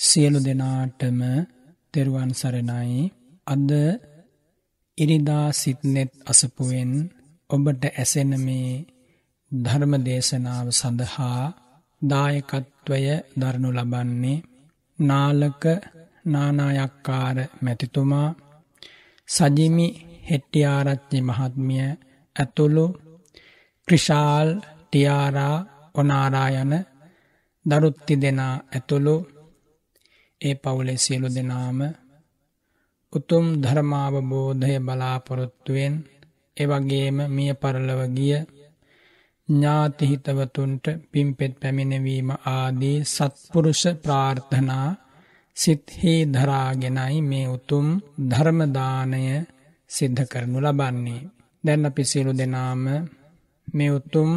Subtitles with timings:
[0.00, 1.20] සියලු දෙනාටම
[1.94, 3.00] තෙරුවන් සරණයි.
[3.46, 3.70] අද
[4.98, 6.92] ඉරිදා සිත්නෙත් අසපුුවෙන්
[7.50, 8.72] ඔබට ඇසෙන මේ
[9.52, 11.42] ධර්ම දේශනාව සඳහා
[12.02, 13.02] දායකත්වය
[13.40, 14.44] දරනු ලබන්නේ
[14.98, 15.62] නාලක
[16.24, 18.28] නානායක්කාර මැතිතුමා
[19.28, 19.88] සජිමි
[20.28, 21.88] හෙට්ටිආරච්චි මහත්මිය
[22.36, 22.86] ඇතුළු
[23.88, 24.48] ක්‍රිෂාල්
[24.82, 25.56] ටියාරා
[25.94, 26.72] ඔනාරායන
[27.66, 29.16] දරුත්ති දෙනා ඇතුළු
[30.40, 31.80] ඒ පවුලේ සියලු දෙනාම
[33.12, 35.94] උතුම් ධර්මාවබෝධය බලාපොරොත්තුවෙන්
[36.56, 38.36] එවගේම මිය පරලව ගිය
[39.48, 44.88] ඥාතිහිතවතුන්ට පිම්පෙත් පැමිණවීම ආදී සත්පුරුෂ ප්‍රාර්ථනා
[45.56, 47.86] සිත්හි දරාගෙනයි මේ උතුම්
[48.30, 49.24] ධර්මදානය
[49.90, 51.28] සිද්ධ කරනු ලබන්නේ.
[51.64, 52.84] දැන් අපි සියලු දෙනාම
[53.68, 54.30] මේ උතුම්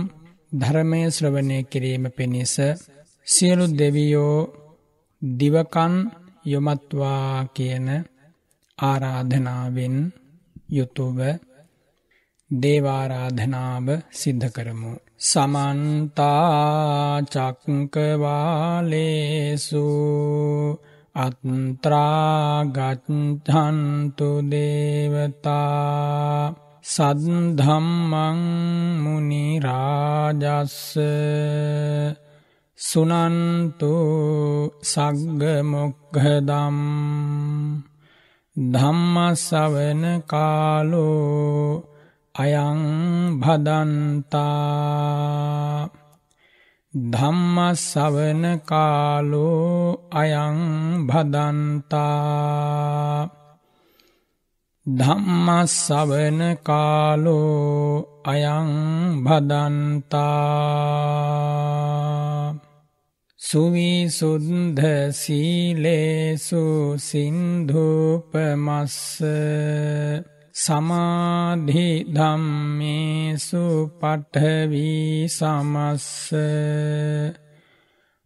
[0.52, 2.56] ධර්මය ශ්‍රවණය කිරීම පිණිස
[3.28, 4.63] සියලු දෙවියෝ
[5.24, 5.94] දිවකන්
[6.46, 7.88] යොමත්වා කියන
[8.80, 9.96] ආරාධනාවෙන්
[10.70, 11.20] යුතුව
[12.52, 14.92] දේවාරාධනාව සිද්ධ කරමු.
[15.22, 16.26] සමන්තාචක්කවාලේසු
[21.16, 21.50] අත්ත්‍රාගච්හන්තු
[24.52, 26.42] දේවතා
[26.86, 28.40] සද්ධම්මං
[29.04, 30.78] මුනිරාජස්ස
[32.84, 33.96] සුනන්තු
[34.84, 36.78] සග්ගමොක්හදම්
[38.56, 41.84] ධම්මසවන කාලෝ
[42.36, 42.82] අයං
[43.40, 44.44] භදන්තා
[47.10, 50.60] ධම්මසවන කාලෝ අයං
[51.08, 52.04] භදන්තා
[54.86, 58.70] ධම්මස්සවන කාලෝ අයං
[59.24, 60.24] භදන්තා
[63.44, 69.22] සුවිසුද්ධ සීලේසු සින්ධූපමස්ස
[70.56, 76.32] සමාධි ධම්මේසු පට්ඨවී සමස්ස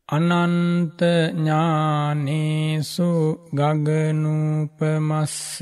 [0.10, 1.02] අනන්ත
[1.34, 3.10] ඥානේසු
[3.54, 5.60] ගගනූපමස්ස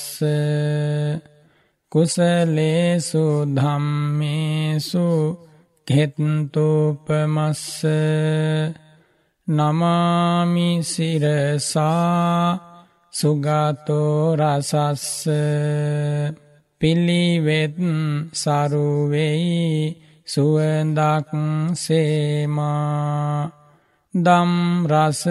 [1.91, 3.25] කුසලේසු
[3.56, 5.07] ධම්මේසු
[5.88, 7.63] කෙත්තූපමස්ස.
[9.47, 12.57] නමාමි සිරසා
[13.13, 15.30] සුගතෝ රසස්ස.
[16.81, 17.77] පිළිවෙත්
[18.33, 19.97] සරුවෙයි
[20.27, 21.30] සුවඳක්
[21.74, 23.51] සේමා.
[24.13, 24.53] දම්
[24.88, 25.24] රස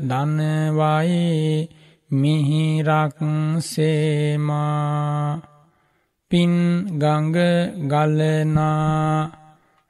[0.00, 1.68] දනවයි
[2.10, 3.18] මිහිරක්
[3.60, 5.40] සේමා.
[6.30, 6.52] පින්
[6.98, 7.36] ගඟ
[7.86, 9.30] ගලනා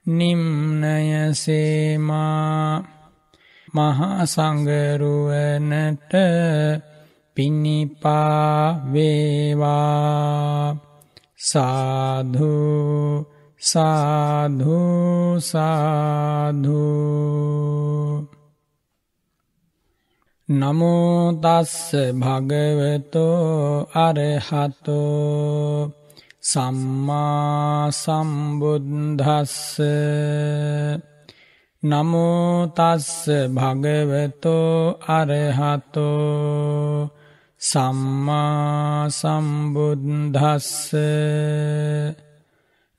[0.06, 3.01] නිම්නය සේමා.
[3.74, 6.12] මහා සංගරුවනට
[7.34, 8.12] පිණිපාවේවා.
[11.38, 13.26] සාධු
[13.60, 14.78] සාධු
[15.40, 16.82] සාධු.
[20.48, 25.90] නමෝතස්ස භගවතෝ අරහතෝ.
[26.42, 29.80] සම්මා සම්බුද්ධස්ස
[31.82, 37.10] නමෝතස්ස භගවතෝ අරහතෝ
[37.60, 40.94] සම්මා සම්බුද්ධස්ස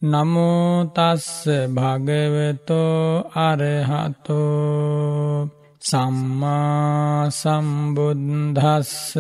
[0.02, 5.50] නමෝතස්ස භගවතෝ අරහතෝ
[5.82, 9.18] සම්මා සම්බුද්ධස්ස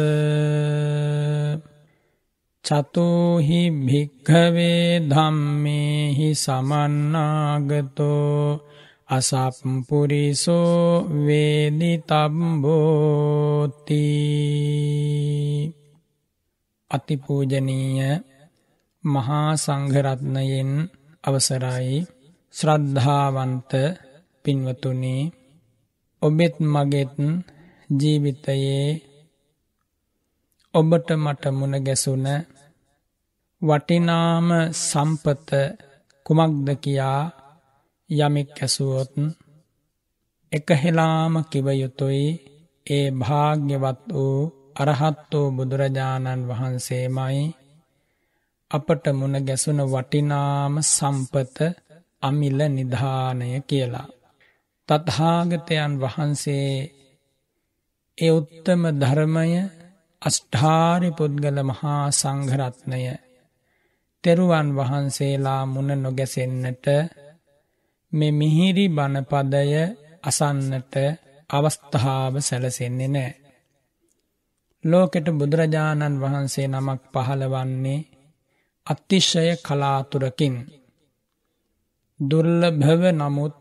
[2.65, 8.33] චතුහි භික්ඛවේ ධම්මේහි සමන්නාගතෝ
[9.09, 12.05] අසප්පුරිසෝ වේදිතබ්බෝති
[16.91, 17.99] අතිපූජනීය
[19.03, 20.71] මහා සංඝරත්නයෙන්
[21.23, 21.97] අවසරයි
[22.53, 23.71] ශ්‍රද්ධාවන්ත
[24.45, 25.17] පින්වතුනි
[26.21, 27.13] ඔබෙත් මගෙත්
[27.89, 28.87] ජීවිතයේ
[30.73, 32.25] ඔබට මට මුණ ගැසුන
[33.61, 34.47] වටිනාම
[34.81, 35.49] සම්පත
[36.25, 37.21] කුමක්ද කියා
[38.15, 39.13] යමෙක් ඇසුවොත්
[40.51, 42.27] එකහෙලාම කිවයුතුයි
[42.87, 44.39] ඒ භාග්‍යවත් වූ
[44.75, 47.43] අරහත්තෝ බුදුරජාණන් වහන්සේමයි
[48.71, 51.57] අපට මුණ ගැසුන වටිනාම සම්පත
[52.23, 54.09] අමිල නිධානය කියලා.
[54.89, 56.71] තත්හාගතයන් වහන්සේ
[58.17, 59.49] ඒ උත්තම ධර්මය
[60.21, 63.03] අෂ්ඨාරි පුද්ගල මහා සංඝරත්නය
[64.23, 66.85] තෙරුවන් වහන්සේලා මුණ නොගැසෙන්නට
[68.13, 69.71] මෙ මිහිරි බණපදය
[70.23, 70.95] අසන්නට
[71.49, 73.31] අවස්ථාව සැලසෙන්නේ නෑ.
[74.83, 78.05] ලෝකෙට බුදුරජාණන් වහන්සේ නමක් පහළවන්නේ
[78.87, 80.55] අතිශය කලාතුරකින්
[82.19, 83.55] දුර්ලභව නමුත්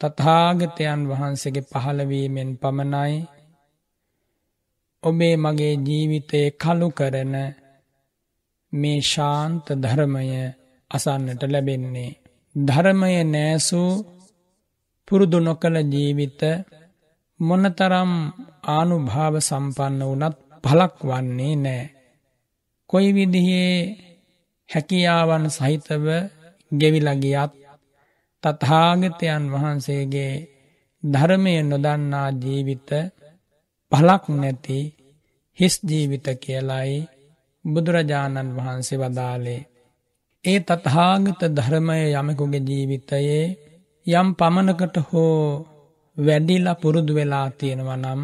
[0.00, 3.14] තථාගතයන් වහන්සේගේ පහළවීමෙන් පමණයි
[5.02, 7.34] ඔබේ මගේ ජීවිතය කළු කරන
[8.72, 10.24] මේ ශාන්ත ධර්මය
[10.90, 12.12] අසන්නට ලැබෙන්නේ.
[12.54, 13.92] ධර්මය නෑසූ
[15.08, 16.40] පුරුදු නොකළ ජීවිත
[17.40, 18.12] මොනතරම්
[18.68, 21.82] ආනුභාව සම්පන්න වනත් පලක් වන්නේ නෑ.
[22.90, 23.74] කොයි විදිහේ
[24.68, 26.06] හැකියාවන් සහිතව
[26.72, 27.52] ගෙවිලගියත්
[28.42, 30.34] තත්හාගතයන් වහන්සේගේ
[31.02, 32.90] ධර්මය නොදන්නා ජීවිත
[33.92, 34.78] පලක් නැති
[35.58, 36.98] හිස් ජීවිත කියලයි
[37.64, 39.62] බුදුරජාණන් වහන්සේ වදාලේ.
[40.44, 43.44] ඒ තත්හාගත ධර්මය යමකුගේ ජීවිතයේ
[44.06, 45.38] යම් පමණකට හෝ
[46.16, 48.20] වැඩිලා පුරුදු වෙලා තියෙනව නම්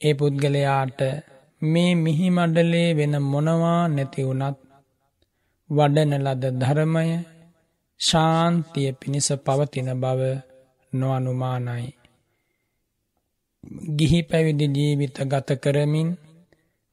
[0.00, 1.00] ඒ පුද්ගලයාට
[1.62, 4.58] මේ මිහිමඩලේ වෙන මොනවා නැති වුනත්
[5.70, 7.06] වඩන ලද ධර්මය
[8.00, 10.20] ශාන්තිය පිණිස පවතින බව
[10.92, 11.88] නොඅනුමානයි.
[13.96, 16.08] ගිහි පැවිදි ජීවිත ගත කරමින්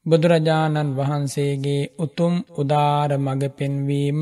[0.08, 4.20] බුදුරජාණන් වහන්සේගේ උතුම් උදාර මඟ පෙන්වීම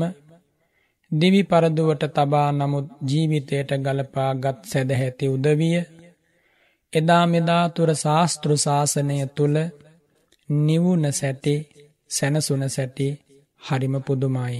[1.12, 5.76] දිවි පරදුවට තබා නමුත් ජීවිතයට ගලපා ගත් සැදැහැති උදවිය
[6.92, 9.56] එදා මෙදා තුර ශාස්තෘ ශාසනය තුළ
[10.48, 11.54] නිවුන සැටි
[12.10, 13.08] සැනසුන සැටි
[13.62, 14.58] හරිම පුදුමයි.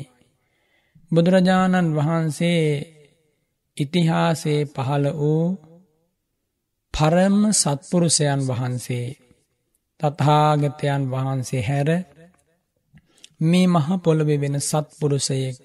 [1.11, 2.63] බුදුරජාණන් වහන්සේ
[3.77, 5.45] ඉතිහාසේ පහළ වූ
[6.95, 9.07] පරම සත්පුරුෂයන් වහන්සේ
[10.01, 11.89] තථාගතයන් වහන්සේ හැර
[13.43, 15.57] මේ මහ පොළොවෙ වෙන සත්පුරුෂයෙක්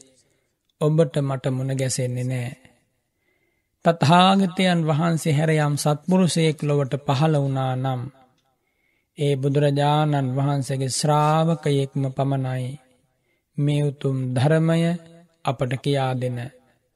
[0.82, 2.52] ඔබට මට මුණ ගැසෙන්නේ නෑ.
[3.86, 8.02] තත්හාගතයන් වහන්සේ හැර යම් සත්පුරුෂයෙක් ලොවට පහළ වුණා නම්
[9.18, 12.68] ඒ බුදුරජාණන් වහන්සේගේ ශ්‍රාවකයෙක්ම පමණයි
[13.58, 14.82] මේ උතුම් ධර්මය
[15.46, 16.38] අපට කියා දෙන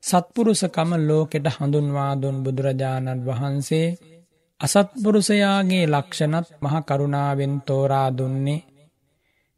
[0.03, 3.87] සත්පුරුෂකම ලෝකෙට හඳුන්වා දුන් බුදුරජාණන් වහන්සේ
[4.61, 8.65] අසත්පුරුෂයාගේ ලක්ෂණත් මහ කරුණාවෙන් තෝරා දුන්නේ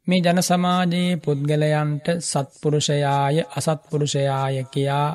[0.06, 5.10] මේ ජන සමාජයේ පුද්ගලයන්ට සත්පුරුෂයාය අසත්පුරුෂයාය කියා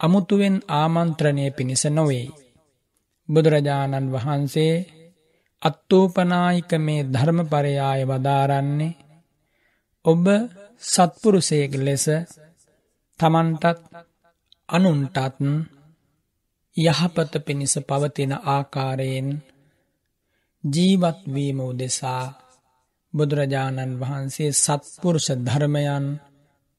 [0.00, 2.26] අමුතුවෙන් ආමන්ත්‍රණය පිණිස නොවේ.
[3.28, 4.74] බුදුරජාණන් වහන්සේ
[5.62, 8.98] අත්තූපනායික මේ ධර්මපරයාය වදාරන්නේ
[10.04, 10.24] ඔබ
[10.82, 12.06] සත්පුරුෂයෙක් ලෙස
[13.20, 13.78] තමන්ටත්
[14.68, 15.18] අනුන්ටත්
[16.78, 19.28] යහපත පිණිස පවතින ආකාරයෙන්
[20.64, 22.24] ජීවත්වීම උදෙසා
[23.14, 26.06] බුදුරජාණන් වහන්සේ සත්පුරුෂ ධර්මයන්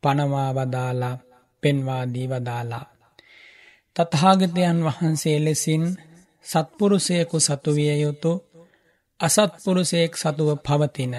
[0.03, 1.15] පනවා වදාලා
[1.63, 2.85] පෙන්වාදී වදාලා.
[3.95, 5.83] තත්හාගතයන් වහන්සේ ලෙසින්
[6.45, 8.31] සත්පුරුෂයකු සතුවිය යුතු
[9.19, 11.13] අසත්පුරුෂයෙක් සතුව පවතින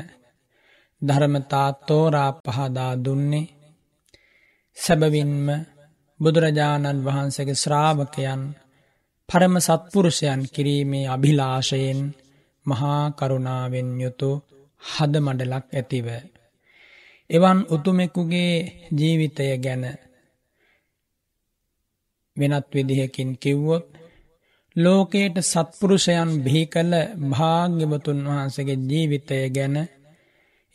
[1.02, 3.52] ධර්මතා තෝරා පහදා දුන්නේ
[4.76, 5.46] සැබවින්ම
[6.20, 8.42] බුදුරජාණන් වහන්සේගේ ශ්‍රාවකයන්
[9.30, 12.00] පරම සත්පුරුෂයන් කිරීමේ අභිලාශයෙන්
[12.66, 14.30] මහා කරුණාවෙන් යුතු
[14.82, 16.06] හද මඩලක් ඇතිව.
[17.30, 18.54] එවන් උතුමෙකුගේ
[18.98, 19.84] ජීවිතය ගැන
[22.36, 23.86] වෙනත් විදිහකින් කිව්වොත්
[24.76, 26.94] ලෝකයට සත්පුරුෂයන් බිහි කළ
[27.30, 29.76] භාග්‍යවතුන් වහන්සගේ ජීවිතය ගැන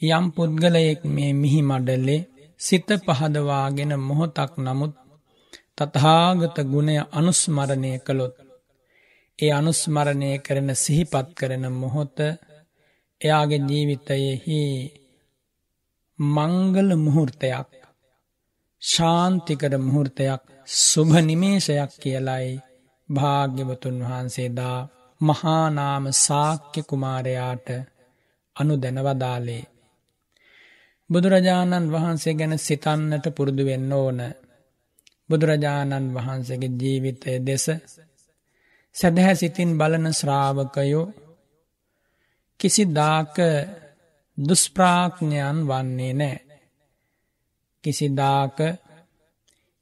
[0.02, 2.28] යම් පුද්ගලයෙක් මේ මිහි මඩල්ලේ
[2.60, 4.94] සිත පහදවාගෙන මොහොතක් නමුත්
[5.78, 8.36] තතහාගත ගුණය අනුස්මරණය කළොත්
[9.40, 12.18] ඒ අනුස්මරණය කරන සිහිපත් කරන මොහොත
[13.22, 14.62] එයාගේ ජීවිතයෙහි
[16.20, 17.70] මංගල මුහුර්තයක්
[18.82, 22.50] ශාන්තිකර මුහුර්තයක් සුභනිමේෂයක් කියලයි
[23.10, 24.80] භාග්‍යවතුන් වහන්සේදා
[25.22, 27.68] මහානාම සාක්‍ය කුමාරයාට
[28.56, 29.64] අනු දැනවදාලේ.
[31.10, 34.20] බුදුරජාණන් වහන්සේ ගැන සිතන්නට පුරුදු වෙන්න ඕන.
[35.30, 37.66] බුදුරජාණන් වහන්සේගේ ජීවිතය දෙස
[38.96, 41.06] සැදහැ සිතින් බලන ශ්‍රාවකයෝ
[42.60, 43.36] කිසි දාක
[44.38, 46.38] දුස්ප්‍රාඥයන් වන්නේ නෑ.
[47.84, 48.58] කිසිදාක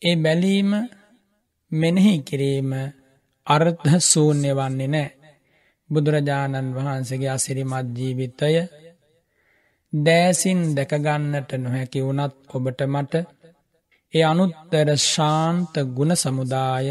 [0.02, 0.72] ඒ බැලීම
[1.72, 2.72] මෙනෙහි කිරීම
[3.48, 5.10] අර්ථ සූන්‍ය වන්නේ නෑ.
[5.90, 8.54] බුදුරජාණන් වහන්සේගේ අසිරිමත් ජීවිතය
[9.94, 13.14] දෑසින් දැකගන්නට නොහැකි වුණත් ඔබට මට
[14.14, 16.88] ඒ අනුත්තර ශාන්ත ගුණ සමුදාය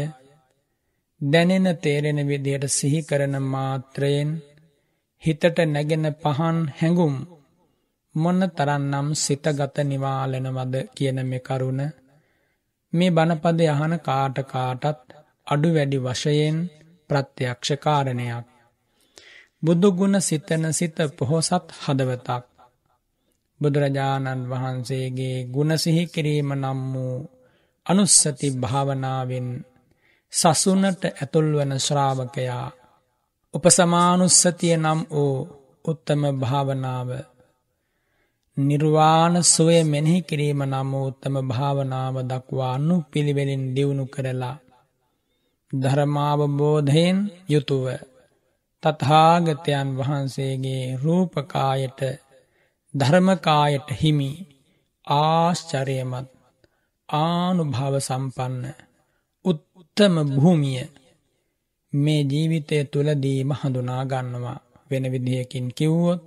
[1.23, 4.31] දැනෙන තේරෙන විදියට සිහි කරන මාත්‍රයෙන්
[5.23, 7.15] හිතට නැගෙන පහන් හැඟුම්
[8.15, 11.81] මොන්න තරන්නම් සිතගත නිවාලනවද කියන මෙ කරුණ
[12.93, 15.07] මේ බණපද යහන කාට කාටත්
[15.47, 16.57] අඩු වැඩි වශයෙන්
[17.09, 18.45] ප්‍රත්‍යක්ෂකාරණයක්.
[19.63, 22.43] බුදුගුණ සිතන සිත පොහොසත් හදවතක්.
[23.61, 27.17] බුදුරජාණන් වහන්සේගේ ගුණසිහි කිරීම නම් වූ
[27.85, 29.47] අනුස්සති භාවනාවෙන්
[30.33, 32.67] සසුනට ඇතුල්වන ශ්‍රාවකයා
[33.53, 35.37] උපසමානුස්සතිය නම් වූ
[35.85, 37.09] උත්තම භාවනාව
[38.57, 44.57] නිර්වාණ සුවය මෙනෙහි කිරීම නම් උත්තම භාවනාව දක්වා අනු පිළිවෙලින් දියුණු කරලා
[45.73, 47.17] ධර්මාවබෝධයෙන්
[47.49, 47.85] යුතුව
[48.83, 52.01] තත්හාගතයන් වහන්සේගේ රූපකායට
[52.93, 54.31] ධර්මකායට හිමි
[55.07, 56.29] ආශ්චරයමත්
[57.09, 58.65] ආනුභාව සම්පන්න
[59.83, 60.83] උත්තම භූමිය
[61.93, 64.59] මේ ජීවිතය තුළදීම හඳුනා ගන්නවා.
[64.89, 66.23] වෙන විදිහකින් කිව්වොත්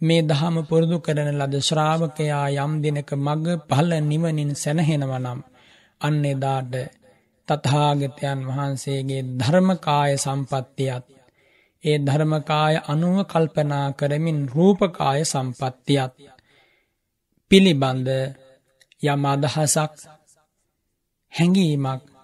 [0.00, 5.40] මේ දහම පුරුදු කරන ලද ශ්‍රාවකයා යම් දෙනක මග පහල නිවනින් සැනහෙනවනම්
[6.00, 6.74] අන්න එදාට
[7.48, 11.04] තතහාගතයන් වහන්සේගේ ධර්මකාය සම්පත්තියත්
[11.84, 16.12] ඒ ධර්මකාය අනුව කල්පනා කරමින් රූපකාය සම්පත්තියත්
[17.50, 18.08] පිළිබඳ
[19.02, 19.92] යම් අදහසක්
[21.32, 22.15] හැඟීමක්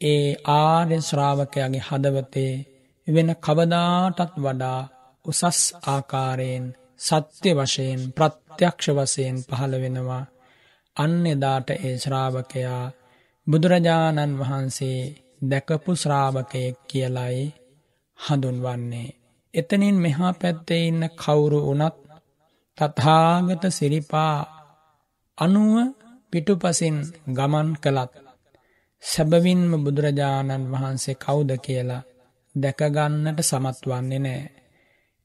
[0.00, 2.54] ඒ ආර්ය ශ්‍රාවකයාගේ හදවතේ
[3.08, 4.80] වෙන කවදාටත් වඩා
[5.24, 6.66] උසස් ආකාරයෙන්
[7.00, 10.24] සත්‍ය වශයෙන් ප්‍රත්‍යක්ෂ වසයෙන් පහළ වෙනවා
[10.96, 12.84] අන්න එදාට ඒ ශ්‍රාවකයා
[13.46, 15.00] බුදුරජාණන් වහන්සේ
[15.42, 17.40] දැකපු ශ්‍රාවකයෙක් කියලයි
[18.18, 19.16] හඳුන්වන්නේ.
[19.54, 21.96] එතනින් මෙහා පැත්තේ ඉන්න කවුරු වනත්
[22.78, 24.36] තතාගත සිරිපා
[25.38, 25.74] අනුව
[26.32, 26.96] පිටුපසින්
[27.28, 28.25] ගමන් කළත්.
[29.02, 32.06] සැබවින්ම බුදුරජාණන් වහන්සේ කවුද කියලා
[32.54, 34.44] දැකගන්නට සමත් වන්නේ නෑ.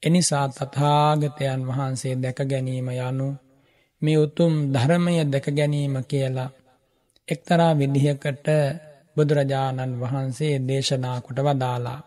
[0.04, 3.28] එනිසා තථාගතයන් වහන්සේ දැක ගැනීම යනු
[4.01, 6.54] මේ උතුම් ධර්මය දැක ගැනීම කියලා
[7.28, 8.48] එක්තරා විදිහකට
[9.16, 12.00] බුදුරජාණන් වහන්සේ දේශනා කොට වදාලා.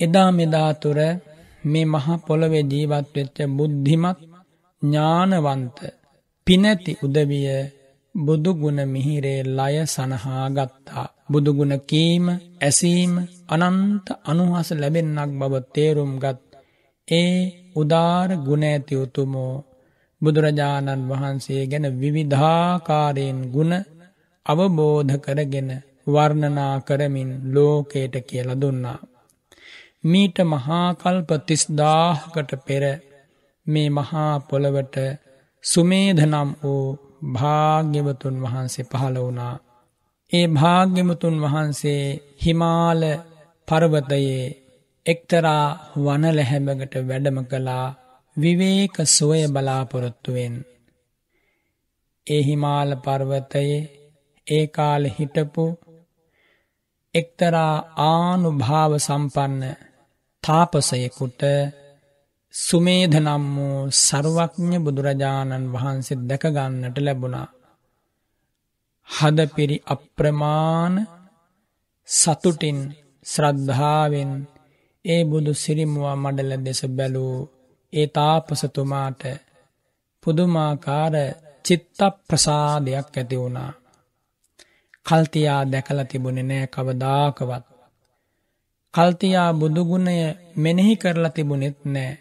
[0.00, 0.98] එදා මෙදාතුර
[1.64, 4.18] මේ මහා පොළොවේ ජීවත් වෙච්ච බුද්ධිමත්
[4.82, 5.76] ඥානවන්ත
[6.46, 7.48] පිනැති උදවිය
[8.16, 11.06] බුදුගුණ මිහිරේ ලය සනහා ගත්තා.
[11.26, 12.24] බුදුගුණ කීම
[12.60, 13.12] ඇසීම
[13.48, 16.38] අනන්ත අනුහස ලැබෙන්නක් බව තේරුම් ගත්
[17.08, 17.36] ඒ
[17.76, 19.54] උදාර ගුණ ඇති උතුමෝ
[20.22, 23.72] බුදුරජාණන් වහන්සේ ගැන විවිධාකාරයෙන් ගුණ
[24.46, 25.70] අවබෝධ කරගෙන
[26.06, 29.00] වර්ණනා කරමින් ලෝකයට කියල දුන්නා.
[30.04, 32.84] මීට මහාකල්ප තිස්දාහකට පෙර
[33.66, 34.96] මේ මහා පොළවට
[35.64, 36.86] සුමේධනම් වූ
[37.32, 39.54] භාග්‍යවතුන් වහන්සේ පහළ වුණා.
[40.32, 42.02] ඒ භාග්‍යමතුන් වහන්සේ
[42.44, 43.02] හිමාල
[43.68, 44.44] පර්වතයේ
[45.06, 47.86] එක්තරා වනලැහැබකට වැඩම කලා
[48.36, 50.54] විවේක සොය බලාපොරොත්තුවෙන්.
[52.26, 53.78] ඒ හිමාල පර්වතයේ
[54.46, 55.64] ඒ කාල හිටපු
[57.14, 59.62] එක්තරා ආනුභාව සම්පන්න
[60.44, 61.42] තාපසයෙකුට
[62.56, 67.48] සුමේධනම් වූ සර්වඥ බුදුරජාණන් වහන්සේ දැකගන්නට ලැබුණා.
[69.08, 70.94] හදපිරි අප්‍රමාණ
[72.08, 72.78] සතුටින්
[73.26, 74.32] ශ්‍රද්ධාවෙන්
[75.04, 77.36] ඒ බුදු සිරිමුවා මඩල දෙස බැලූ
[77.92, 79.22] ඒ තාපසතුමාට
[80.22, 81.14] පුදුමාකාර
[81.64, 83.72] චිත්ත ප්‍රසාදයක් ඇති වුණා.
[85.06, 87.64] කල්තියා දැකල තිබුණෙ නෑ කවදාකවත්.
[88.94, 90.16] කල්තියා බුදුගුණය
[90.56, 92.14] මෙනෙහි කරලා තිබුණෙත් නෑ.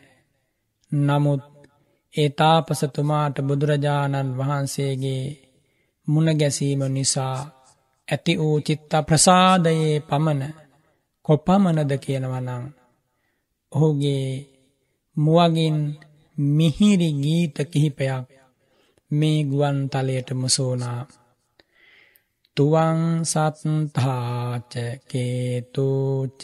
[0.92, 1.44] නමුත්
[2.14, 5.24] ඒ තාපසතුමාට බුදුරජාණන් වහන්සේගේ
[6.08, 7.38] මුණගැසීම නිසා
[8.08, 10.54] ඇති වූ චිත්ත ප්‍රසාදයේ පමණ
[11.26, 12.64] කොපමණද කියනවනං.
[13.72, 14.28] ඔහුගේ
[15.18, 15.78] මුවගින්
[16.38, 18.26] මිහිරි ගීත කිහිපයක්
[19.12, 21.02] මේ ගුවන් තලයට මුසෝනා.
[22.58, 24.74] තුවං සත්තාච
[25.08, 26.42] කේතුච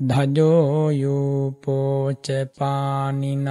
[0.00, 1.76] ධජෝයුපෝච
[2.56, 3.48] පානිනං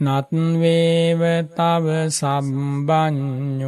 [0.00, 3.60] නත්වේව තව සම්බඥෝ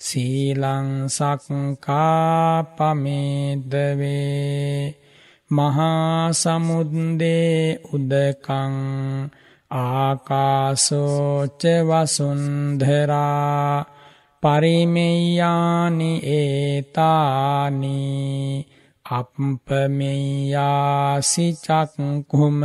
[0.00, 2.02] සීලං සක්කාපමේදවේ
[5.50, 7.56] මහා සමුද්දේ
[7.92, 8.76] උදකං
[9.78, 13.76] ආකාසෝච වසුන්ධරා
[14.42, 17.98] පරිමෙයානි ඒතානි
[19.14, 20.56] අපපමෙයාසි
[21.56, 22.58] චක්කුම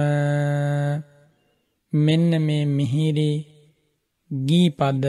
[1.94, 3.32] මෙන්න මේ මිහිරි
[4.32, 5.06] ගීපද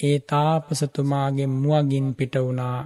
[0.00, 2.80] ඒ තාපසතුමාගේ මුවගින් පිට වුණා.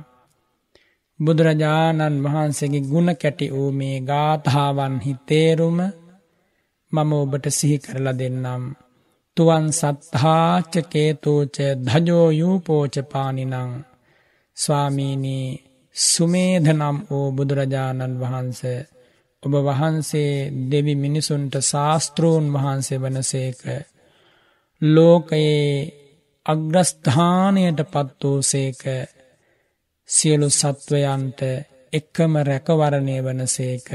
[1.20, 5.78] බුදුරජාණන් වහන්සේගේ ගුණ කැටි වූ මේ ගාථාවන්හි තේරුම
[6.92, 8.64] මම ඔබට සිහි කරලා දෙන්නම්.
[9.36, 13.54] තුවන් සත්හාචකේතෝච ධජෝයූපෝච පානිනං
[14.56, 18.60] ස්වාමීනී සුමේධනම් වූ බුදුරජාණන් වහන්ස
[19.42, 20.32] ඔබ වහන්සේ
[20.70, 23.60] දෙවි මිනිසුන්ට ශාස්තෘූන් වහන්සේ වනසේක
[24.82, 25.66] ලෝකයේ
[26.46, 28.82] අග්‍රස්ථානයට පත් වූ සේක.
[30.08, 31.40] සියලු සත්වයන්ට
[31.92, 33.88] එක්කම රැකවරණය වනසේක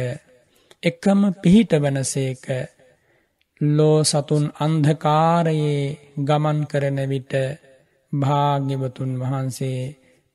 [0.83, 2.45] එකම පිහිට වනසේක
[3.61, 5.83] ලෝ සතුන් අන්ධකාරයේ
[6.21, 7.33] ගමන් කරන විට
[8.13, 9.81] භාග්‍යවතුන් වහන්සේ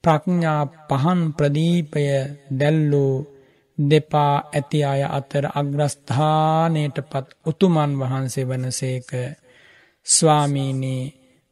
[0.05, 2.05] ප්‍රඥා පහන් ප්‍රදීපය
[2.59, 3.15] දැල්ලූ
[3.79, 9.11] දෙපා ඇති අය අතර අග්‍රස්ථානයට පත් උතුමන් වහන්සේ වනසේක.
[10.07, 11.03] ස්වාමීනී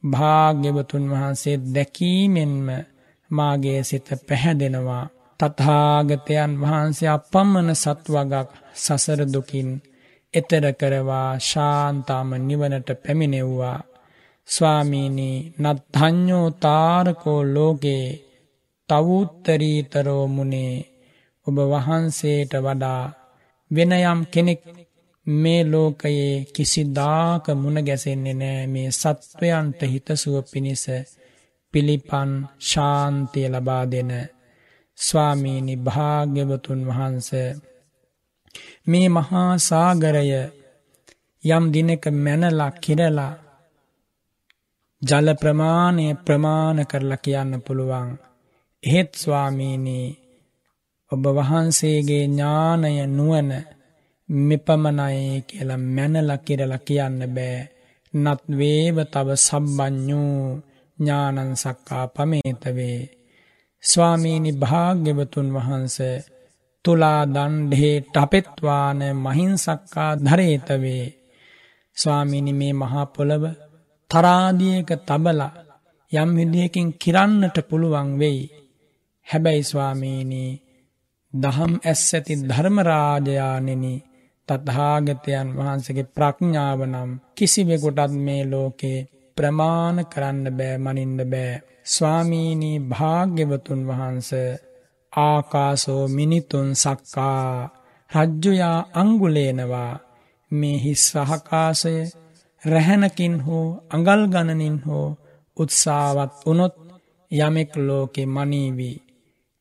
[0.03, 2.67] භාග්‍යවතුන් වහන්සේ දැකීමෙන්ම
[3.31, 5.05] මාගේ සිත පැහැදෙනවා.
[5.41, 9.71] තථාගතයන් වහන්සේ අපම්මන සත්වගක් සසරදුකින්
[10.35, 13.79] එතර කරවා ශාන්තාම නිවනට පැමිණෙව්වා.
[14.49, 18.28] ස්වාමීනී නත්හඥෝ තාරකෝ ලෝකේ
[18.89, 20.75] තවුත්තරීතරෝ මුණේ
[21.47, 23.03] ඔබ වහන්සේට වඩා
[23.71, 24.63] වෙනයම් කෙනෙක්
[25.27, 28.67] මේ ලෝකයේ කිසිදාක මුණ ගැසෙන්නේ නෑ.
[28.67, 30.85] මේ සත්වයන්ට හිතසුව පිණිස
[31.75, 34.13] පිළිපන් ශාන්තිය ලබා දෙන
[34.99, 37.29] ස්වාමීනි භාග්‍යවතුන් වහන්ස.
[38.87, 40.31] මේ මහා සාගරය
[41.45, 43.35] යම් දිනක මැනලා කිරලා
[45.03, 48.11] ජල ප්‍රමාණය ප්‍රමාණ කරලා කියන්න පුළුවන්.
[48.83, 50.07] එහෙත් ස්වාමීනී
[51.13, 53.51] ඔබ වහන්සේගේ ඥානය නුවන
[54.29, 57.69] මෙපමණයි කියලා මැනල කිරල කියන්න බෑ.
[58.15, 60.39] නත් වේව තව සම්බඥූ
[60.99, 62.99] ඥානන් සක්කා පමේතවේ.
[63.83, 65.97] ස්වාමීනි භාග්‍යවතුන් වහන්ස
[66.85, 71.05] තුලා දණ්ඩේ ටපෙත්වාන මහින්සක්කා ධරේතවේ.
[71.97, 73.45] ස්වාමිනි මේ මහා පොළව
[74.11, 75.41] තරාදියක තබල
[76.13, 78.43] යම් විදිහකින් කිරන්නට පුළුවන් වෙයි.
[79.29, 80.53] හැබැයි ස්වාමීනී
[81.33, 83.95] දහම් ඇස් ඇති ධර්මරාජයානෙනි
[84.49, 88.99] තත්හාගතයන් වහන්සගේ ප්‍රඥාව නම් කිසිවෙකුටත් මේ ලෝකේ
[89.37, 91.63] ප්‍රමාණ කරන්න බෑ මනින්ද බෑ.
[91.87, 94.31] ස්වාමීනී භාග්‍යවතුන් වහන්ස
[95.13, 97.71] ආකාසෝ මිනිතුන් සක්කා
[98.11, 99.93] රජ්ජුයා අංගුලේනවා
[100.51, 101.95] මේ හිස් සහකාසය
[102.63, 105.09] රැහැනකින් හෝ අඟල් ගණනින් හෝ
[105.57, 106.75] උත්සාවත් වනොත්
[107.31, 108.97] යමෙක් ලෝකෙ මනීවී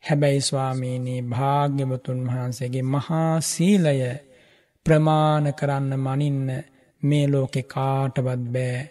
[0.08, 4.00] හැබැයි ස්වාමීනී භාග්‍යවතුන් වහන්සේගේ මහා සීලය
[4.86, 6.50] ප්‍රමාණ කරන්න මනින්න
[7.04, 8.90] මේ ලෝකෙ කාටවත් බෑ.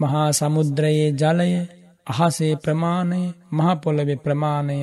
[0.00, 1.52] මහා සමුද්‍රයේ ජලය
[2.06, 3.20] අහසේ ප්‍රමාණය
[3.50, 4.78] මහපොළවෙ ප්‍රමාණය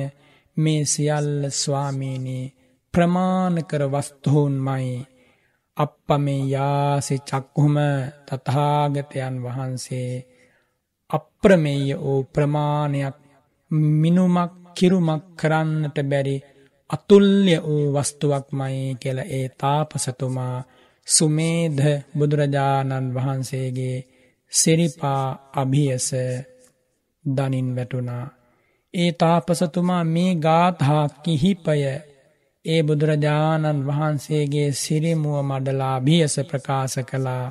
[0.56, 2.52] මේ සියල්ල ස්වාමීනී
[2.94, 4.92] ප්‍රමාණ කර වස්තුහුන් මයි.
[5.76, 7.76] අප්පමේ යාසි චක්කුහම
[8.26, 10.12] තතාගතයන් වහන්සේ
[11.10, 13.16] අප්‍රමේය වූ ප්‍රමාණයක්
[13.70, 16.36] මිනුමක් කිරුමක් කරන්නට බැරි
[16.90, 20.56] අතුල්්‍ය වූ වස්තුවක්මයි කියල ඒ තාපසතුමා
[21.06, 21.86] සුමේධ
[22.18, 23.96] බුදුරජාණන් වහන්සේගේ
[24.52, 26.08] සිරිපා අභියස
[27.24, 28.26] දනින් වැටුණා.
[28.94, 31.80] ඒ තාපසතුමා මේ ගාථහා කිහිපය
[32.64, 37.46] ඒ බුදුරජාණන් වහන්සේගේ සිරිමුව මඩලා අභියස ප්‍රකාශ කළා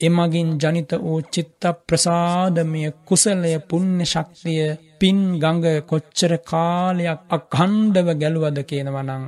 [0.00, 4.66] එමගින් ජනිත වූ චිත්ත ප්‍රසාදමය කුසලය පුුණ්‍ය ශක්තිය
[5.00, 9.24] පින් ගඟ කොච්චර කාලයක් අකණ්ඩව ගැලුවද කියනවනං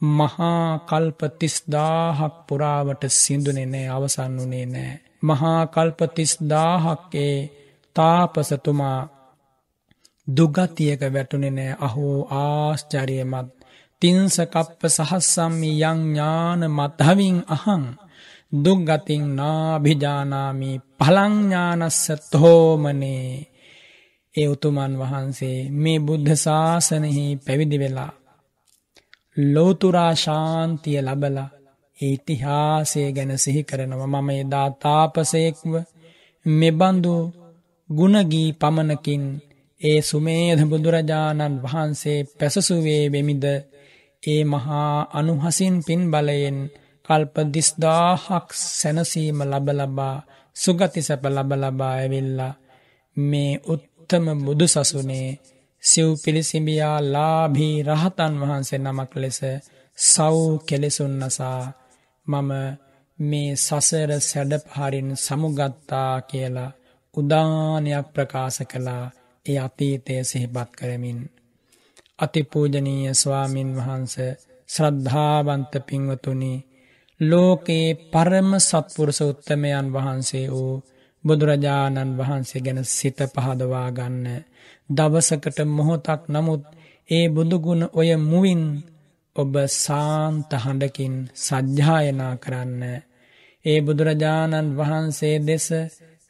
[0.00, 4.94] මහා කල්ප තිස්දාහක් පුරාවට සිදුනෙ නෑ අවසන් වනේ නෑ.
[5.22, 7.36] මහා කල්ප තිස්දාහක්කේ
[7.96, 9.00] තාපසතුමා
[10.28, 11.78] දුගතියක වැටුනෙ නෑ.
[11.78, 13.48] අහෝ ආශ්චරියමත්.
[14.02, 17.84] තිංසකප්ප සහස්සම්මි යං ඥාන මත්හවින් අහං.
[18.54, 20.72] දුග්ගතින් නාභිජානාමි.
[20.98, 23.51] පළංඥානස්ස තෝමනේ.
[24.34, 28.12] ඒ උතුමන් වහන්සේ මේ බුද්ධ ශාසනහි පැවිදි වෙලා
[29.36, 31.38] ලෝතුරා ශාන්තිය ලබල
[31.98, 34.00] ඉතිහාසය ගැන සිහි කරනව.
[34.04, 35.72] මම එදා තාපසයෙක්ව
[36.46, 37.14] මෙබඳු
[37.90, 39.24] ගුණගී පමණකින්
[39.80, 43.44] ඒ සුමේධ බුදුරජාණන් වහන්සේ පැසසුවේ වෙමිද
[44.22, 46.58] ඒ මහා අනුහසින් පින් බලයෙන්
[47.06, 50.16] කල්ප දිස්දාහක් සැනසීම ලබලබා
[50.56, 52.54] සුගති සැප ලබලබා ඇවිල්ලා
[53.16, 53.52] මේ
[54.12, 55.28] උත්තම බුදු සසුනේ
[55.82, 59.40] සිව් පිළිසිඹියා ලාභී රහතන් වහන්සේ නමක් ලෙස
[59.98, 61.62] සව් කෙලෙසුන්නසා
[62.26, 62.50] මම
[63.18, 66.76] මේ සසර සැඩපහරින් සමුගත්තා කියලා
[67.14, 69.04] උදානයක් ප්‍රකාශ කළා
[69.46, 71.20] ඒ අතීතය සිහිපත් කරමින්.
[72.18, 74.14] අතිපූජනීය ස්වාමින් වහන්ස
[74.68, 76.54] ශ්‍රද්ධාවන්ත පින්වතුනි
[77.20, 80.74] ලෝකයේ පරම සත්පුරුස උත්තමයන් වහන්සේ වූ
[81.24, 84.26] බුදුරජාණන් වහන්සේ ගැන සිත පහදවා ගන්න.
[84.90, 86.62] දවසකට මොහොතක් නමුත්
[87.08, 88.62] ඒ බුදුගුණ ඔය මුවින්
[89.36, 92.82] ඔබ සාන්ත හඬකින් සජ්්‍යායනා කරන්න.
[93.64, 95.66] ඒ බුදුරජාණන් වහන්සේ දෙස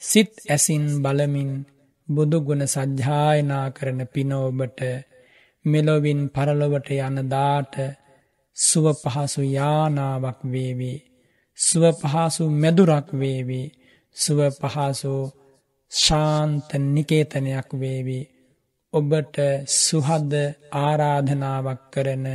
[0.03, 1.51] සිත් ඇසින් බලමින්
[2.09, 4.81] බුදුගුණ සජ්්‍යායනා කරන පිනෝබට
[5.65, 7.75] මෙලොවින් පරලොවට යනදාට
[8.57, 10.95] සුව පහසු යානාවක් වේවි.
[11.59, 13.63] සුව පහසු මැදුරක් වේවි.
[14.17, 15.15] සුව පහසු
[15.93, 18.21] ශාන්ත නිකේතනයක් වේවි.
[18.93, 19.37] ඔබට
[19.79, 20.33] සුහද
[20.79, 22.27] ආරාධනාවක් කරන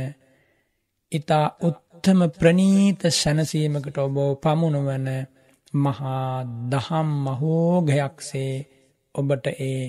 [1.12, 5.08] ඉතා උත්තම ප්‍රනීත සැනසීමකට ඔබෝ පමුණුවන
[5.74, 6.32] මහා
[6.70, 8.54] දහම් මහෝගයක්සේ
[9.14, 9.82] ඔබට ඒ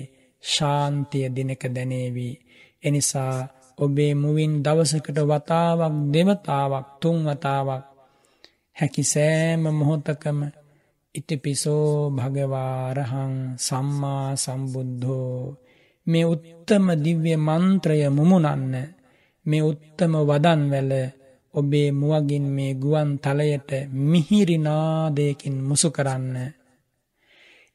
[0.44, 2.34] ශාන්තිය දිනක දැනේවී.
[2.82, 3.34] එනිසා
[3.78, 7.84] ඔබේ මුවින් දවසකට වතාවක් දෙවතාවක් තුන් වතාවක්
[8.76, 10.38] හැකි සෑම මොහොතකම
[11.14, 15.56] ඉතිපිසෝ භගවාරහං සම්මා සම්බුද්ධෝ
[16.06, 18.74] මේ උත්තම දිව්‍ය මන්ත්‍රය මුමුණන්න
[19.46, 20.92] මේ උත්තම වදන්වැල
[21.54, 23.70] ඔබේ මුවගින් මේ ගුවන් තලයට
[24.02, 26.36] මිහිරිනාදයකින් මුසු කරන්න.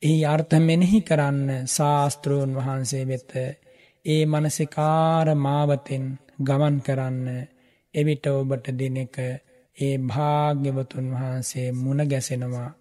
[0.01, 3.31] එහි අර්ථ මෙනෙහි කරන්න ශාස්තෘන් වහන්සේ වෙත
[4.05, 6.05] ඒ මනසිකාර මාවතෙන්
[6.39, 7.27] ගමන් කරන්න
[7.93, 9.15] එවිට ඔබට දෙනෙක
[9.77, 12.71] ඒ භාග්‍යවතුන් වහන්සේ මුණ ගැසෙනවා.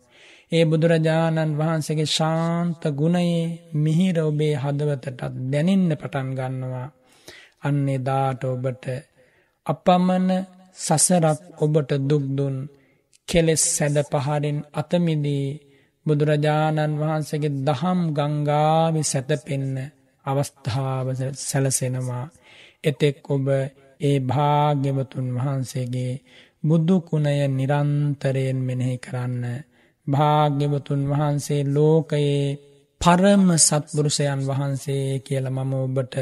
[0.53, 3.45] ඒ බුදුරජාණන් වහන්සේගේ ශාන්ත ගුණයේ
[3.77, 6.89] මිහිර ඔබේ හදවතටත් දැනින්න පටන් ගන්නවා.
[7.63, 8.85] අන්නේ දාට ඔබට
[9.67, 10.29] අපමණ
[10.77, 12.57] සසරක් ඔබට දුක්දුන්
[13.29, 15.47] කෙලෙස් සැද පහරින් අතමිදී
[16.07, 19.77] බුදුරජාණන් වහන්සේගේ දහම් ගංගාවි සැතපෙන්න
[20.25, 21.07] අවස්ථාව
[21.41, 22.27] සැලසෙනවා.
[22.85, 23.47] එතෙක් ඔබ
[24.01, 26.13] ඒ භාග්‍යවතුන් වහන්සේගේ
[26.65, 29.45] බුදුකුණය නිරන්තරයෙන් මෙනෙහි කරන්න.
[30.07, 32.45] භාග්‍යවතුන් වහන්සේ ලෝකයේ
[33.01, 36.14] පරම සත්පුරුෂයන් වහන්සේ කියල මම ඔබට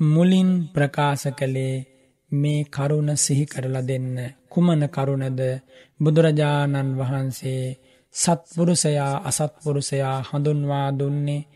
[0.00, 1.76] මුලින් ප්‍රකාශ කළේ
[2.32, 4.16] මේ කරුණ සිහි කරලා දෙන්න.
[4.48, 5.40] කුමන කරුණද?
[6.00, 7.62] බුදුරජාණන් වහන්සේ
[8.14, 11.48] සත්පුරුෂයා අසත්පුරුෂයා හඳුන්වා දුන්නේ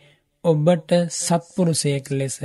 [0.44, 2.36] ඔබට සත්පුරුෂයෙක් ලෙස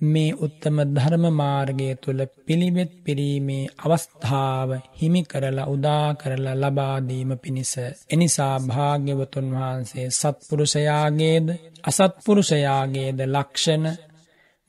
[0.00, 7.72] මේ උත්තම ධර්ම මාර්ගය තුළ පිළිවෙත් පිරීමේ අවස්ථාව හිමි කරලා උදා කරලා ලබාදීම පිණිස.
[8.10, 11.46] එනිසා භාග්‍යවතුන් වහන්සේ සත්පුරුෂයාගේද
[11.84, 13.86] අසත්පුරුෂයාගේද ලක්ෂණ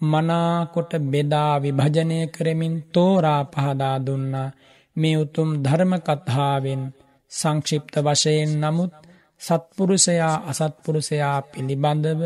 [0.02, 4.50] මනාකොට බෙදා විභජනය කරමින් තෝරා පහදා දුන්නා
[4.96, 6.84] මේ උතුම් ධර්මකත්හාාවෙන්
[7.32, 8.94] සංක්ෂිප්ත වශයෙන් නමුත්
[9.42, 12.22] සත්පුරුෂයා අසත්පුරුෂයා පිළිබඳව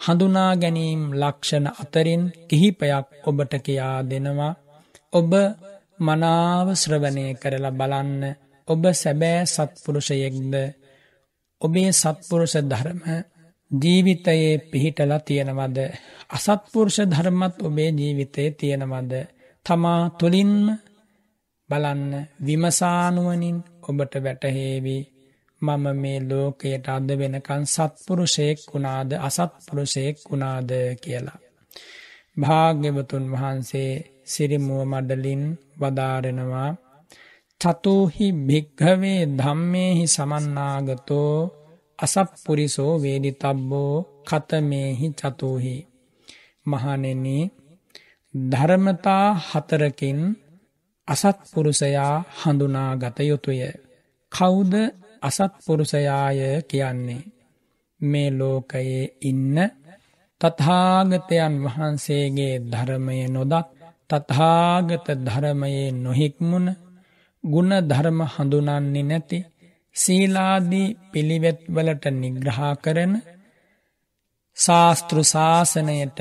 [0.00, 4.52] හඳුනා ගැනීම් ලක්ෂණ අතරින් කිහිපයක් ඔබට කියා දෙනවා.
[5.12, 5.32] ඔබ
[6.00, 8.22] මනාව ශ්‍රවණය කරලා බලන්න.
[8.68, 10.54] ඔබ සැබෑ සත්පුරුෂයෙක්ද?
[11.60, 13.00] ඔබේ සත්පුරුෂ ධර්ම
[13.70, 15.78] ජීවිතයේ පිහිටල තියෙනවද?
[16.30, 19.12] අසත්පුරුෂ ධර්මත් ඔබේ ජීවිතයේ තියෙනවද?
[19.66, 20.54] තමා තුළින්ම
[21.70, 22.12] බලන්න
[22.46, 25.02] විමසානුවනින් ඔබට වැටහේවී.
[25.62, 30.70] මම මේ ලෝකයට අද වෙනකන් සත්පුරුෂයෙක් වුණාද අසත්පුරුෂයෙක් වුණාද
[31.02, 31.38] කියලා.
[32.36, 33.92] භාග්‍යවතුන් වහන්සේ
[34.24, 35.42] සිරිමුව මඩලින්
[35.80, 36.70] වදාරෙනවා
[37.60, 41.34] චතුහි භික්හවේ ධම්මේහි සමන්නාගතෝ
[41.98, 43.94] අසප්පුරිසෝ වේදි තබ්බෝ
[44.24, 45.76] කතමේහි චතුහි.
[46.66, 47.26] මහනෙන
[48.34, 50.20] ධර්මතා හතරකින්
[51.08, 53.60] අසත්පුරුෂයා හඳුනා ගත යුතුය.
[54.32, 54.72] කෞුද
[55.22, 57.22] අසත්පුරුෂයාය කියන්නේ.
[58.00, 59.56] මේ ලෝකයේ ඉන්න
[60.40, 63.68] තත්හාගතයන් වහන්සේගේ ධර්මය නොදත්
[64.10, 66.68] තත්හාගත ධර්මයේ නොහික්මුණ
[67.44, 69.38] ගුණ ධර්ම හඳුනන්නේ නැති
[69.96, 73.12] සීලාදී පිළිවෙත්වලට නිග්‍රහා කරන
[74.56, 76.20] ශාස්තෘශාසනයට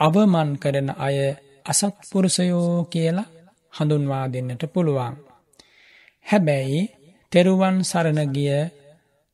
[0.00, 1.18] අවමන් කරන අය
[1.66, 3.32] අසත්පුරුෂයෝ කියලා
[3.72, 5.14] හඳුන්වා දෙන්නට පුළුවන්.
[6.26, 6.82] හැබැයි
[7.32, 8.52] තෙරුවන් සරණගිය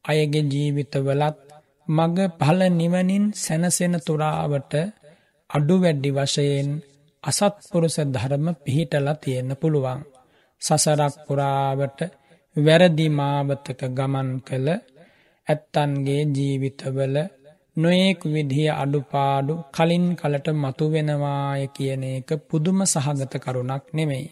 [0.05, 1.37] අයගේ ජීවිතවලත්
[1.89, 4.73] මග පහල නිවනින් සැනසෙන තුරාවට
[5.51, 6.71] අඩු වැඩ්ඩි වශයෙන්
[7.25, 10.01] අසත්පුරුෂ ධර්ම පිහිටල තියෙන්න පුළුවන්.
[10.63, 11.99] සසරක් පුරාවට
[12.57, 14.69] වැරදි මාවතක ගමන් කළ
[15.47, 17.17] ඇත්තන්ගේ ජීවිතවල
[17.77, 24.27] නොයෙක් විදිහ අඩුපාඩු කලින් කලට මතුවෙනවාය කියන එක පුදුම සහගත කරුණක් නෙමෙයි.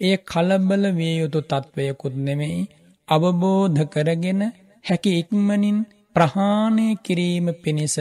[0.00, 2.60] ඒ කලබල විය යුතු තත්ත්වයකුත් නෙමෙයි
[3.08, 4.40] අවබෝධ කරගෙන
[4.84, 5.78] හැකි ඉක්මනින්
[6.16, 7.96] ප්‍රහාණය කිරීම පිණිස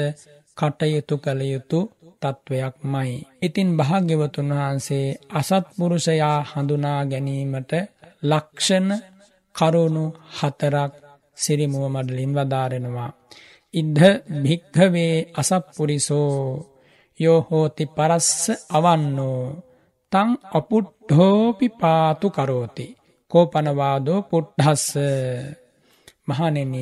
[0.58, 1.80] කටයුතු කළ යුතු
[2.22, 3.12] තත්ත්වයක් මයි.
[3.42, 7.72] ඉතින් භාග්‍යවතුන් වහන්සේ අසත්පුරුෂයා හඳුනා ගැනීමට
[8.24, 8.90] ලක්ෂණ
[9.56, 10.92] කරුණු හතරක්
[11.38, 13.12] සිරිමුව මඩලින් වදාරෙනවා.
[13.74, 14.06] ඉද්ධ
[14.44, 16.36] භික්හවේ අසප්පුරිසෝ
[17.20, 19.42] යෝහෝති පරස්ස අවන්නෝ
[20.12, 22.86] තං අපුට්හෝපි පාතු කරෝති.
[23.32, 24.86] කෝපනවාදෝ පුට්හස්ස
[26.28, 26.76] මහනෙන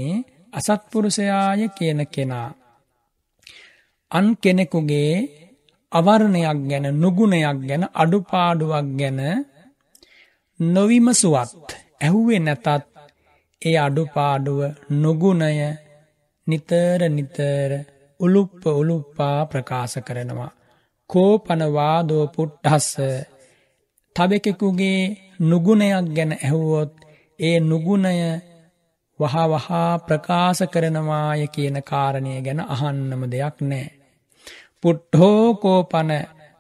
[0.54, 2.50] අසත්පුරුෂයාය කියන කෙනා.
[4.12, 5.14] අන් කෙනෙකුගේ
[5.92, 9.20] අවර්ණයක් ගැන නුගුණයක් ගැන අඩුපාඩුවක් ගැන
[10.60, 11.68] නොවිමසුවත්
[12.02, 12.68] ඇහුවේ නැතත්
[13.62, 14.60] ඒ අඩුපාඩුව
[14.94, 15.60] නුගුණය
[16.48, 17.72] නිතර නිතර
[18.20, 20.52] උළුප්ප උළුප්පා ප්‍රකාශ කරනවා.
[21.10, 22.90] කෝපනවාදෝ පුට්ටස්ස
[24.16, 25.02] තවෙකෙකුගේ
[25.40, 26.92] නුගුණයක් ගැන ඇහුවොත්
[27.40, 28.18] ඒ නුගුණය
[29.20, 33.88] වහ වහා ප්‍රකාශ කරනවාය කියන කාරණය ගැන අහන්නම දෙයක් නෑ.
[34.84, 36.12] පුට්හෝකෝපන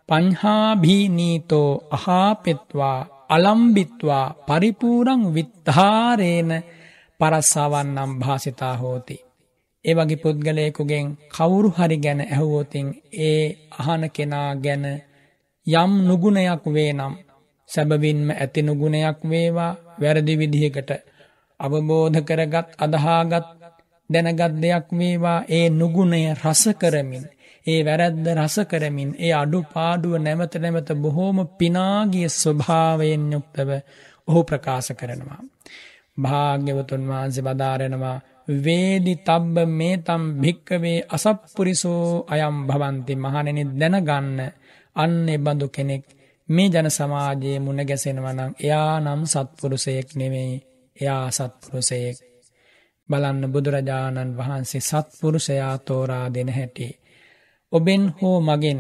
[0.09, 6.51] පංහාභීනීතෝ අහාපෙත්වා අලම්බිත්වා පරිපූරං විත්හාරේන
[7.19, 9.17] පරස්සාවන්නම් භාසිතා හෝති.
[9.85, 12.87] ඒ වගේ පුද්ගලයකුගෙන් කවුරු හරි ගැන ඇහුවෝතින්
[13.21, 13.43] ඒ
[13.79, 14.85] අහන කෙනා ගැන
[15.67, 17.13] යම් නුගුණයක් වේ නම්
[17.69, 20.91] සැබවින්ම ඇති නුගුණයක් වේවා වැරදි විදිහකට.
[21.59, 23.47] අවබෝධ කරගත් අදහාගත්
[24.09, 25.39] දැනගත් දෙයක් වේවා.
[25.49, 27.25] ඒ නුගුණය රස කරමින්
[27.65, 33.69] ඒ වැරැද්ද රස කරමින් ඒ අඩු පාඩුව නැවත නැවත බොහෝම පිනාගිය ස්වභාවයෙන් යුක්තව
[34.27, 35.41] ඔහු ප්‍රකාශ කරනවා.
[36.17, 38.17] භාග්‍යවතුන් වහන්සේ බදාරෙනවා
[38.59, 44.39] වේදි තබ්බ මේ තම් භික්කවේ අසප්පුරිසෝ අයම් භවන්ති මහනෙනි දැනගන්න.
[44.95, 46.03] අන්න බඳු කෙනෙක්
[46.49, 50.55] මේ ජන සමාජයේ මුණ ගැසෙනවනම් එයා නම් සත්පුරුසයෙක් නෙවෙයි
[50.97, 52.17] එයා සත්පුරුසයෙක්
[53.09, 56.87] බලන්න බුදුරජාණන් වහන්සේ සත්පුරුෂයා තෝරා දෙන හැටි.
[57.71, 58.79] ඔබෙන් හෝ මගෙන්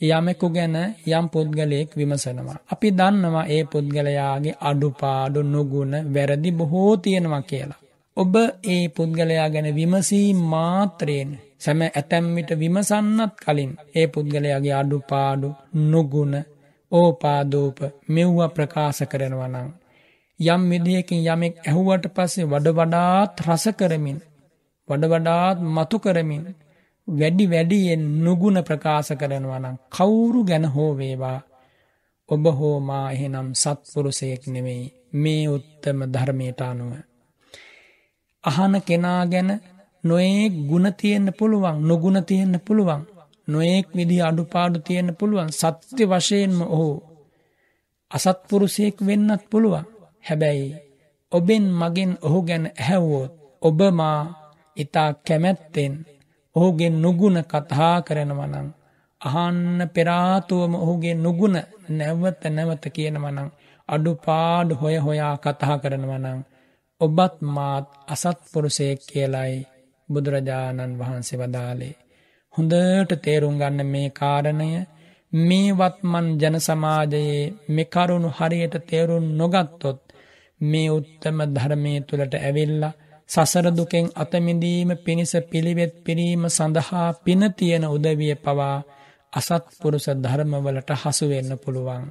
[0.00, 0.76] යමෙකු ගැන
[1.08, 2.58] යම් පුද්ගලයෙක් විමසනවා.
[2.72, 7.82] අපි දන්නවා ඒ පුද්ගලයාගේ අඩුපාඩු නුගුණ වැරදි බොහෝ තියෙනවා කියලා.
[8.16, 8.34] ඔබ
[8.66, 15.48] ඒ පුද්ගලයා ගැන විමසී මාත්‍රයෙන් සැම ඇතැම්මිට විමසන්නත් කලින් ඒ පුද්ගලයාගේ අඩුපාඩු
[15.90, 16.34] නුගුණ
[16.92, 17.78] ඕපාදෝප
[18.08, 19.68] මෙව්ව ප්‍රකාශ කරනවනං.
[20.40, 24.18] යම් විදිහකින් යමෙක් ඇහුවට පස්සේ වඩ වඩාත් රස කරමින්
[24.88, 26.44] වඩ වඩාත් මතු කරමින්
[27.08, 31.40] වැඩි වැඩියෙන් නුගුණ ප්‍රකාශ කරනවනම් කවුරු ගැන හෝ වේවා?
[32.28, 36.92] ඔබ හෝ මා එහෙනම් සත්පුරුෂයෙක් නෙවෙයි මේ උත්තම ධර්මයට අනුව.
[38.44, 39.50] අහන කෙනා ගැන
[40.04, 43.02] නොයෙක් ගුණ තියෙන්න පුළුවන් නොගුණ තියෙන්න පුළුවන්.
[43.48, 46.90] නොයෙක් විදි අඩුපාඩු තියෙන්න පුළුවන් සත්‍ය වශයෙන්ම ඔහු
[48.10, 49.86] අසත්පුරුෂයෙක් වෙන්නත් පුළුවන්
[50.24, 50.68] හැබැයි
[51.32, 54.20] ඔබෙන් මගෙන් ඔහු ගැන ඇහැව්වෝත් ඔබ මා
[54.76, 55.92] ඉතා කැමැත්තෙන්
[56.56, 58.68] ඔහුගේ නුගුණ කතා කරනවනං
[59.20, 61.56] අහන්න පෙරාතුවම ඔහුගේ නුගුණ
[61.90, 63.48] නැවත නැවත කියනවනං
[63.88, 66.40] අඩුපාඩු හොය හොයා කතා කරනවනං
[67.00, 69.54] ඔබත් මාත් අසත්පුරුසයෙක් කියලයි
[70.08, 71.94] බුදුරජාණන් වහන්සේ වදාලේ.
[72.54, 74.70] හොඳට තේරුම් ගන්න මේ කාරණය
[75.32, 80.00] මේ වත්මන් ජන සමාජයේ මෙකරුණු හරියට තේරුම් නොගත්තොත්
[80.60, 82.82] මේ උත්තම ධර්මය තුළට ඇවිල්ල
[83.30, 88.76] සසරදුකෙන් අතමිදීම පිණිස පිළිවෙත් පිරීම සඳහා පින තියෙන උදවිය පවා
[89.32, 92.04] අසත්පුරුෂ ධර්මවලට හසුවෙන්න පුළුවන්.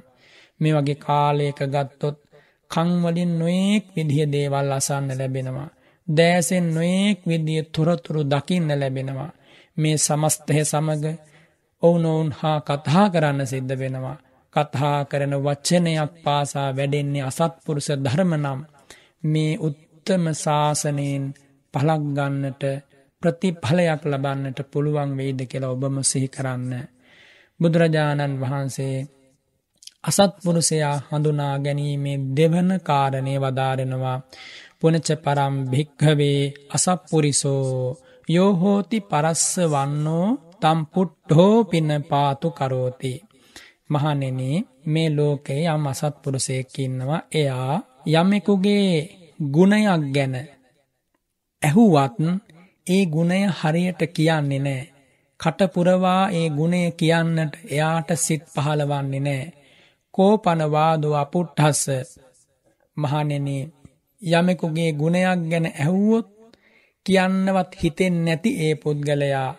[0.60, 2.16] මේ වගේ කාලයක ගත්තොත්
[2.70, 5.70] කංවලින් නොයෙක් විදිහ දේවල් අසන්න ලැබෙනවා.
[6.08, 9.30] දෑසෙන් නොයෙක් විදිිය තොරතුරු දකින්න ලැබෙනවා.
[9.76, 11.04] මේ සමස්තය සමග
[11.82, 14.18] ඔවුනොවුන් හා කතා කරන්න සිද්ධ වෙනවා.
[14.54, 18.60] කතා කරන වච්චනයක් පාසා වැඩෙන්නේ අසත්පුරුෂ ධර්මනම්
[19.24, 21.24] මේ උත්තම ශාසනයෙන්
[21.74, 22.62] පලක්ගන්නට
[23.22, 26.72] ප්‍රතිඵලයක් ලබන්නට පුළුවන් වෙයිද කියලා ඔබම සිහි කරන්න.
[27.60, 28.96] බුදුරජාණන් වහන්සේ
[30.04, 34.18] අසත්පුරුෂයා හඳුනා ගැනීමේ දෙවන කාරණය වදාරෙනවා
[34.80, 37.68] පුනච පරම් භික්හවේ අසප්පුරිසෝ
[38.28, 40.26] යෝහෝති පරස්ස වන්නෝ
[40.60, 43.12] තම් පුට්හෝ පින පාතු කරෝති.
[43.90, 44.40] මහනෙන
[44.84, 47.76] මේ ලෝකයේ යම් අසත්පුරුසයකින්නවා එයා
[48.12, 48.90] යමෙකුගේ
[49.50, 50.34] ගුණයක් ගැන
[51.62, 52.16] ඇහුවත්
[52.86, 54.82] ඒ ගුණය හරියට කියන්නේ නෑ.
[55.40, 59.52] කටපුරවා ඒ ගුණය කියන්නට එයාට සිත් පහළවන්නේ නෑ.
[60.14, 61.84] කෝපනවාදෝ අපුට්හස්ස
[62.96, 63.48] මහනෙන
[64.22, 66.31] යමෙකුගේ ගුණයක් ගැන ඇහුවොත්
[67.06, 69.50] කියන්නවත් හිතෙන් නැති ඒ පුද්ගලයා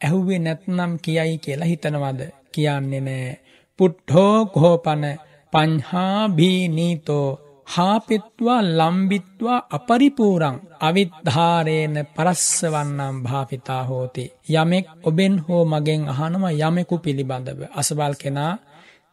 [0.00, 2.20] ඇහුවේ නැත්නම් කියයි කියලා හිතනවද?
[2.52, 3.32] කියන්නේ නෑ.
[3.78, 5.04] පුට්හෝ කෝපන
[5.52, 7.28] පංහාබී නීතෝ
[7.66, 14.24] හාපෙත්වා ලම්බිත්වා අපරිපූරං අවිද්ධාරේන පරස්සවන්නම් භාපිතා හෝති.
[14.52, 17.60] යමෙක් ඔබෙන් හෝ මගෙන් අහනම යමෙකු පිළිබඳව.
[17.72, 18.52] අසබල් කෙනා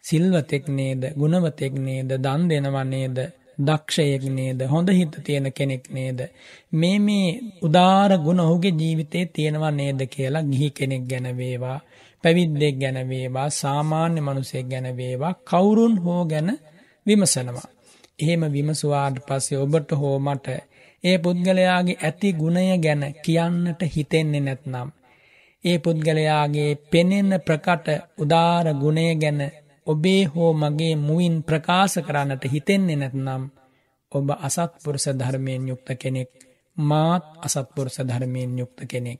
[0.03, 1.01] සිල්වතෙක් නේද?
[1.13, 2.09] ගුණවතෙක් නේද?
[2.17, 3.17] දන් දෙනව නේද?
[3.57, 4.61] දක්ෂයෙක් නේද?
[4.63, 6.19] හොඳ හිත තියෙන කෙනෙක් නේද?
[6.71, 7.27] මේ මේ
[7.61, 11.79] උදාර ගුණ ඔහුගේ ජීවිතේ තියෙනවා නේද කියලා ගිහි කෙනෙක් ගැන වේවා
[12.23, 16.49] පැවිද්දෙක් ගැන වේවා සාමාන්‍ය මිනිසෙක් ගැන වේවා කවුරුන් හෝ ගැන
[17.05, 17.67] විමසනවා.
[18.19, 20.47] එහෙම විමසුවාට පස්සේ ඔබට හෝ මට
[21.03, 24.89] ඒ පුද්ගලයාගේ ඇති ගුණය ගැන කියන්නට හිතෙන්නේ නැත්නම්
[25.63, 27.87] ඒ පුද්ගලයාගේ පෙනෙන ප්‍රකට
[28.17, 29.41] උදාර ගුණය ගැන
[29.87, 33.43] ඔබේ හෝ මගේ මුවින් ප්‍රකාශ කරන්නට හිතෙන්නේ නැත්නම්
[34.11, 36.31] ඔබ අසත්පුරුෂ ධර්මයෙන් යුක්ත කෙනෙක්
[36.77, 39.19] මාත් අසත්පුරුෂ ධර්මයෙන් යුක්ත කෙනෙක්.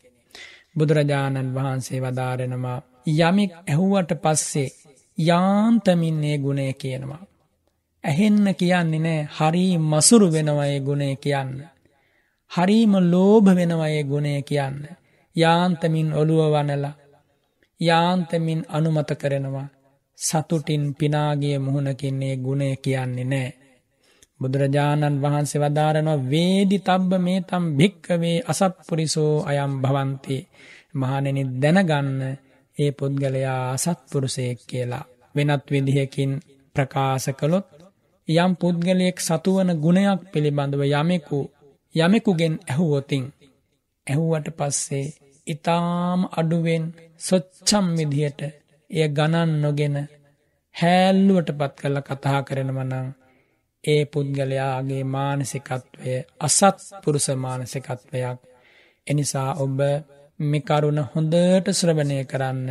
[0.76, 4.70] බුදුරජාණන් වහන්සේ වදාරෙනවා යමෙක් ඇහුවට පස්සේ
[5.18, 7.24] යාන්තමින්නේ ගුණය කියනවා.
[8.04, 11.54] ඇහෙන්න කියන්නේ නෑ හරි මසුරු වෙනවයේ ගුණය කියන්න.
[12.52, 14.80] හරීම ලෝභ වෙනවයේ ගුණය කියන්න.
[15.36, 16.96] යාන්තමින් ඔළුව වනලා
[17.80, 19.68] යාන්තමින් අනුමත කරනවා
[20.24, 23.50] සතුටින් පිනාගිය මුහුණකින්නේ ගුණය කියන්නේ නෑ.
[24.40, 30.38] බුදුරජාණන් වහන්සේ වදාරනවා වේදි තබ්බ මේ තම් භික්කවේ අසත්පුරිසෝ අයම් භවන්ති
[30.96, 32.20] මහනෙනි දැනගන්න
[32.78, 35.06] ඒ පුද්ගලයා අසත්පුරුසයෙක් කියලා
[35.36, 36.32] වෙනත් විදිහකින්
[36.76, 37.68] ප්‍රකාශ කළොත්
[38.28, 41.40] යම් පුද්ගලයෙක් සතුවන ගුණයක් පිළිබඳව යමෙකු
[41.96, 43.26] යමෙකුගෙන් ඇහුවොතින්
[44.08, 45.14] ඇහුවට පස්සේ
[45.48, 46.84] ඉතාම අඩුවෙන්
[47.20, 48.42] සොච්චම් විදිහට
[48.90, 49.96] එය ගණන් නොගෙන
[50.76, 52.94] හැල්ලුවට පත් කල්ල කතා කරනවනං
[53.84, 58.40] ඒ පුද්ගලයාගේ මානසිකත්වය අසත් පුරුස මානසිකත්වයක්.
[59.08, 59.80] එනිසා ඔබ
[60.40, 62.70] මෙකරුණ හොඳට ශ්‍රවණය කරන්න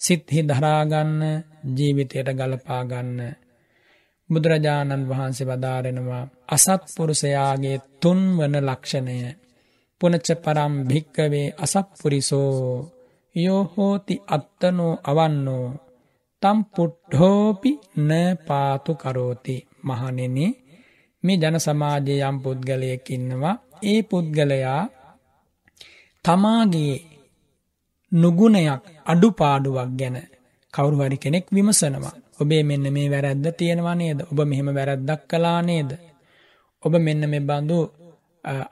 [0.00, 1.20] සිත්හි දරාගන්න
[1.76, 3.18] ජීවිතයට ගලපාගන්න
[4.30, 9.18] බුදුරජාණන් වහන්සේ වදාරෙනවා අසත්පුරුෂයාගේ තුන්වන ලක්ෂණය.
[10.00, 12.54] පුනච්ච පරම් භික්කවේ අසප්පුරිසෝ
[13.34, 15.66] යෝහෝති අත්තනෝ අවන්නෝ.
[16.42, 18.10] තම් පුට්හෝපි න
[18.46, 20.36] පාතු කරෝති මහනෙන
[21.24, 24.82] මේ ජන සමාජය යම් පුද්ගලයකින්නවා ඒ පුද්ගලයා
[26.24, 26.96] තමාගේ
[28.12, 30.16] නුගුණයක් අඩුපාඩුවක් ගැන
[30.74, 32.14] කවුරුහරි කෙනෙක් විමසනවා.
[32.40, 34.18] ඔබේ මෙන්න මේ වැරැද්ද තියෙනවා නේද?
[34.22, 35.90] ඔබ මෙහෙම වැරැද්දක් කළා නේද?
[36.82, 37.78] ඔබ මෙන්න මේ බඳු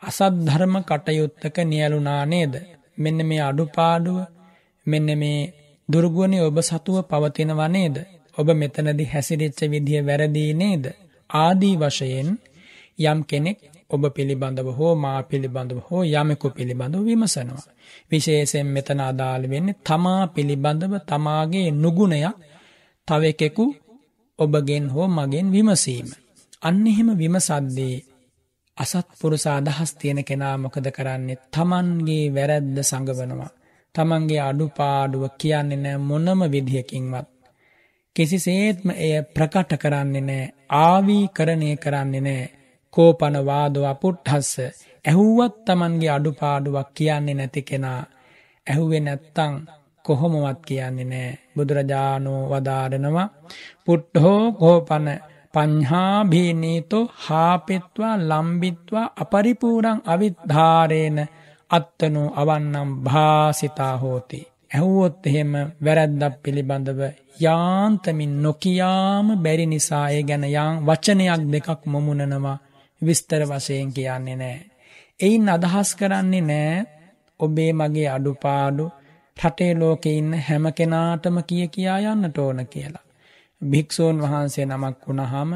[0.00, 2.54] අසත් ධර්ම කටයුත්තක නියලුණා නේද?
[2.98, 4.18] මෙන්න මේ අඩුපාඩුව
[4.86, 5.40] මෙන්න මේ
[5.88, 7.96] දුර්ගුණේ ඔබ සතුව පවතිනවා නේද?
[8.38, 10.84] ඔබ මෙතනදී හැසිරෙච්ච විදිය වැරදි නේද?
[11.30, 12.28] ආදී වශයෙන්
[13.02, 13.58] යම් කෙනෙක්
[13.90, 17.64] ඔබ පිළිබඳව හෝ මා පිළිබඳව හෝ යමෙකු පිළිබඳව විමසනවා.
[18.10, 22.36] විශේෂයෙන් මෙතන අදාළ වෙන්නේ තමා පිළිබඳව තමාගේ නුගුණයක්
[23.08, 23.64] තව එකෙකු
[24.38, 26.08] ඔබගෙන් හෝ මගෙන් විමසීම.
[26.62, 27.96] අන්න එහෙම විමසද්දී
[28.76, 33.55] අසත්පුරුෂ අදහස් තියෙන කෙනා මොකද කරන්නේ තමන්ගේ වැරැද්ද සඟවනවා.
[33.96, 37.28] තමන්ගේ අඩුපාඩුව කියන්නේ නෑ මොනම විදිහකින්වත්.
[38.16, 40.44] කිසිසේත්ම එය ප්‍රකට කරන්නේ නෑ
[40.78, 42.50] ආවී කරණය කරන්නේ නෑ.
[42.94, 44.52] කෝපනවාදව පුට්හස්ස
[45.04, 48.02] ඇහුවත් තමන්ගේ අඩුපාඩුවක් කියන්නේ නැති කෙනා.
[48.66, 49.54] ඇහුවේ නැත්තං
[50.04, 51.38] කොහොමවත් කියන්නේ නෑ.
[51.54, 53.28] බුදුරජාණෝ වදාරනවා
[53.86, 55.08] පුට්හෝ කෝපන
[55.54, 61.18] පංහාභීනීතෝ හාපෙත්වා ලම්බිත්වා අපරිපූරං අවිද්ධාරේන
[61.70, 64.40] අත්තනෝ අවන්නම් භාසිතා හෝති.
[64.70, 65.52] ඇහුවොත් එහෙම
[65.84, 67.00] වැරැද්දක් පිළිබඳව
[67.40, 72.58] යාන්තමින් නොකියාම බැරි නිසා ඒ ගැන යාන් වචනයක් දෙකක් මොමුණනවා
[73.02, 74.58] විස්තර වශයෙන් කියන්නේ නෑ.
[75.20, 76.86] එයින් අදහස් කරන්නේ නෑ
[77.40, 78.84] ඔබේ මගේ අඩුපාඩු
[79.36, 83.04] රටේ ලෝකෙ ඉන්න හැම කෙනාටම කිය කියා යන්නට ඕන කියලා.
[83.62, 85.50] භික්‍ෂූන් වහන්සේ නමක් වුණහම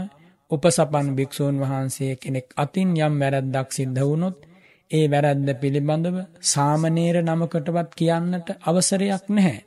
[0.51, 4.39] උපසපන් භික්‍ෂූන් වහන්සේ කෙනෙක් අතින් යම් වැරැද්දක් සිද්ධ වුණොත්
[4.91, 9.61] ඒ වැරැද්ද පිළිබඳව සාමනේර නමකටවත් කියන්නට අවසරයක් නැහැ.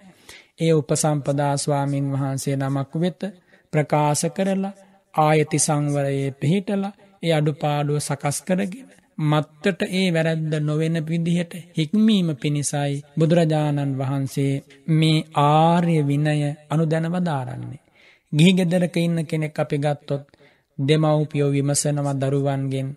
[0.60, 3.22] ඒ උපසම්පදා ස්වාමීන් වහන්සේ නමක් වෙත
[3.74, 4.74] ප්‍රකාශ කරලා
[5.14, 13.98] ආයති සංවරයේ පිහිටලා ඒ අඩුපාඩුව සකස් කරගෙන මත්තට ඒ වැරැද්ද නොවෙන විදිහට හික්මීම පිණිසයි බුදුරජාණන්
[13.98, 14.54] වහන්සේ
[14.92, 16.36] මේ ආර්ය විනය
[16.70, 17.82] අනුදැන වදාරන්නේ.
[18.34, 20.24] ගිහි ගෙදරක ඉන්න කෙනෙක් අපි ගත්තොත්
[20.80, 22.90] දෙමව්පියෝ විමසනවා දරුවන්ගෙන්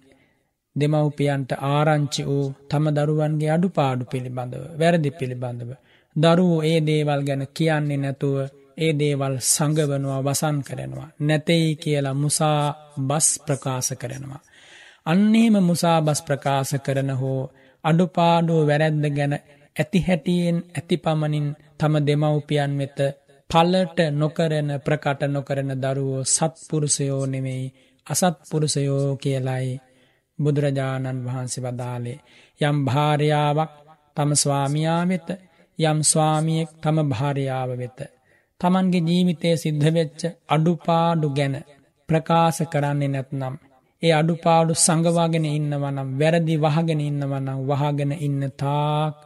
[0.77, 5.71] දෙමව්පියන්ට ආරංචි වූ තම දරුවන්ගේ අඩුපාඩු පිළිබඳව වැරදි පිළිබඳව.
[6.17, 8.37] දරුවෝ ඒ දේවල් ගැන කියන්නේ නැතුව
[8.79, 11.09] ඒ දේවල් සඟවනවා වසන් කරනවා.
[11.21, 12.63] නැතෙයි කියලා මුසා
[13.01, 14.43] බස් ප්‍රකාශ කරනවා.
[15.07, 17.43] අන්නේම මුසා බස් ප්‍රකාශ කරන හෝ
[17.85, 19.35] අඩුපාඩුව වැරැද්ද ගැන
[19.77, 21.49] ඇති හැටියෙන් ඇති පමණින්
[21.79, 22.99] තම දෙමව්පියන් වෙත
[23.51, 27.67] පලට නොකරන ප්‍රකට නොකරන දරුවෝ සත්පුරුෂයෝ නෙමෙයි
[28.07, 29.71] අසත්පුරුෂයෝ කියලයි
[30.39, 32.19] බුදුරජාණන් වහන්සේ වදාලේ
[32.61, 33.73] යම් භාර්යාවක්
[34.17, 35.29] තම ස්වාමියා වෙත
[35.79, 37.99] යම් ස්වාමියෙක් තම භාර්යාව වෙත
[38.61, 41.55] තමන්ගේ ජීවිතය සිද්ධ වෙච්ච අඩුපාඩු ගැන
[42.09, 43.55] ප්‍රකාශ කරන්නේ නැත්නම්
[44.03, 49.17] ඒ අඩුපාඩු සංගවාගෙන ඉන්නවනම් වැරදි වහගෙන ඉන්නවනම් වහගෙන ඉන්න තාක්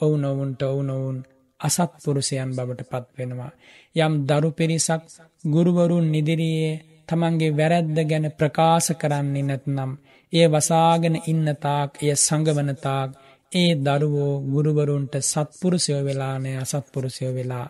[0.00, 1.18] ඔවුනොවුන්ට ඔවුනොවුන්
[1.60, 3.52] අසත්පුරුෂයන් බවට පත්වෙනවා.
[3.96, 5.02] යම් දරු පිරිසක්
[5.44, 6.72] ගුරුවරුන් නිදිරියේ
[7.08, 9.90] තමන්ගේ වැරැද්ද ගැන ප්‍රකාශ කරන්නේ නැත්නම්
[10.32, 13.10] එය වසාගෙන ඉන්න තාක් එය සඟවන තාක්
[13.52, 17.68] ඒ දරුවෝ ගුරුවරුන්ට සත්පුරුෂයෝ වෙලානය අසත්පුරුෂයෝ වෙලා.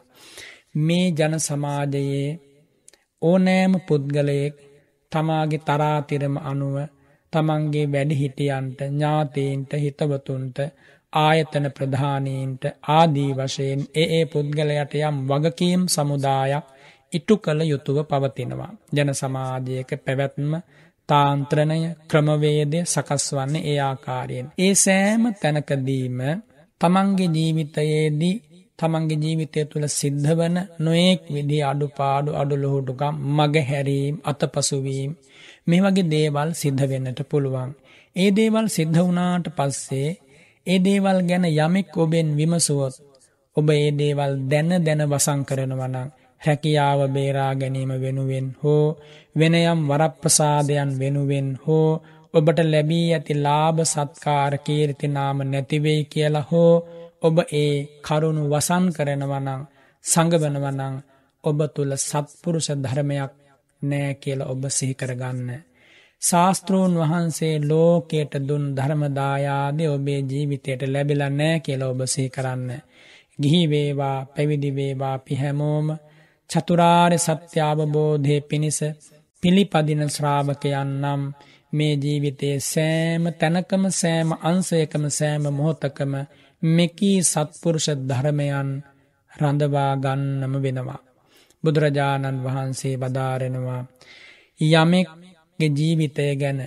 [0.78, 2.28] මේ ජන සමාජයේ
[3.22, 4.54] ඕනෑම පුද්ගලයෙක්
[5.12, 6.76] තමාගේ තරාතිරම අනුව
[7.32, 10.58] තමන්ගේ වැඩිහිටියන්ට ඥාතීන්ට හිතවතුන්ට
[11.12, 16.66] ආයතන ප්‍රධානීන්ට ආදී වශයෙන් ඒ ඒ පුද්ගලයට යම් වගකීම් සමුදායක්
[17.12, 18.72] ඉටු කළ යුතුව පවතිනවා.
[18.92, 20.52] ජන සමාජයක පැවැත්ම
[21.10, 21.80] තාන්ත්‍රණය
[22.10, 24.46] ක්‍රමවේදය සකස් වන්නේ ඒ ආකාරයෙන්.
[24.58, 26.18] ඒ සෑම තැනකදීම
[26.80, 28.36] තමන්ගේ ජීවිතයේදී
[28.78, 35.10] තමන්ගේ ජීවිතය තුළ සිද්ධ වන නොයෙක් විදි අඩුපාඩු අඩුලොහුටුකම් මග හැරීම් අතපසුවීම්
[35.66, 37.70] මේ වගේ දේවල් සිද්ධ වෙන්නට පුළුවන්.
[38.16, 40.10] ඒ දේවල් සිද්ධ වුණාට පස්සේ
[40.66, 42.94] ඒ දේවල් ගැන යමෙක් ඔබෙන් විමසුවොත්
[43.56, 46.08] ඔබ ඒ දේවල් දැන දැන වසං කරනවනං
[46.40, 48.86] හැකියාව බේරා ගැනීම වෙනුවෙන් හෝ
[49.36, 51.90] වෙනයම් වරප්‍රසාදයන් වෙනුවෙන් හෝ
[52.34, 56.74] ඔබට ලැබී ඇති ලාභ සත්කාර කීර්තිනාම නැතිවෙයි කියලා හෝ
[57.22, 59.62] ඔබ ඒ කරුණු වසන් කරනවනං
[60.04, 60.94] සඟවනවනං
[61.44, 63.32] ඔබ තුළ සත්පුරුෂ ධර්මයක්
[63.82, 65.48] නෑ කියල ඔබ සිහිකරගන්න.
[66.22, 72.68] ශාස්තෘූන් වහන්සේ ලෝකයට දුන් ධර්මදායාදය ඔබේ ජීවිතයට ලැබිල නෑ කියල ඔබ සිහි කරන්න.
[73.38, 75.86] ගිහි වේවා පැවිදිවේවා පිහැමෝම
[76.50, 78.78] චතුරාර්ය සත්‍යාවබෝධය පිණිස
[79.42, 81.22] පිළිපදින ශ්‍රාවකයන් නම්
[81.72, 86.12] මේ ජීවිතයේ සෑම තැනකම සෑම අන්සයකම සෑම මොහොතකම
[86.62, 88.70] මෙකී සත්පුරුෂ ධර්මයන්
[89.32, 91.00] රඳවා ගන්නම වෙනවා.
[91.64, 93.82] බුදුරජාණන් වහන්සේ වදාරෙනවා
[94.60, 95.08] යමෙක්
[95.70, 96.60] ජීවිතය ගැන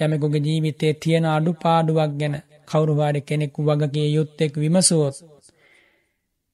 [0.00, 2.36] යමෙකුගේ ජීවිතයේ තියෙන අඩුපාඩුවක් ගැන
[2.66, 5.16] කවුරුවාරි කෙනෙකු වගගේ යුත්තෙක් විමසුවොත්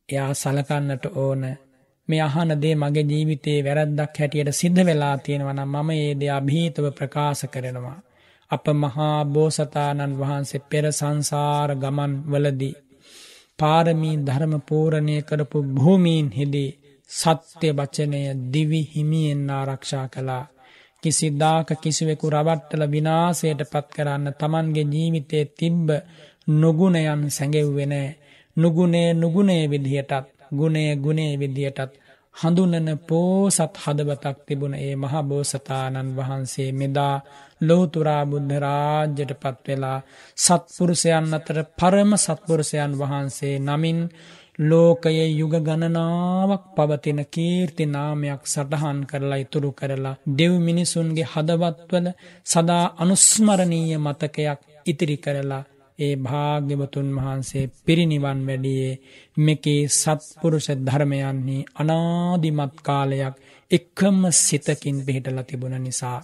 [0.09, 1.43] එයා සලකන්නට ඕන
[2.09, 7.45] මේ අහන දේ මගේ ජීවිතයේ වැරද්දක් හැටියට සිද්ධ වෙලා තියෙනවනම් මම ඒ දේ අභීතව ප්‍රකාශ
[7.47, 7.99] කරනවා.
[8.51, 12.75] අප මහා බෝසතාණන් වහන්සේ පෙර සංසාර ගමන් වලදී.
[13.59, 16.71] පාරමී ධර්ම පූරණය කරපු භූමීන් හිදී
[17.11, 20.45] සත්‍ය වචනය දිවි හිමියෙන් ආරක්ෂා කලා.
[21.03, 25.89] කිසිදාක කිසිවෙකු රවට්ටල විනාසයට පත් කරන්න තමන්ගේ ජීවිතය තිබ්බ
[26.55, 28.09] නොගුණයන් සැඟෙව්වෙනෑ.
[28.57, 31.93] නුගුණේ නුගුණේ විදිහටත් ගුණේ ගුණේ විදිහටත්
[32.35, 37.15] හඳුනන පෝසත් හදවතක් තිබුණ ඒ මහබෝසතාණන් වහන්සේ මෙදා
[37.61, 39.99] ලෝතුරා බුද්ධ රාජ්‍යයට පත්වෙලා
[40.39, 44.01] සත්පුරුෂයන් අතර පරම සත්පුරුෂයන් වහන්සේ නමින්
[44.61, 52.07] ලෝකයේ යුග ගණනාවක් පවතින කීර්ති නාමයක් සටහන් කරලා ඉතුරු කරලා දෙව් මිනිසුන්ගේ හදවත්වල
[52.47, 55.65] සදා අනුස්මරණීය මතකයක් ඉතිරි කරලා
[55.99, 58.93] ඒ භාග්‍යවතුන් වහන්සේ පිරිනිවන් වැඩියේ
[59.37, 63.35] මෙකේ සත්පුරුෂ ධර්මයන්හි අනාදිමත් කාලයක්
[63.71, 66.21] එක්කම සිතකින් පිහිටල තිබුණ නිසා.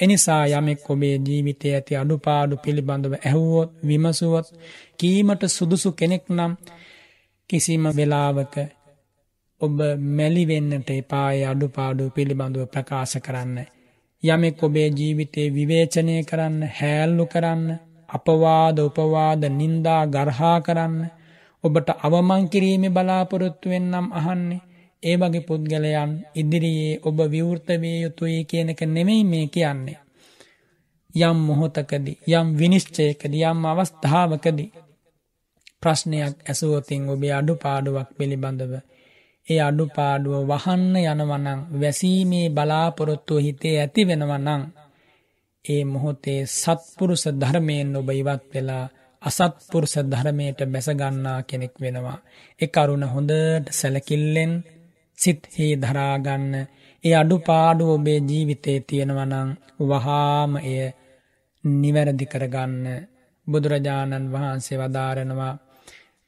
[0.00, 4.46] එනිසා යමෙක් ඔබේ ජීවිතය ඇති අඩුපාඩු පිළිබඳව ඇහුවොත් විමසුවොත්
[4.98, 6.52] කීමට සුදුසු කෙනෙක් නම්
[7.50, 8.54] කිසිම වෙලාවක
[9.60, 9.76] ඔබ
[10.10, 13.56] මැලිවෙන්නට එපාය අඩුපාඩු පිළිබඳව ප්‍රකාශ කරන්න.
[14.22, 17.66] යමෙක් ඔබේ ජීවිතේ විවේචනය කරන්න හැල්ලු කරන්න
[18.10, 20.96] අපවාද උපවාද නින්දා ගර්හා කරන්න
[21.64, 24.64] ඔබට අවමං කිරීම බලාපොරොත්තුවෙන් නම් අහන්නේ
[25.02, 29.98] ඒ වගේ පුද්ගලයන් ඉදිරියේ ඔබ විවෘතවය යුතුයි කියනක නෙමෙයි මේ කියන්නේ.
[31.14, 34.70] යම් මොහොතකදී යම් විනිශ්චයකද යම් අවස්ථාවකදී
[35.82, 38.72] ප්‍රශ්නයක් ඇසුවතින් ඔබේ අඩුපාඩුවක් පිළිබඳව
[39.46, 44.62] ඒ අඩුපාඩුව වහන්න යනවනං වැසීමේ බලාපොරොත්තුව හිතේ ඇති වෙනවනං
[45.64, 48.84] ඒ මොහොතේ සත්පුරුෂ ධර්මයෙන් ඔබ ඉවත් වෙලා
[49.22, 52.18] අසත්පුරුෂ ධර්මයට බැසගන්නා කෙනෙක් වෙනවා.
[52.60, 54.52] ඒ කරුණ හොඳට සැලකිල්ලෙන්
[55.18, 56.54] සිත්හි දරාගන්න
[57.04, 59.50] ඒ අඩුපාඩු ඔබේ ජීවිතේ තියෙනවනං
[59.82, 60.80] වහාම එය
[61.64, 62.84] නිවැරදි කරගන්න
[63.46, 65.54] බුදුරජාණන් වහන්සේ වදාරනවා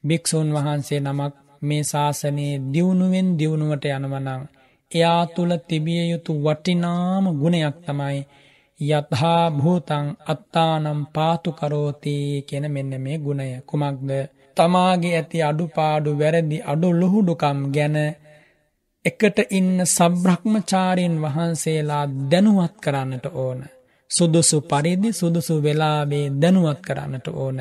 [0.04, 4.42] භික්‍ෂූන් වහන්සේ නමක් මේ ශාසනයේ දියුණුවෙන් දියුණුවට යනවනං
[4.90, 8.20] එයා තුළ තිබිය යුතු වටිනාම ගුණයක් තමයි
[8.88, 14.10] යත්හා භූතං අත්තානම් පාතු කරෝති කියන මෙන්න මේ ගුණය කුමක්ද
[14.56, 17.96] තමාගේ ඇති අඩුපාඩු වැරදි අඩු ලුහුඩුකම් ගැන
[19.04, 23.60] එකට ඉන්න සබ්‍රහ්මචාරීන් වහන්සේලා දැනුවත් කරන්නට ඕන.
[24.10, 27.58] සුදුසු පරිදි සුදුසු වෙලාවේ දැනුවත් කරන්නට ඕන.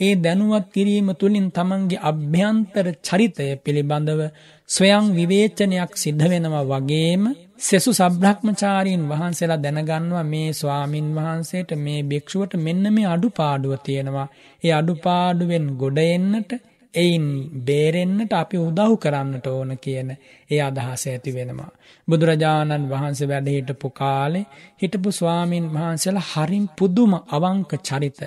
[0.00, 4.20] ඒ දැනුවත් කිරීම තුළින් තමන්ගේ අභ්‍යන්තර චරිතය පිළිබඳව
[4.68, 7.24] ස්වයං විවේචනයක් සිද්ධ වෙනවා වගේම
[7.58, 14.28] සෙසු සබ්‍රහ්මචාරීන් වහන්සේලා දැනගන්නවා මේ ස්වාමින් වහන්සේට මේ භික්ෂුවට මෙන්න මේ අඩුපාඩුව තියෙනවා.
[14.62, 16.52] ඒ අඩුපාඩුවෙන් ගොඩ එන්නට
[16.94, 17.26] එයින්
[17.62, 20.10] බේරෙන්න්නට අපි උදව් කරන්නට ඕන කියන
[20.50, 21.70] ඒ අදහස ඇති වෙනවා.
[22.08, 24.46] බුදුරජාණන් වහන්සේ වැඩ හිටපු කාලේ
[24.82, 28.20] හිටපු ස්වාමීන් වහන්සේලා හරිම් පුදුම අවංක චරිත.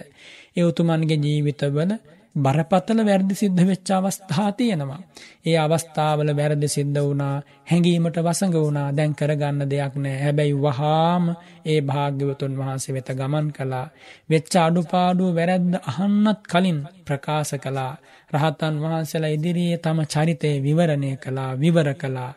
[0.57, 1.91] ඒ උතුමන්ගේ ජීවිතවල
[2.37, 5.01] බරපතල වැරදි සිද්ධ වෙච්ච අවස්ථා තියෙනවා.
[5.45, 7.35] ඒ අවස්ථාවල වැරදි සිද්ධ වුණා
[7.69, 11.25] හැඟීමට වසඟ වුණා දැන් කරගන්න දෙයක් නෑ හැබැයි වහාම
[11.65, 13.87] ඒ භාග්‍යවතුන් වහන්සේ වෙත ගමන් කළා.
[14.29, 17.93] වෙච්ච අඩුපාඩුව වැරැද්ද අහන්නත් කලින් ප්‍රකාශ කළා.
[18.31, 22.31] රහතන් වහන්සේලා ඉදිරියේ තම චරිතය විවරණය කළා විවර කළා.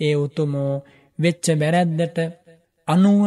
[0.00, 0.74] ඒ උතුමෝ
[1.18, 2.18] වෙච්ච වැරැද්දට
[2.88, 3.22] අනුව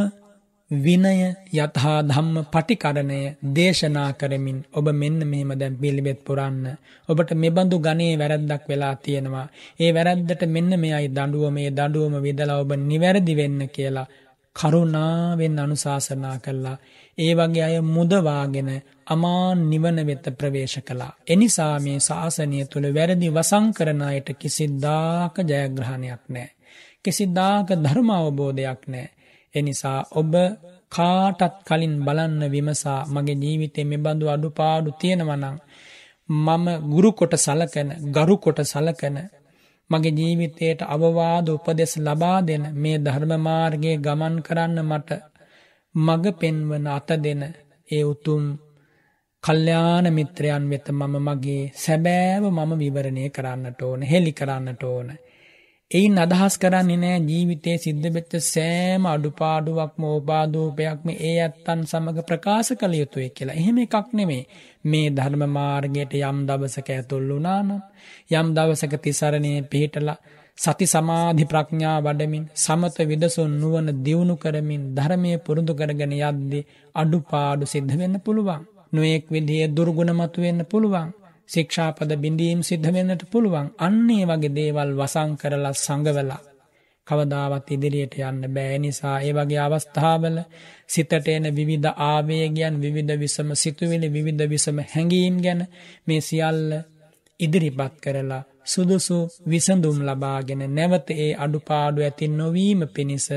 [0.71, 3.19] විනය යතහා ධම්ම පටිකරණය
[3.49, 6.63] දේශනා කරමින් ඔබ මෙන්න මෙහෙම දැන් පිළිබෙත් පුරන්න.
[7.09, 9.47] ඔබට මෙබඳු ගනේ වැරැද්දක් වෙලා තියෙනවා.
[9.79, 14.07] ඒ වැරැද්දට මෙන්න මෙයයි දඩුව මේ දඩුවම විදලා ඔබ නිවැරදි වෙන්න කියලා
[14.55, 16.77] කරුණාවෙන් අනුශාසනා කළා.
[17.17, 18.69] ඒ වගේ අය මුදවාගෙන
[19.07, 21.13] අමාන් නිවන වෙත ප්‍රවේශ කළා.
[21.27, 26.49] එනිසා මේ ශාසනය තුළ වැරදි වසංකරන අයට කිසිදාක ජයග්‍රහණයක් නෑ.
[27.03, 29.09] කිසිදාක ධර්ම අවබෝධයක් නෑ.
[29.55, 30.33] එනිසා ඔබ
[30.89, 35.45] කාටත් කලින් බලන්න විමසා මගේ ජීවිතය මෙබඳු අඩුපාඩු තියෙනවනං
[36.29, 39.17] මම ගුරුකොට සලකන ගරුකොට සලකන
[39.89, 45.09] මගේ ජීවිතයට අවවාද උපදෙස් ලබා දෙන මේ ධර්මමාර්ගය ගමන් කරන්න මට
[45.95, 47.41] මග පෙන්වන අත දෙන
[47.89, 48.43] ඒ උතුම්
[49.43, 55.07] කල්්‍යාන මිත්‍රයන් වෙත මම මගේ සැබෑව මම විවරණය කරන්නට ඕන හෙළි කරන්නට ඕන.
[55.91, 62.93] එයින් අදහස් කරන්නේ නෑ ජීවිතයේ සිද්ධ වෙච්ච සෑම අඩුපාඩුවක්ම ඕපාදූපයක්ම ඒ ඇත්තන් සමග ප්‍රකාශ කළ
[62.93, 63.55] යුතුයි කියලා.
[63.55, 64.43] එහෙම එකක් නෙමේ.
[64.83, 67.81] මේ ධර්ම මාර්ගයට යම් දවසක ඇතුල් වුණා නම්
[68.33, 70.17] යම් දවසක තිසරණේ පිහිටලා
[70.57, 77.95] සති සමාධි ප්‍රඥා වඩමින් සමත විදසුන් නුවණ දියුණු කරමින් ධර්මයේ පුරුදු කරගෙන යද්දී අඩුපාඩු සිද්ධ
[77.95, 78.61] වෙන්න පුළුවන්.
[78.93, 81.09] නොඑක් විදිහේ දුර්ගුණ මතුවෙන්න පුළුවන්.
[81.51, 83.67] ශික්ෂාපද බිඳීම් සිද්ධ වෙන්නට පුළුවන්.
[83.79, 86.41] අන්නේ වගේ දේවල් වසං කරලා සංගවලා
[87.07, 90.37] කවදාවත් ඉදිරියට යන්න බෑ නිසා ඒ වගේ අවස්ථාවල
[90.87, 95.61] සිතට එන විවිධ ආවේගයන් විවිධ විසම සිතුවිලි විවිධ විසම හැඟීම් ගැන
[96.07, 96.71] මේ සියල්ල
[97.39, 103.27] ඉදිරිපත් කරලා සුදුසු විසඳුම් ලබාගෙන නැවත ඒ අඩුපාඩු ඇති නොවීම පිණිස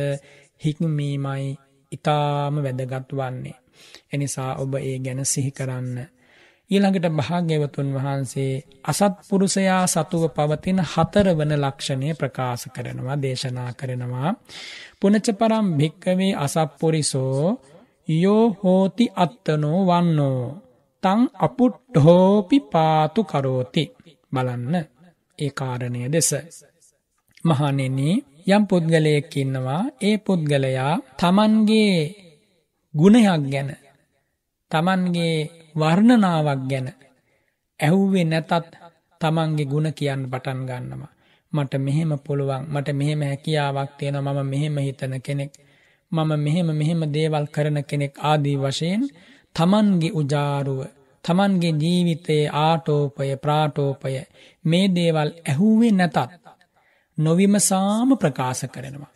[0.61, 1.47] හික්මීමයි
[1.93, 3.57] ඊටාම වැදගත් වන්නේ.
[4.13, 5.97] එනිසා ඔබ ඒ ගැන සිහි කරන්න.
[6.71, 8.53] ඊළඟට භාග්‍යවතුන් වහන්සේ
[8.85, 14.31] අසත්පුරුෂයා සතුව පවතින හතරවන ලක්ෂණය ප්‍රකාශ කරනවා දේශනා කරනවා.
[15.01, 17.45] පුනච පරම් භික්කවේ අසප්පුරිසෝ
[18.15, 20.41] යෝ හෝති අත්තනෝ වන්නෝ
[21.03, 23.85] තං අපුට්හෝපි පාතු කරෝති.
[24.33, 24.75] බලන්න
[25.39, 26.31] ඒ කාරණය දෙස.
[27.45, 28.09] මහණෙනි
[28.47, 31.97] යම් පුද්ගලයෙක් ඉන්නවා ඒ පුද්ගලයා තමන්ගේ
[32.95, 33.71] ගුණයක් ගැන
[34.71, 35.39] තමන්ගේ
[35.75, 36.89] වර්ණනාවක් ගැන
[37.81, 38.53] ඇහුවේ නැතත්
[39.21, 41.13] තමන්ගේ ගුණ කියන්න පටන් ගන්නවා.
[41.53, 45.53] මට මෙහෙම පුළුවන් මට මෙහෙම හැකියාවක් තියෙන මම මෙහෙම හිතන කෙනෙක්
[46.13, 49.03] මම මෙහෙම මෙහෙම දේවල් කරන කෙනෙක් ආදී වශයෙන්
[49.57, 50.81] තමන්ගේ උජාරුව
[51.25, 54.15] තමන්ගේ ජීවිතයේ ආටෝපය ප්‍රාටෝපය
[54.65, 56.19] මේ දේවල් ඇහුවේ නැතත්
[57.19, 59.13] නොවිමසාම ප්‍රකාශ කරනවා.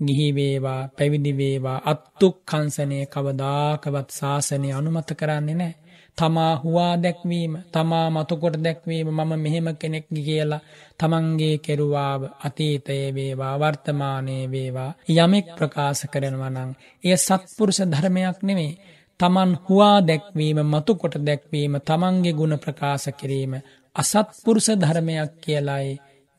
[0.00, 5.74] ගිහි වේවා පැවිදි වේවා අත්තුක් කංසනය කවදාකවත් ශාසනය අනුමත කරන්නේ නෑ.
[6.18, 10.64] තමා හුවා දැක්වීම තමා මතුකොට දැක්වීම මම මෙහෙම කෙනෙක් කියලා
[10.98, 16.70] තමන්ගේ කෙරුවාව අතීතයේ වේවා වර්තමානයේ වේවා යමෙක් ප්‍රකාශ කරනවා නම්
[17.04, 18.72] එය සත්පුරුෂ ධර්මයක් නෙමේ
[19.20, 23.52] තමන් හුවා දැක්වීම මතුකොට දැක්වීම තමන්ගේ ගුණ ප්‍රකාශ කිරීම
[23.96, 25.92] අසත්පුරුෂ ධර්මයක් කියලායි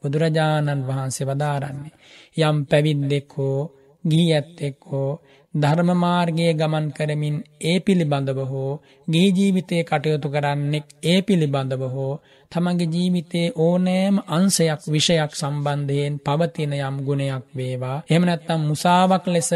[0.03, 1.95] බුදුරජාණන් වහන්සේ වදාරන්නේ.
[2.37, 3.59] යම් පැවිද්දෙක් හෝ
[4.03, 5.11] ගී ඇත්තෙක් හෝ
[5.55, 8.71] ධර්මමාර්ගයේ ගමන් කරමින් ඒ පිළිබඳව හෝ
[9.07, 12.13] ගේ ජීවිතය කටයුතු කරන්නෙක් ඒ පිළිබඳව හෝ
[12.51, 17.97] තමගේ ජීවිතයේ ඕනෑම අංසයක් විෂයක් සම්බන්ධයෙන් පවතින යම් ගුණයක් වේවා.
[18.09, 19.51] එමනැත්තම් මුසාවක් ලෙස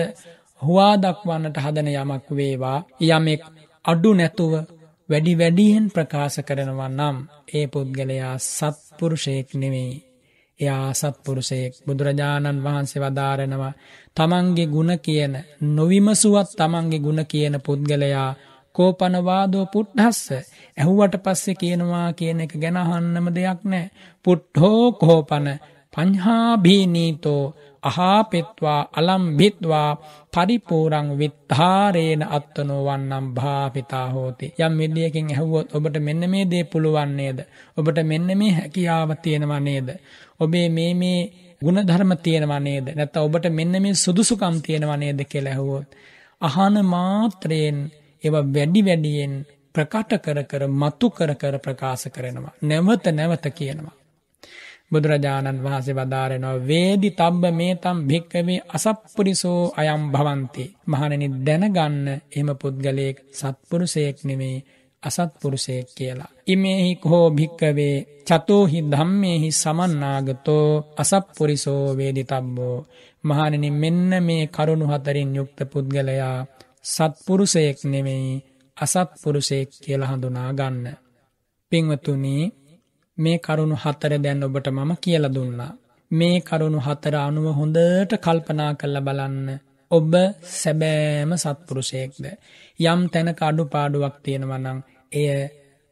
[0.62, 2.80] හුවා දක්වන්නට හදන යමක් වේවා.
[3.02, 3.42] යමෙක්
[3.86, 4.54] අඩු නැතුව
[5.10, 7.18] වැඩි වැඩියෙන් ප්‍රකාශ කරනවා නම්
[7.54, 10.09] ඒ පුද්ගලයා සත්පුරුෂයෙක් නෙවෙයි
[10.60, 11.74] එයා සත්පුරුෂයෙක්.
[11.86, 13.74] බුදුරජාණන් වහන්සේ වදාරනවා
[14.16, 15.34] තමන්ගේ ගුණ කියන
[15.70, 18.30] නොවිමසුවත් තමන්ගේ ගුණ කියන පුද්ගලයා
[18.76, 23.92] කෝපනවාදෝ පුට්හස්ස ඇහුවට පස්සෙ කියනවා කියන එක ගැනහන්නම දෙයක් නෑ.
[24.26, 25.48] පුට්හෝ කෝපන
[25.94, 27.44] පංහාභීනීතෝ
[27.84, 29.90] අහාපෙත්වා අලම්භිත්වා
[30.34, 34.54] පරිපූරං විත්හාරේන අත්තනෝ වන්නම් භාපිතා හෝති.
[34.60, 37.40] යම් විදියකින් ඇහුවොත් ඔබට මෙන්න මේ දේ පුළුවන් නේද?
[37.78, 39.90] ඔබට මෙන්න මේ හැකියාව තියෙනවා නේද?
[40.40, 41.20] ඔබේ මේ මේ
[41.62, 42.86] ಗುಣධර්ම තියෙනවා නේද?
[42.96, 45.88] නැත්නම් ඔබට මෙන්න මේ සුදුසුකම් තියෙනවා නේද කියලා ඇහුවොත්
[46.42, 47.80] අහන මාත්‍රයෙන්
[48.24, 49.34] ඒවා වැඩි වැඩියෙන්
[49.76, 52.54] ප්‍රකට කර කර මතු කර කර ප්‍රකාශ කරනවා.
[52.62, 53.99] නැවත නැවත කියනවා.
[54.92, 64.18] බුදුරජාණන් වහන්සේ වදාරෙනවා වේදි තබ්බ මේතම් භික්කවේ අසප්පුරිසෝ අයම් භවන්ති මහණෙනි දැනගන්න එහෙම පුද්ගලයෙක් සත්පුරුෂයෙක්
[64.24, 64.58] නෙමේ
[65.04, 66.32] අසත්පුරුෂයෙක් කියලා.
[66.48, 67.96] ඉමේහි කෝ භික්කවේ
[68.28, 72.78] චතෝහි ධම්මේහි සමන්නාගතෝ අසප්පුරිසෝ වේදිතබ්බෝ
[73.24, 76.38] මහණෙනි මෙන්න මේ කරුණු හතරින් යුක්ත පුද්ගලයා
[76.86, 78.44] සත්පුරුෂයෙක් නෙමෙයි
[78.78, 80.86] අසත්පුරුෂයෙක් කියලා හඳුනා ගන්න.
[81.72, 82.36] පින්වතුනි
[83.20, 85.72] මේ කරුණු හතර දැන් ඔබට මම කියලා දුන්නා.
[86.12, 89.48] මේ කරුණු හතර අනුව හොඳට කල්පනා කරලා බලන්න.
[89.92, 90.14] ඔබ
[90.54, 92.26] සැබෑම සත්පුරුෂයෙක්ද.
[92.84, 94.80] යම් තැනක අඩුපාඩුවක් තියෙනවා නම්
[95.12, 95.28] එය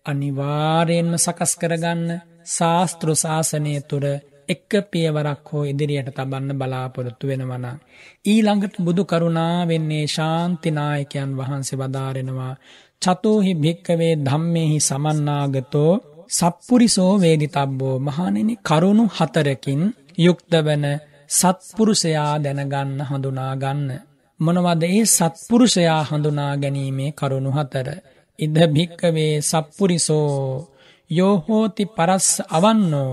[0.06, 2.04] අනිවාර්යෙන්ම සකස් කරගන්න
[2.48, 4.06] ශාස්තෘ ශාසනය තුර
[4.50, 7.78] එක්ක පියවරක් හෝ ඉදිරියට තබන්න බලාපොරොත්තු වෙනවනම්.
[8.26, 12.54] ඊළඟට බුදු කරුණා වෙන්නේ ශාන්තිනායකයන් වහන්සේ වදාරෙනවා.
[13.02, 15.94] චතෝහි භික්කවේ ධම්මෙහි සමන්නාගතෝ
[16.30, 19.82] සප්පුරිසෝ වේදිතබ්බෝ මහණෙනි කරුණු හතරකින්
[20.18, 20.86] යුක්ත වන
[21.30, 23.90] සත්පුරුෂයා දැනගන්න හඳුනා ගන්න.
[24.40, 27.88] මොනවද ඒ සත්පුරුෂයා හඳුනා ගැනීමේ කරුණු හතර.
[28.40, 30.68] ඉද භික්කවේ සප්පුරිසෝ
[31.10, 33.12] යෝහෝති පරස් අවන්නෝ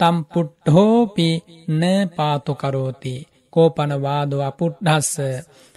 [0.00, 1.28] තම්පුට්හෝපි
[1.70, 1.82] න
[2.16, 3.14] පාතු කරෝති.
[3.52, 5.12] කෝපනවාදෝ අපුට්හස්ස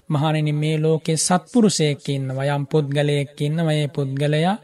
[0.10, 4.58] මහණෙනි මේ ලෝකේ සත්පුරුෂයෙක්කින්න වයම් පුද්ගලයෙක්කින්න වයේ පුද්ගලයා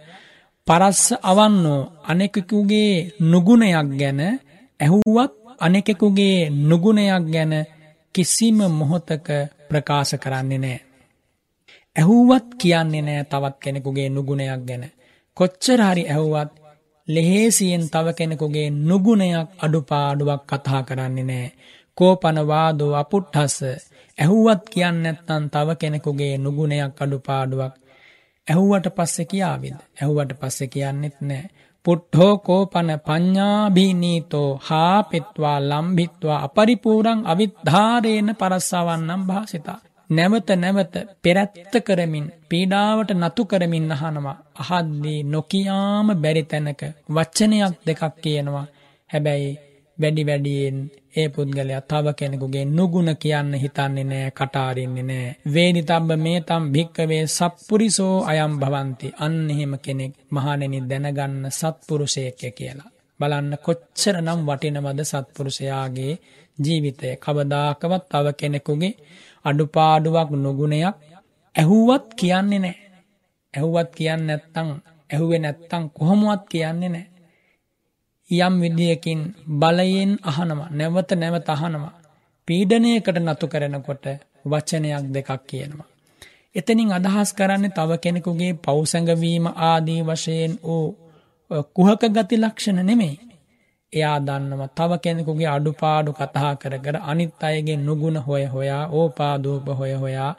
[0.68, 4.22] පරස්ස අවන්නෝ අනෙකකුගේ නුගුණයක් ගැන
[4.80, 7.53] ඇහුවත් අනෙකෙකුගේ නුගුණයක් ගැන
[8.15, 9.28] කිසිම මොහොතක
[9.70, 10.80] ප්‍රකාශ කරන්නේ නෑ.
[11.95, 14.84] ඇහුවත් කියන්නේ නෑ තවත් කෙනෙකුගේ නුගුණයක් ගැන.
[15.38, 16.51] කොච්චර හරි ඇහුවත්
[17.07, 21.51] ලෙහේසියෙන් තව කෙනෙකුගේ නුගුණයක් අඩුපාඩුවක් කතා කරන්නේ නෑ.
[21.97, 23.57] කෝපනවාදෝ අපුට්හස
[24.18, 27.74] ඇහුවත් කියන්න නැත්තන් තව කෙනෙකුගේ නුගුණයක් අඩුපාඩුවක්
[28.47, 31.45] ඇහුවට පස්සෙ කියාවිද ඇහුවට පස්සෙ කියන්නෙත් නෑ.
[31.85, 39.79] පුට්හෝ කෝපන පඤ්ඥාබීනීතෝ හාපෙත්වා ලම්බිත්වා අපරිපූරං අවිද්ධාරේන පරස්සවන්නම් භාසිතා.
[40.09, 48.65] නැවත නැවත පෙරැත්ත කරමින් පීඩාවට නතු කරමින් අහනවා අහද්දී නොකියාම බැරි තැනක වච්චනයක් දෙකක් කියනවා
[49.09, 49.51] හැබැයි
[49.97, 50.77] වැඩි වැඩියෙන්
[51.18, 55.30] ඒ පුද්ගලයා තව කෙනෙකුගේ නුගුණ කියන්න හිතන්නේ නෑ කටාරින්නේ නෑ.
[55.53, 62.89] වේනි තබ්බ මේ තම් භික්කවේ සප්පුරිසෝ අයම් භවන්ති අන්න එහෙම කෙනෙක් මහණෙනි දැනගන්න සත්පුරුෂයෙක්ය කියලා.
[63.20, 66.13] බලන්න කොච්චර නම් වටිනවද සත්පුරුෂයාගේ
[66.57, 67.09] ජීවිතය.
[67.18, 68.93] කවදාකවත් තව කෙනෙකුගේ
[69.45, 70.95] අඩුපාඩුවක් නුගුණයක්
[71.55, 72.78] ඇහුවත් කියන්නේ නෑ.
[73.53, 74.70] ඇහුවත් කියන්න නැත්තං
[75.09, 77.07] ඇහුවේ නැත්තං කොහොමුවත් කියන්නේ නෑ.
[78.32, 81.93] යම් විදියකින් බලයෙන් අහනවා නැවත නැවත අහනවා
[82.47, 84.05] පීඩනයකට නතු කරනකොට
[84.45, 85.88] වචනයක් දෙකක් කියනවා.
[86.55, 90.88] එතනින් අදහස් කරන්නේ තව කෙනෙකුගේ පෞසඟවීම ආදී වශයෙන් වූ
[91.73, 93.15] කුහක ගති ලක්ෂණ නෙමෙයි.
[93.93, 99.93] එයා දන්නව තව කෙනෙකුගේ අඩුපාඩු කතා කර කර අනිත් අයගේ නුගුණ හොය හොයා ඕපාදූප හොය
[99.93, 100.34] හොයා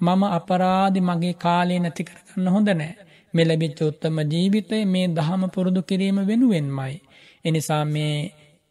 [0.00, 2.94] මම අපරාධි මගේ කාලේ නැති කරගන්න හොඳ නෑ
[3.34, 6.96] මෙලබිච්ච උත්තම ජීවිතය මේ දහම පුරුදු කිරීම වෙනුවෙන්මයි.
[7.44, 8.14] එනිසා මේ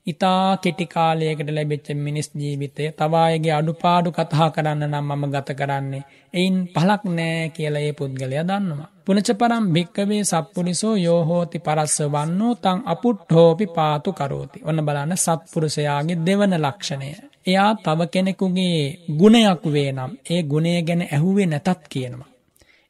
[0.07, 6.03] ඉතා කෙටිකාලයකට ලැබෙච්ච මිනිස් ජීවිතය තවායගේ අඩුපාඩු කතා කරන්න නම් මම ගත කරන්නේ.
[6.34, 8.89] එයින් පලක් නෑ කියලා ඒ පුද්ගලය දන්නවා.
[9.05, 14.63] පුනචපරම් භික්කවේ සප්පුරිසෝ යෝහෝති පරස්ස වන්නෝ තං අපුට් හෝපි පාතු කරෝති.
[14.63, 17.09] ඔන්න බලන්න සත්පුරුෂයාගේ දෙවන ලක්ෂණය.
[17.45, 18.84] එයා තව කෙනෙකුගේ
[19.17, 22.30] ගුණයක් වේ නම් ඒ ගුණය ගැන ඇහුවේ නැතත් කියනවා.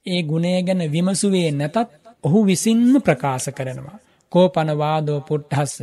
[0.05, 1.77] ඒ ගුණය ගැන විමසුවේ නැතත්
[2.23, 3.99] ඔහු විසින්ම ප්‍රකාශ කරනවා.
[4.31, 5.75] කෝපනවාදෝ පුට්හස්ස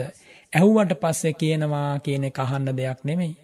[0.53, 3.35] ඇහුවට පස්සේ කියනවා කියන කහන්න දෙයක් නෙමෙයි.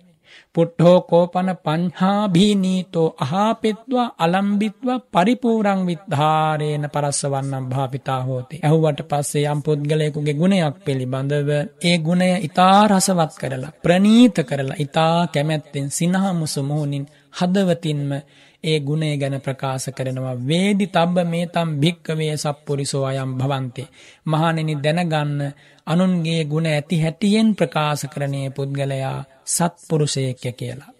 [0.55, 8.61] පුට්හෝ කෝපන පංහාභීනීතෝ අහාපෙත්වා අලම්බිත්වා පරිපූරං විද්ධාරේන පරස්සවන්නම් භාපිතා හෝති.
[8.62, 11.50] ඇහුවට පස්සේ යම් පුද්ගලයකුගේ ගුණයක් පිළිබඳව
[11.82, 17.07] ඒ ගුණය ඉතා රසවත් කරලා ප්‍රනීත කරලා ඉතා කැමැත්තෙන් සිනහමුසු මුහුණින්
[17.38, 18.11] හදවතින්ම
[18.64, 23.88] ඒ ගුණේ ගැන ප්‍රකාශ කරනවා වේදි තබ්බ මේ තම් භික්කවේ සප්පුරිසෝ අයම් භවන්තේ.
[24.26, 25.40] මහනෙනි දැනගන්න
[25.86, 30.92] අනුන්ගේ ගුණ ඇති හැටියෙන් ප්‍රකාශ කරණය පුද්ගලයා සත්පුරුෂයක්ය කියලා.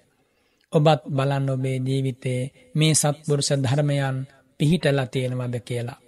[0.73, 2.43] ඔබත් බලන්න ඔබේ ජීවිතේ
[2.75, 4.17] මේ සත්පුරුෂ ධර්මයන්
[4.61, 5.99] පිහිටලා තියෙනවද කියලා.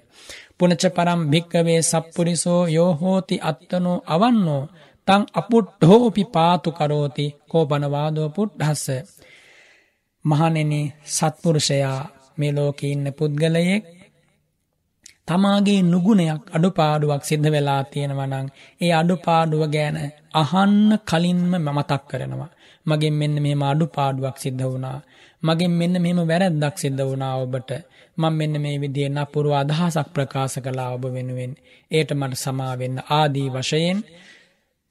[0.58, 4.62] පුනච පරම් භික්කවේ සප්පුරිසෝ යෝහෝති අත්තනෝ අවන්නෝ
[5.08, 8.86] තං අපුට්හෝපි පාතු කරෝති කෝපනවාදෝ පුට්හස්ස
[10.24, 10.72] මහනෙන
[11.06, 12.00] සත්පුරුෂයා
[12.38, 13.84] මේ ලෝක ඉන්න පුද්ගලයෙක්
[15.26, 18.46] තමාගේ නුගුණයක් අඩුපාඩුවක් සිද්ධ වෙලා තියෙනවනං
[18.80, 19.98] ඒ අඩුපාඩුව ගෑන
[20.34, 22.50] අහන්න කලින්ම මමතක් කරනවා.
[22.86, 24.98] මගෙන් මෙන්න මෙම අඩුපාඩුවක් සිද්ධ වුණා.
[25.42, 27.70] මගෙන් මෙන්න මෙම වැරැද්දක් සිද්ධ වුණා ඔබට
[28.18, 31.52] මං මෙන්න මේ විදිේ නපුරුව අදහසක් ප්‍රකාශ කලා ඔබ වෙනුවෙන්
[31.90, 33.98] ඒට මට සමාවෙන්න ආදී වශයෙන්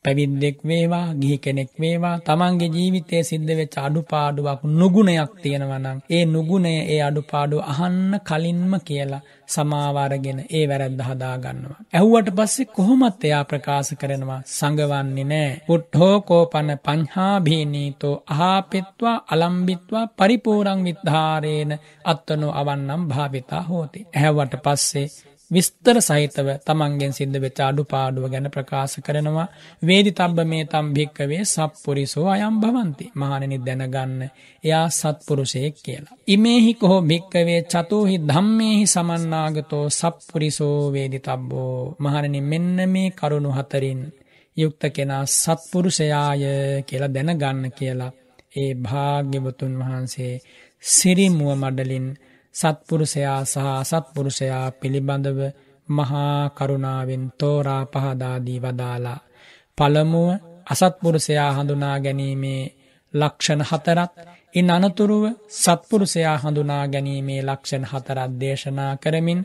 [0.05, 7.01] පැවිද්දෙක් වේවා ගිහි කෙනෙක් වේවා තමන්ගේ ජීවිතය සිද්ධ වෙච්ච අඩුපාඩුවක් නුගුණයක් තියෙනවනම් ඒ නුගුණය ඒ
[7.01, 11.79] අඩුපාඩු අහන්න කලින්ම කියලා සමාවාරගෙන ඒ වැරැද්ද හදාගන්නවා.
[11.89, 15.51] ඇහුවට පස්සේ කොහොමත් එයා ප්‍රකාශ කරනවා සඟවන්නේ නෑ.
[15.67, 21.71] පුට්හෝ කෝපන පංහාභීනීතෝ අහාපෙත්වා අලම්බිත්වා පරිපූරං විද්ධාරේන
[22.05, 24.07] අත්තනෝ අවන්නම් භාවිතා හෝති.
[24.07, 25.07] ඇහැවට පස්සේ
[25.53, 29.47] විස්තර සහිතව තමන්ගෙන් සිද්ධ වෙච්ච අඩුපාඩුව ගැන ප්‍රකාශ කරනවා.
[29.81, 34.21] වේදි තබ්බ මේ තම් භික්කවේ සප්පුරිසෝ අයම් භවන්ති මහණෙනි දැනගන්න
[34.63, 36.17] එයා සත්පුරුෂයෙක් කියලා.
[36.27, 41.95] ඉමේහි කොහෝ භික්කවේ චතෝහි ධම්මේහි සමන්නාගතෝ සප්පුරිසෝ වේදි තබ්බෝ.
[41.99, 44.01] මහණෙනි මෙන්න මේ කරුණු හතරින්
[44.57, 46.43] යුක්ත කෙනා සත්පුරුෂයාය
[46.83, 48.11] කියලා දැනගන්න කියලා
[48.55, 50.33] ඒ භාග්‍යවතුන් වහන්සේ
[50.83, 52.07] සිරිමුව මඩලින්
[52.55, 55.39] සත්පුරුෂයා සහ අසත්පුරුෂයා පිළිබඳව
[55.87, 59.19] මහා කරුණාවෙන් තෝරා පහදාදී වදාලා.
[59.77, 60.29] පළමුුව
[60.67, 62.63] අසත්පුරුෂයා හඳුනා ගැනීමේ
[63.13, 64.13] ලක්ෂණ හතරත්
[64.53, 65.23] ඉන් අනතුරුව
[65.55, 69.41] සත්පුරුෂයා හඳුනා ගැනීමේ ලක්ෂණ හතරත් දේශනා කරමින්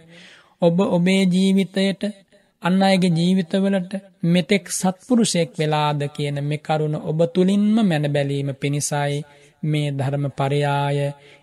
[0.63, 2.03] ඔබ ඔබේ ජීවිතයට
[2.63, 3.93] අන්න අයගේ ජීවිතවලට
[4.27, 9.19] මෙතෙක් සත්පුරුෂයෙක් වෙලාද කියන මෙකරුණ ඔබ තුළින්ම මැනබැලීම පිණිසයි
[9.63, 10.99] මේ ධර්ම පරයාය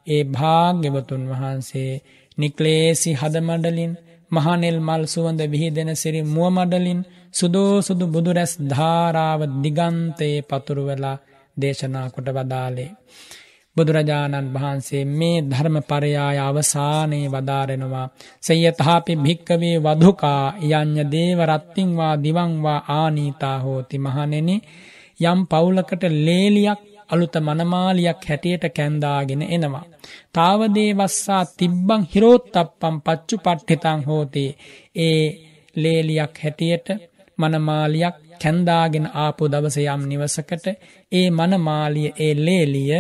[0.08, 1.94] ඒ භාග්‍යවතුන් වහන්සේ
[2.38, 3.94] නික්ලේසි හදමඩලින්
[4.32, 7.00] මහනෙල් මල් සුවඳ විහිදෙන සිරි මුවමඩලින්
[7.34, 11.22] සුදෝ සුදු බුදුරැස් ධාරාව දිගන්තයේ පතුරුවලා
[11.58, 12.92] දේශනා කොට වදාලේ.
[13.78, 18.08] බුදුරජාණන් වහන්සේ මේ ධර්ම පරයාය අවසානයේ වදාරෙනවා.
[18.44, 24.50] සෙයතහාපි භික්කවේ වධුකා යඥ දේවරත්තිංවා දිවංවා ආනීතා හෝති මහනෙන
[25.22, 26.80] යම් පවුලකට ලේලියක්
[27.10, 29.86] අලුත මනමාලියක් හැටියට කැන්දාගෙන එනවා.
[30.34, 34.50] තාවදේවස්සා තිබ්බං හිරෝත්තප්පම් පච්චු පට්ඨිතං හෝතේ
[34.98, 35.24] ඒ
[35.76, 36.88] ලේලියක් හැටියට
[37.38, 40.66] මනමාලියක් කැන්දාගෙන ආපු දවස යම් නිවසකට
[41.12, 42.92] ඒ මනමාලිය ඒ ලේලිය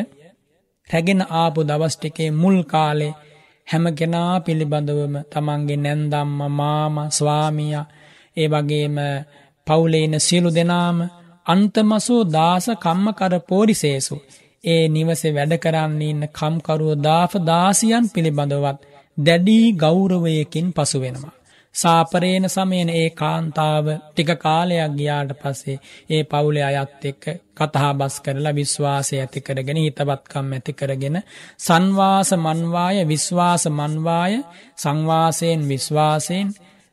[0.89, 3.14] රැගෙන ආපු දවස්ටිකේ මුල් කාලේ
[3.68, 7.76] හැම කෙනා පිළිබඳවම තමන්ගේ නැන්දම්ම මාම ස්වාමිය
[8.38, 8.97] ඒ වගේම
[9.68, 10.97] පවුලේන සියලු දෙනාම
[11.45, 14.15] අන්තමසෝ දාස කම්මකර පෝරිසේසු
[14.63, 18.79] ඒ නිවසේ වැඩ කරන්න ඉන්න කම්කරුව දාප දාසියන් පිළිබඳවත්
[19.17, 21.35] දැඩී ගෞරවයකින් පසු වෙනවා.
[21.75, 25.77] සාපරේන සමයන ඒ කාන්තාව ටික කාලයක් ගියාට පස්සේ
[26.09, 27.23] ඒ පවුලේ අයත් එක්ක
[27.55, 31.17] කතා බස් කරලා විශ්වාසය ඇති කරගෙන හිතවත්කම් ඇති කරගෙන
[31.59, 34.33] සංවාස මන්වාය විශ්වාස මන්වාය
[34.77, 36.47] සංවාසයෙන් විශ්වාසයෙන්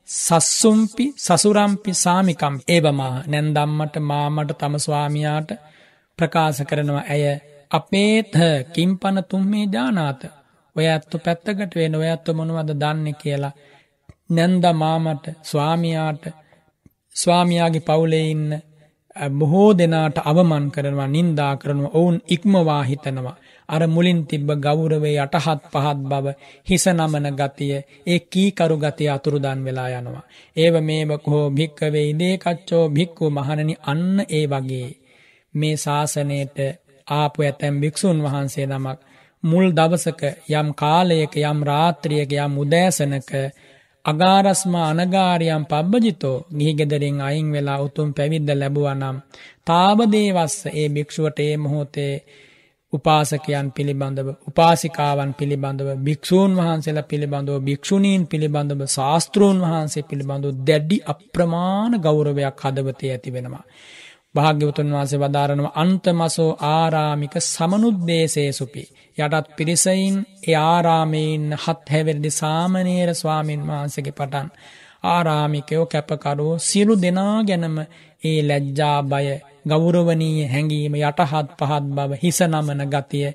[0.08, 5.50] සස්සුම්පි සසුරම්පි සාමිකම් ඒවමා නැන්දම්මට මාමට තම ස්වාමියාට
[6.18, 7.04] ප්‍රකාශ කරනවා.
[7.06, 7.24] ඇය
[7.70, 8.32] අපේත
[8.72, 10.22] කිම්පන තුම්මේ ජානාත.
[10.76, 13.52] ඔය ඇත්තු පැත්තකට වෙන ඔය ඇත්තු මොනවද දන්න කියලා
[14.30, 16.24] නැන්ද මාමට ස්වාමියාට
[17.16, 18.50] ස්වාමියාගේ පවුලේ ඉන්න
[19.30, 23.36] බොහෝ දෙනාට අවමන් කරනවා නින්දා කරනවා ඔවුන් ඉක්මවා හිතනවා.
[23.68, 26.26] අර මුලින් තිබ්බ ගෞරවේ යටහත් පහත් බව
[26.68, 27.74] හිස නමන ගතිය
[28.06, 30.28] ඒ කීකරු ගතිය අතුරුදන් වෙලා යනවා.
[30.56, 34.90] ඒව මේව කෝ භික්කවේ ඉදේකච්චෝ භික්කු මහණනි අන්න ඒ වගේ.
[35.54, 36.58] මේ ශාසනයට
[37.06, 38.98] ආපු ඇතැම් භික්‍ෂූන් වහන්සේ නමක්
[39.44, 43.30] මුල් දවසක යම් කාලයක යම් රාත්‍රියක යම් උදෑසනක
[44.04, 49.16] අගාරස්ම අනගාරියම් පබ්බජිතෝ ගිහිගෙදරින් අයින් වෙලා උතුම් පැවිද්ද ලැබුවනම්
[49.66, 52.14] තාබදේවස්ස ඒ භික්ෂුවට ඒ මොහොතේ
[52.92, 62.60] උපාසකයන් පිළිබඳව උපාසිකාවන් පිළිබඳව භික්‍ෂූන් වහන්සේලා පිළිබඳව භික්‍ෂුණීන් පිළිබඳව ශාස්තෘූන් වහන්සේ පිළිබඳව දැඩ්ඩි අප්‍රමාණ ගෞරවයක්
[62.60, 63.64] හදවතය ඇති වෙනවා.
[64.34, 68.82] භාග්‍යවතුන් වහන්සේ වදාරනව අන්තමසෝ ආරාමික සමනුද්දේශේසුපි.
[69.18, 70.16] යටත් පිරිසයින්
[70.48, 74.48] ඒ ආරාමයෙන් හත් හැවිරිදි සාමනේර ස්වාමීන් වහන්සගේ පටන්.
[75.04, 77.76] ආරාමිකයෝ කැපකරුවෝ සියලු දෙනා ගැනම
[78.22, 79.26] ඒ ලැජ්ජා බය
[79.68, 83.28] ගෞරවනීය හැඟීම යටහත් පහත් බව හිස නමන ගතිය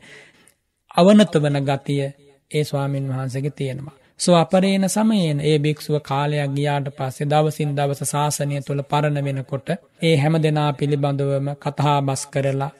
[0.96, 2.04] අවනත වන ගතිය
[2.52, 3.98] ඒ ස්වාමීන් වහන්සගේ තියෙනවා.
[4.20, 9.68] සෝ අපරේන සමයේන ඒ භික්ෂුව කාලයක් ගියාට පස්සේ දවසින් දවස ශාසනය තුළ පරණ වෙනකොට
[10.02, 12.72] ඒ හැම දෙනා පිළිබඳවම කතා බස් කරලා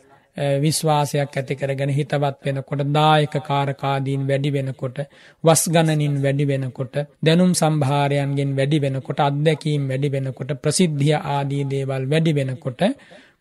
[0.58, 4.98] විශ්වාසයක් ඇති කරගෙන හිතවත් වෙනකොට දායක කාරකාදීන් වැඩි වෙනකොට
[5.44, 12.34] වස් ගණනින් වැඩි වෙනකොට දැනුම් සම්භාරයන්ගෙන් වැඩි වෙනකොට අත්දැකීම් වැඩි වෙනකොට ප්‍රසිද්ධිය ආදී දේවල් වැඩි
[12.34, 12.82] වෙනකොට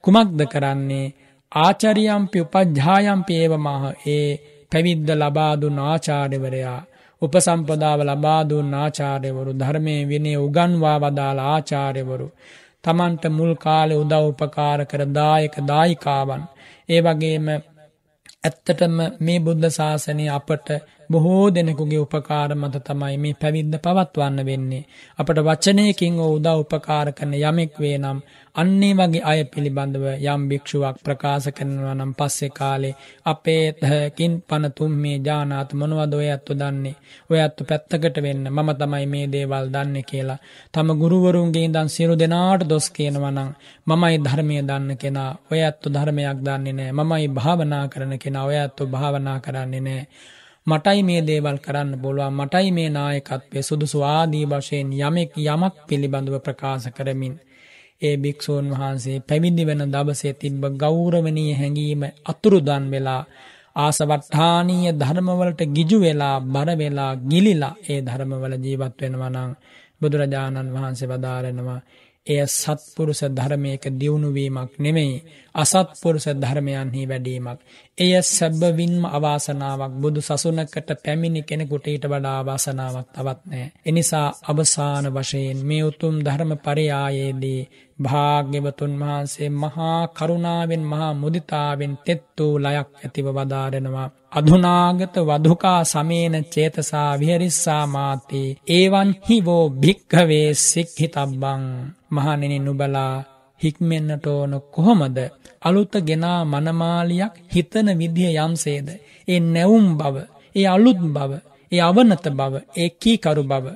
[0.05, 1.07] කුමක්ද කරන්නේ?
[1.53, 4.29] ආචරියම්පි උපජ්ජායම්පි ඒවමහ ඒ
[4.73, 6.81] පැවිද්ද ලබාදුන් ආචාර්යවරයා
[7.23, 12.29] උපසම්පදාව ලබාදුන් ආචාර්යවරු ධර්මය විනය උගන්වා වදාළ ආචාර්යවරු
[12.85, 16.43] තමන්ට මුල් කාලෙ උදව් උපකාර කර දායක දායිකාවන්.
[16.89, 17.47] ඒ වගේම
[18.45, 20.69] ඇත්තටම මේ බුද්ධ ශාසනය අපට
[21.11, 24.85] බොහෝ දෙනෙකුගේ උපකාර මත තමයි මේ පැවිද්ද පවත්වන්න වෙන්නේ.
[25.19, 28.19] අපට වචනයකින් උදව් උපකාර කරන යමෙක් වේ නම්
[28.55, 32.95] අන්නේ වගේ අය පිළිබඳව යම් භික්ෂුවක් ප්‍රකාශ කරනවා නම් පස්සේ කාලේ
[33.27, 36.95] අපේ තහකින් පනතුම් මේ ජානාත මොනවද ඔය ඇත්තු දන්නේ
[37.31, 40.39] ඔය ඇත්තු පැත්තකට වෙන්න මම තමයි මේ දේවල් දන්නේ කියලා.
[40.73, 43.51] තම ගුරුවරුන්ගේ ඉඳන් සියලු දෙනාට දොස් කියනවා නම්
[43.87, 45.31] මමයි ධර්මය දන්න කෙනා.
[45.51, 48.45] ඔය ඇත්තු ධර්මයක් දන්නේ නැහැ මමයි භාවනා කරන කෙනා.
[48.45, 50.35] ඔය ඇත්තු භාවනා කරන්නේ නැහැ
[50.67, 56.89] මටයි මේ දේවල් කරන්න පුළුවන් මටයි මේ නායකත්වය සුදුසු ආදී වශයෙන් යමෙක් යමක් පිළිබඳව ප්‍රකාශ
[56.91, 57.35] කරමින්
[58.03, 63.23] ඒ භික්‍ෂූන් වහන්සේ පැවිදි වෙන දවසේ තිබ්බ ගෞරවනීය හැඟීම අතුරුදන් වෙලා
[63.77, 69.53] ආසවට්ඨානීය ධර්මවලට ගිජු වෙලා බර වෙලා ගිලිලා ඒ ධර්මවල ජීවත් වෙනවා නම්
[70.01, 71.81] බුදුරජාණන් වහන්සේ වදාරනවා
[72.27, 75.23] එය සත්පුරුෂ ධර්මයක දියුණුවීමක් නෙමෙයි
[75.55, 77.59] අසත්පුරුෂ ධර්මයන්හි වැඩීමක්.
[77.99, 83.67] එය සැබ්බවින්ම අවාසනාවක් බුදු සසුනකට පැමිණි කෙනෙකුට ඊට වඩා අවාසනාවක් තවත් නෑ.
[83.87, 87.61] එනිසා අවසාන වශයෙන් මේ උතුම් ධර්ම පරියායේදී
[87.99, 94.09] භාග්‍යවතුන් වහන්සේ මහා කරුණාවෙන් මහා මුදිතාවෙන් තෙත් වූ ලයක් ඇතිව වදාරෙනවා.
[94.37, 101.63] අධුනාගත වධුකා සමේන චේතසා විහරිස්සා මාතේ ඒවන් හිවෝ භික්කවේ සික්හිතබ්බං
[102.11, 103.15] මහනෙනි නුබලා
[103.61, 105.19] හික්මෙන්න්නට ඕන කොහොමද?
[105.63, 108.89] අලුත ගෙනා මනමාලියක් හිතන විදිහ යම්සේද?
[109.29, 110.17] ඒ නැවුම් බව
[110.55, 111.33] ඒ අලුත් බව
[111.73, 113.67] ඒ අවනත බව ඒ කීකරු බව.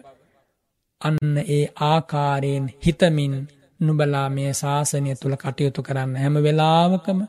[1.01, 3.35] අන්න ඒ ආකාරයෙන් හිතමින්
[3.81, 7.21] නුබලා මේ ශාසනය තුළ කටයුතු කරන්න හැම වෙලාවකම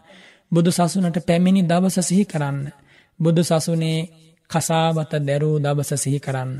[0.51, 2.61] බුදු සසුනට පැමිණි දවස සිහි කරන්න.
[3.22, 3.99] බුදු සසුනේ
[4.49, 6.51] කසාවත දැරූ දවස සිහි කරන්න.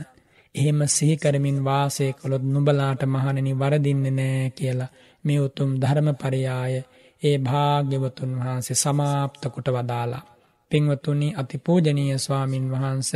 [0.56, 4.94] එහෙම සිහිකරමින් වාසය කොළොත් නුබලාට මහණනි වරදින්න නෑ කියලා
[5.26, 6.74] මේ උතුම් ධර්ම පරියාය
[7.24, 10.28] ඒ භාග්‍යවතුන් වහන්සේ සමාප්ත කොට වදාලා.
[10.72, 13.12] පින්වතුනි අතිපූජනීය ස්වාමින් වහන්ස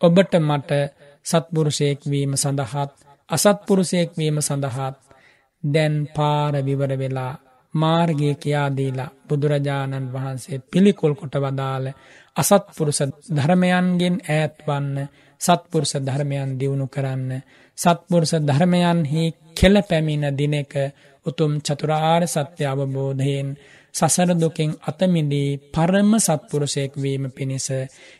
[0.00, 0.70] ඔබට මට
[1.26, 2.92] සත්පුරුෂයෙක්වීම සඳහත්
[3.28, 4.96] අසත්පුරුෂයෙක්වීම සඳහත්
[5.64, 7.34] දැන් පාර විවර වෙලා
[7.74, 11.86] මාර්ගය කියාදීලා බුදුරජාණන් වහන්සේ පිළිකොල් කොට වදාළ
[12.36, 13.00] අසත්පුරුෂ
[13.30, 14.96] ධර්මයන්ගෙන් ඈත්වන්න
[15.40, 17.30] සත්පුරුෂ ධර්මයන් දියුණු කරන්න
[17.78, 20.72] සත්පුරුෂ ධර්මයන්හි කෙල පැමිණ දිනෙක
[21.26, 23.48] උතුම් චතුරාර් සත්‍ය අවබෝධයෙන්
[23.94, 27.68] සසර දුකින් අතමිදී පරම සත්පුරුෂයෙක් වීම පිණිස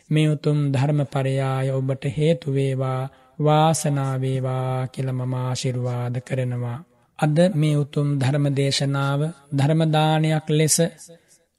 [0.09, 3.01] මේ උතුම් ධර්මපරයාය ඔබට හේතුවේවා
[3.39, 6.79] වාසනාවේවා කියල මම ආශිර්වාද කරනවා.
[7.23, 9.21] අද මේ උතුම් ධර්ම දේශනාව
[9.51, 10.77] ධර්මදානයක් ලෙස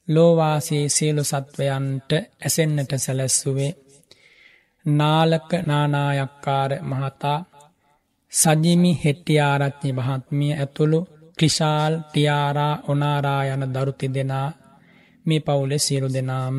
[0.08, 2.10] ලෝවාසේ සියලු සත්වයන්ට
[2.42, 3.72] ඇසෙන්නට සැලැස්සුවේ
[4.86, 7.38] නාලක නානායක්කාර මහතා
[8.32, 11.00] සජිමි හෙට්ටිආරච්ඥි මහත්මිය ඇතුළු
[11.38, 14.48] ක්‍රිෂාල් ටියාරා ඔනාරා යන දරුති දෙනා
[15.26, 16.58] මේ පවුලෙ සියලු දෙනාම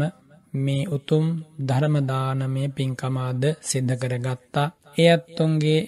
[0.53, 1.25] මේ උතුම්
[1.67, 4.73] ධර්මදානමය පින්කමාද සිද්ධ කරගත්තා.
[4.97, 5.81] ඒ ඇත්තුන්ගේ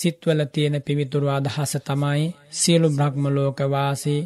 [0.00, 4.22] සිත්වල තියෙන පිවිතුරු අදහස තමයි සියලු බ්‍රහ්මලෝකවාසී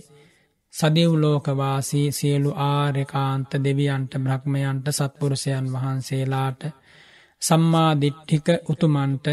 [0.73, 6.63] සදිව්ලෝකවාසී සියලු ආර්යකාන්ත දෙවියන්ට බ්‍රහ්මයන්ට සත්පුරුෂයන් වහන්සේලාට
[7.43, 9.27] සම්මාදිට්ඨික උතුමන්ට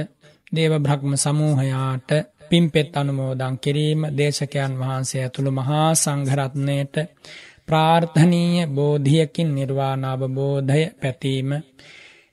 [0.52, 2.10] දේව බ්‍රහ්ම සමූහයාට
[2.50, 6.96] පිම්පෙත් අනුමෝදං කිරීම දේශකයන් වහන්සේ ඇතුළු මහා සංඝරත්නයට
[7.68, 11.50] ප්‍රාර්ථනීය බෝධියකින් නිර්වාණාවබෝධය පැතීම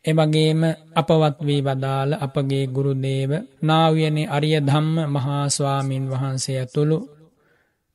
[0.09, 0.63] එවගේම
[0.95, 3.31] අපවත් වී වදාළ අපගේ ගුරුදේව
[3.63, 6.99] නාවයනේ අරිය ධම්ම මහාස්වාමීන් වහන්සේ ඇතුළු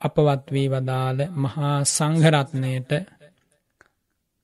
[0.02, 2.92] අපවත් වී වදාළ මහා සංඝරත්නයට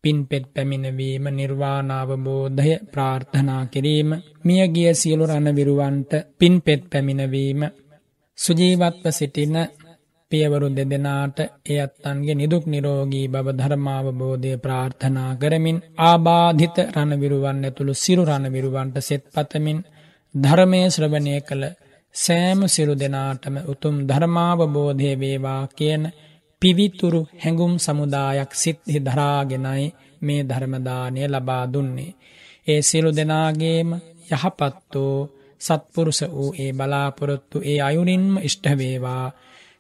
[0.04, 4.10] පින්පෙත් පැමිණවීම නිර්වාණාවබෝධය ප්‍රාර්ථනා කිරීම
[4.44, 7.62] මියගිය සියලු රණවිරුවන්ට පින්පෙත් පැමිණවීම
[8.38, 9.56] සුජීවත්ව සිටින
[10.32, 18.98] පියවරු දෙදෙනාට ඒ අත්තන්ගේ නිදුක් නිරෝගී බව ධර්මාවබෝධය ප්‍රාර්ථනා කරමින් ආබාධිත රණවිරුවන් ඇතුළු සිරු රණවිරුවන්ට
[19.02, 19.80] සෙත් පතමින්
[20.36, 21.64] ධර්මය ශ්‍රවණය කළ
[22.16, 26.04] සෑම සිරු දෙනාටම උතුම් ධර්මාවබෝධය වේවා කියන
[26.62, 29.86] පිවිතුරු හැඟුම් සමුදායක් සිත්හි දරාගෙනයි
[30.22, 32.18] මේ ධර්මදානය ලබා දුන්නේ.
[32.68, 33.90] ඒ සියලු දෙනාගේම
[34.32, 35.16] යහපත්තෝ
[35.62, 39.26] සත්පුරුෂ වූ ඒ බලාපොරොත්තු ඒ අයුරින්ම ඉෂ්ඨවේවා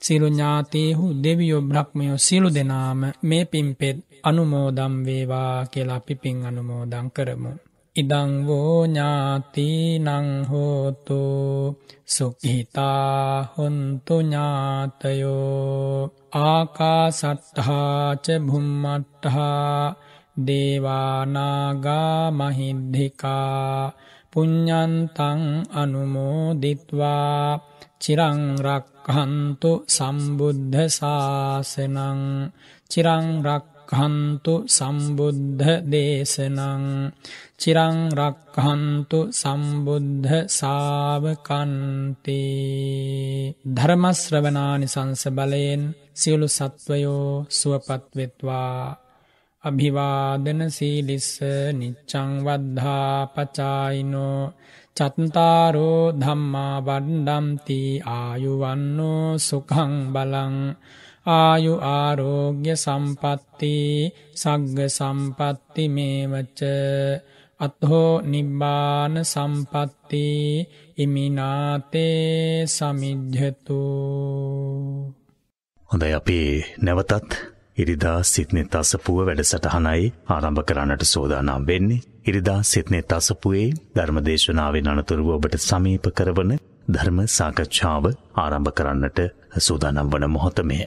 [0.01, 7.51] සියලු ඥාතීහු දෙවියෝ බ්‍රහ්මයෝ සියලු දෙනාම මේ පින්පෙත් අනුමෝදම් වේවා කියලා අපි පින් අනුමෝදන් කරමු.
[7.95, 11.19] ඉදං වෝ ඥාතිනං හෝතු
[12.05, 16.09] සුඛිතා හොන්තු ඥාතයෝ
[16.41, 19.95] ආකාසට්ඨා ච භුම්මට්ඨා
[20.45, 23.93] දේවානාගා මහිද්దికා
[24.33, 25.41] පුඤ්ඤන්තං
[25.73, 27.47] අනුමෝදිත්වා
[27.99, 28.41] චිරං
[29.09, 32.21] රක්ඛන්තු සම්බුද්ධ ශාසනං
[32.91, 36.83] චිරං රක්ඛන්තු සම්බුද්ධ දේශනං
[37.57, 42.41] චිරං රක්ඛන්තු සම්බුද්ධ ශාවකන්ති
[43.67, 45.83] ධර්ම ශ්‍රවණානි සංස බලයෙන්
[46.13, 48.77] සියලු සත්වයෝ සුවපත් වෙත්වා
[49.63, 51.31] අභිවාදන සීලිස්ස
[51.73, 54.43] නිච්ඡං වද්ධා පචායිනෝ
[54.99, 57.79] චත්තාරෝ ධම්මා වණ්ඩම්ති
[58.11, 60.55] ආයුවන්නෝ සුඛං බලං
[61.31, 63.75] ආයු ආරෝග්‍ය සම්පත්ති
[64.35, 66.59] සග්ග සම්පත්ති මේවච
[67.59, 70.25] අත්හෝ නිබ්බාන සම්පත්ති
[70.97, 73.79] ඉමිනාතේ සමිජ්ජතු
[75.89, 76.39] හොඳයි අපි
[76.79, 77.31] නැවතත්
[77.77, 82.01] ඉරිදා සිත්නෙත් අසපුුව වැඩසටහනයි ආරම්භ කරන්නට සෝදානම් වෙන්නේ.
[82.29, 86.55] ඉරිදා සිත්නෙත් අසපුයේ ධර්මදේශනාවෙන් අනතුරුව ඔබට සමීප කරවන
[86.89, 88.05] ධර්ම සාකච්ඡාව
[88.37, 89.19] ආරම්භ කරන්නට
[89.59, 90.79] සූදානම් වන මොහොතමය.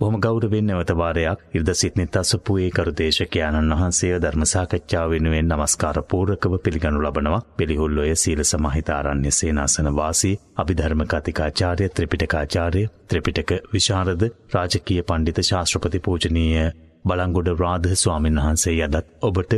[0.00, 7.42] බොහොම ගෞරවෙන් නැවතවාරයක් ඉර්ද සිත්නිත් අසපුයේ කරුදේශකයාණන් වහන්සේ ධර්ම සාකච්ඡාව වෙනුවෙන් නමස්කාර පූර්වකව පිළිගනු ලබනවා
[7.56, 16.66] පිළිහුල්ලොය සීල සමහිතාරණ්‍ය සේනාසන වාසී අභිධර්ම කතිකාචාර්ය ත්‍රිපිටකාචාර්ය ත්‍රිපිටක විශාරද රාජකීය පණ්ඩිත ශාස්ත්‍රපති පූජනීය
[17.04, 19.54] බලංගොඩ රාධ ස්වාමීන් වහන්සේ යදත් ඔබට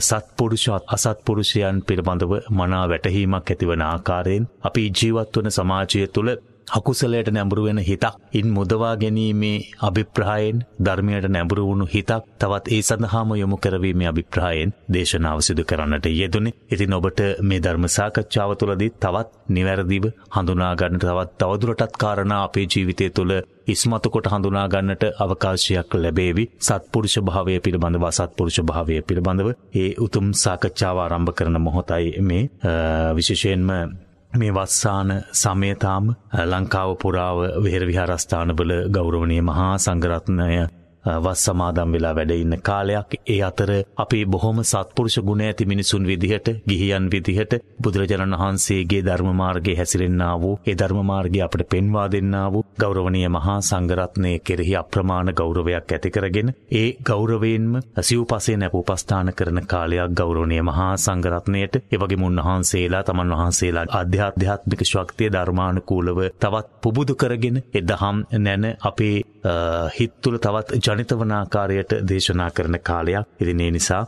[0.00, 6.30] සත්පුරුෂත් අසත්පුරුෂයන් පිළිබඳව මනා වැටහීමක් ඇතිවන ආකාරයෙන් අපි ජීවත් වන සමාජය තුළ
[6.66, 13.56] හකුසලයට නැඹුරුවෙන හිතක් ඉන් මුදවා ගැනීමේ අභිප්‍රායෙන් ධර්මයට නැඹුරු වුණු හිතක් තවත් ඒ සඳහාම යොමු
[13.58, 16.56] කරවීමේ අභිප්‍රායෙන් දේශනාව සිදු කරන්නට යෙදුනේ.
[16.66, 23.32] ඉතින් ඔබට මේ ධර්ම සාකච්ඡාව තුළදී තවත් නිවැරදිව හඳුනාගන්න තවත් තවදුරටත් කාරණා අපේ ජීවිතය තුළ
[23.66, 30.98] ඉස්මතු කොට හඳුනා ගන්නට අවකාශයක් ලැබේවි සත්පුරුෂ භාවය පිළිබඳව සත්පුරුෂ භාවය පිළිබඳව ඒ උතුම් සාකච්ඡාව
[30.98, 32.42] ආරම්භ කරන මොහොතයි මේ
[33.14, 33.70] විශේෂයෙන්ම
[34.36, 36.04] මේ වස්සාන සමයතාම
[36.44, 40.58] ලංකාව පුරාව වෙහෙර විහාරස්ථානවල ගෞරවනීය මහා සංඝරත්නය
[41.06, 43.10] වස් සමාදම් වෙලා වැඩ ඉන්න කාලයක්.
[43.26, 49.76] ඒ අතර අපි බොහොම සත්පුරුෂ ගුණ ඇති මිනිසුන් විදිහට ගිහියන් විදිහට බුදුරජාණන් වහන්සේගේ ධර්ම මාර්ගයේ
[49.76, 55.92] හැසිරෙන්නා වූ ඒ ධර්ම මාර්ගය අපට පෙන්වා දෙන්නා වූ ගෞරවනීය මහා සංඝරත්නයේ කෙරෙහි අප්‍රමාණ ගෞරවයක්
[55.92, 63.02] ඇති කරගෙන ඒ ගෞරවයෙන්ම සිව්පසේ නැප උපස්ථාන කරන කාලයක් ගෞරවනීය මහා සංඝරත්නයට ඒ වගේම උන්වහන්සේලා
[63.02, 69.16] තමන් වහන්සේලා ආධ්‍යාත්මික ශක්තිය ධර්මානුකූලව තවත් පුබුදු කරගෙන ඒ දහම් නැන අපේ
[69.92, 74.02] හිත් තුළ තවත් ජනිත වනාකාරයට දේශනා කරන කාලයක් ඉතින් ඒ නිසා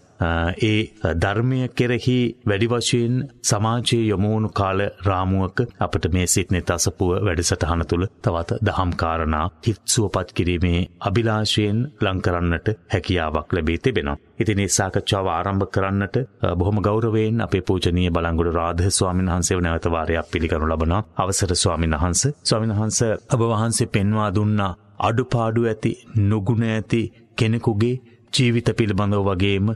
[0.63, 0.79] ඒ
[1.17, 2.17] ධර්මය කෙරෙහි
[2.47, 9.45] වැඩි වශයෙන් සමාජයේ යොමුවුණු කාල රාමුවක අපට මේ සිත්නෙ තසපුව වැඩසටහන තුළ තවත් දහම් කාරණා
[9.67, 14.17] හිත් සුවපත් කිරීමේ අභිලාෂයෙන් ලංකරන්නට හැකියාවක් ලැබී තිබෙනවා.
[14.41, 16.17] ඉතින් ඒ සාකච්ඡාව ආරම්භ කරන්නට
[16.59, 21.07] බොහොම ගෞරවයෙන් අපේ පූජනීය බලංගොඩ රාධ ස්වාමීන් වහන්සේව නැවත වාරයක් පිළිගනු ලබනවා.
[21.17, 22.37] අවසර ස්වාමීන් වහන්සේ.
[22.43, 25.93] ස්වාමීන් වහන්සේ ඔබ වහන්සේ පෙන්වා දුන්නා අඩුපාඩු ඇති
[26.25, 27.03] නුගුණ ඇති
[27.37, 27.95] කෙනෙකුගේ
[28.33, 29.69] ජීවිත පිළිබඳව වගේම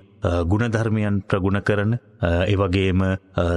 [0.47, 1.93] ගුණධර්මයන් ප්‍රගුණ කරන
[2.47, 3.05] එවගේම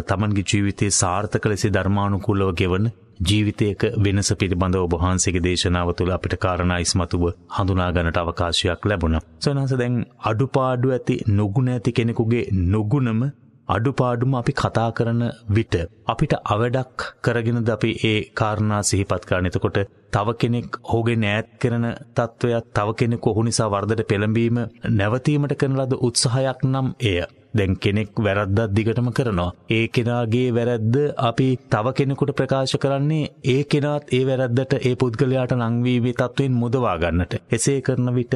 [0.07, 2.88] තමන්ගේ ජීවිතයේ සාර්ථක ලෙස ධර්මානුකූලව ගෙවන
[3.22, 9.24] ජීවිතයක වෙනස පිළිබඳව ඔබහන්සේගේ දේශනාව තුළ අපිට කාරණා ඉස්මතුව හඳුනා ගන්නට අවකාශයක් ලැබුණා.
[9.39, 13.22] සොනහස දැන් අඩුපාඩු ඇති නුගුණ ඇති කෙනෙකුගේ නුගුණම
[13.70, 19.80] අඩුපාඩුම අපි කතා කරන විට අපිට අවඩක් කරගෙනද අපි ඒ කාරණා සිහිපත් කරන එතකොට
[20.11, 24.57] තව කෙනෙක් ඔහුගේ නෑත් කරන තත්ත්වයක් තව කෙනෙක් ඔහු නිසා වර්ධට පෙළඹීම
[24.91, 27.18] නැවතීමට කරන ලද උත්සාහයක් නම් එය.
[27.55, 29.51] දැන් කෙනෙක් වැරද්දක් දිගටම කරනවා.
[29.69, 36.15] ඒ කෙනාගේ වැරද්ද අපි තව කෙනෙකුට ප්‍රකාශ කරන්නේ ඒ කෙනාත් ඒ වැරද්දට ඒ පුද්ගලයාට නංවීමේ
[36.15, 37.33] තත්ත්වයෙන් මුදවා ගන්නට.
[37.49, 38.35] එසේ කරන විට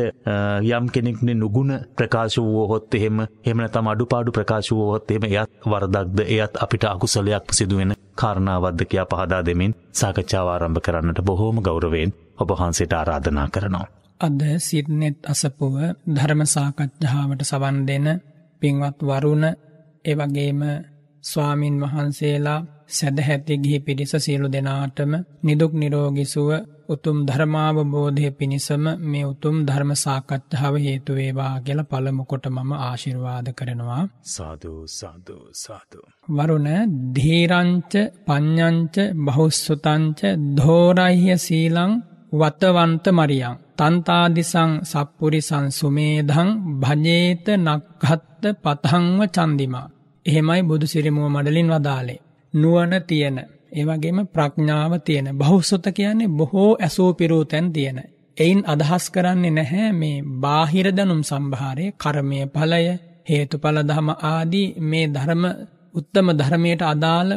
[0.69, 6.53] යම් කෙනෙක්නේ නුගුණ ප්‍රකාශ වුවහොත් එහෙම එහෙම නැත්නම් අඩුපාඩු ප්‍රකාශ වුවහොත් එහෙම එයත් වරදක්ද එයත්
[6.59, 13.47] අපිට අකුසලයක් සිදුවෙන කාරණාවක්ද කියා පහදා දෙමින් සාකච්ඡාව ආරම්භ කරන්නට බොහෝම ගෞරවයෙන් ඔබ වහන්සේට ආරාධනා
[13.49, 13.87] කරනවා.
[14.21, 15.75] අද සිර්නෙත් අසපුව
[16.07, 18.07] ධර්ම සාකච්ඡාවට සවන් දෙන
[18.61, 19.45] පින්වත් වරුණ
[20.05, 20.61] එවගේම
[21.23, 25.11] ස්වාමින් වහන්සේලා සැදහැති ගිහි පිරිස සියලු දෙනාටම
[25.43, 26.49] නිදුක් නිරෝගිසුව
[26.89, 35.45] උතුම් ධර්මාවබෝධය පිණිසම මේ උතුම් ධර්ම සාකච්ඡාව හේතුවේවා කියල පළමුකොට මම ආශිර්වාද කරනවා සාධූ සාධූ
[35.55, 36.05] සාධූ.
[36.29, 36.69] වරුණ
[37.15, 37.93] ධීරංච
[38.25, 38.95] පඤ්ඥංච
[39.25, 40.19] බහුස්සුතංච
[40.57, 41.91] ධෝරයිහ්‍ය සීලං
[42.33, 43.55] වතවන්ත මරියං.
[43.79, 46.49] තන්තාදිසං සප්පුරිසං සුමේදං
[46.81, 49.87] භජේත නක්හත්ත පතහංව චන්දිමා.
[50.25, 52.19] එහෙමයි බුදු සිරිමුව මඩලින් වදාලේ.
[52.53, 53.37] නුවන තියෙන.
[53.71, 55.27] ඒවගේම ප්‍රඥාව තියෙන.
[55.33, 57.99] බහුස්සොත කියන්නේ බොහෝ ඇසූ පිරූ තැන් තියෙන.
[58.37, 62.85] එයින් අදහස් කරන්නේ නැහැ මේ බාහිරදනුම් සම්භාරය කරමය පලය
[63.29, 65.43] හේතුඵල දහම ආදී මේ ධර්ම
[65.95, 67.31] උත්තම ධර්මයට අදාළ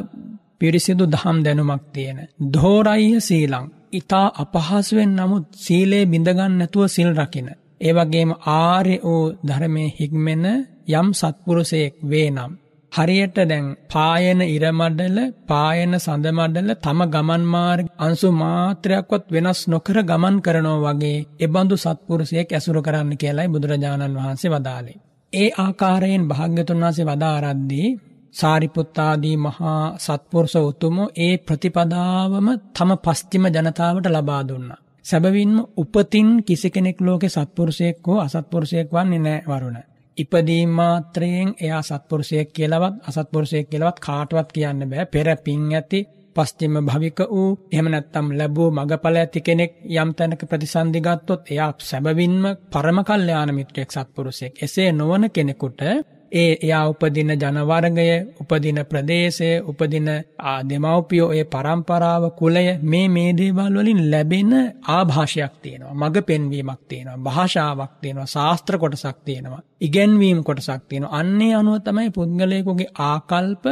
[0.59, 2.18] පිරිසිදු දහම් දැනුමක් තියෙන.
[2.53, 7.49] දෝරයිහ සීලං ඉතා අපහසුවෙන් නමුත් සීලේ බිඳගන්න නැතුව සිල් රකින.
[7.80, 10.45] ඒවගේම ආර්ය වූ ධර්මය හික්මෙන
[10.90, 12.53] යම් සත්පුරුසයෙක් වේ නම්.
[12.93, 21.24] හරියට දැන් පායන ඉරමඩල පායන සඳමඩල තම ගමන්මාර්ග අන්සු මාත්‍රයක්වත් වෙනස් නොකර ගමන් කරනෝ වගේ
[21.40, 25.01] එබඳු සත්පුරුසයෙක් ඇසුරු කරන්න කියලයි බුදුරජාණන් වහන්සේ වදාලේ.
[25.32, 27.88] ඒ ආකාරයෙන් භාග්‍යතුන් වහන්සේ වදාරද්දී
[28.34, 34.68] සාරිපුත්තාදී මහා සත්පුරුෂ උතුමෝ ඒ ප්‍රතිපදාවම තම පස්තිම ජනතාවට ලබා දුන්න.
[35.04, 39.78] සැබවින්ම උපතින් කිසි කෙනෙක් ලෝකෙ සත්පුරුෂයෙක් හෝ අසත්පුරුෂයෙක් වන්නේ නෑ වරුණ.
[40.18, 46.00] ඉපදීම් මාත්‍රයෙන් එයා සත්පුරුෂයෙක් කියලවත් අසත්පුරුෂයෙක් කියලවත් කාටවත් කියන්න බෑ පෙර පින් ඇති
[46.36, 52.98] පස්තිම භවික වූ එහෙම නැත්තම් ලැබූ මගඵල ඇති කෙනෙක් යම් තැනක ප්‍රතිසන්ධිගත්තොත් එයා සැබවින්ම පරම
[53.02, 55.80] කල්්‍යයාන මිත්‍රයෙක් සත්පුරුෂයෙක් එසේ නොවන කෙනෙකුට
[56.32, 58.06] ඒ එයා උපදින ජනවර්ගය
[58.40, 60.09] උපදින ප්‍රදේශය උපදින
[60.68, 64.52] දෙමව්පියෝ ඒ පරම්පරාව කුලය මේ මේ දේවල් වලින් ලැබෙන
[64.88, 65.94] ආභාෂයක් තියෙනවා.
[65.94, 67.22] මඟ පෙන්වීමක් තියෙනවා.
[67.26, 68.26] භාෂාවක් තියෙනවා.
[68.26, 69.62] ශාස්ත්‍ර කොටසක් තියෙනවා.
[69.80, 71.16] ඉගැන්වීම් කොටසක් තියෙනවා.
[71.18, 73.64] අන්නේ අනුව තමයි පුද්ගලයෙකුගේ ආකල්ප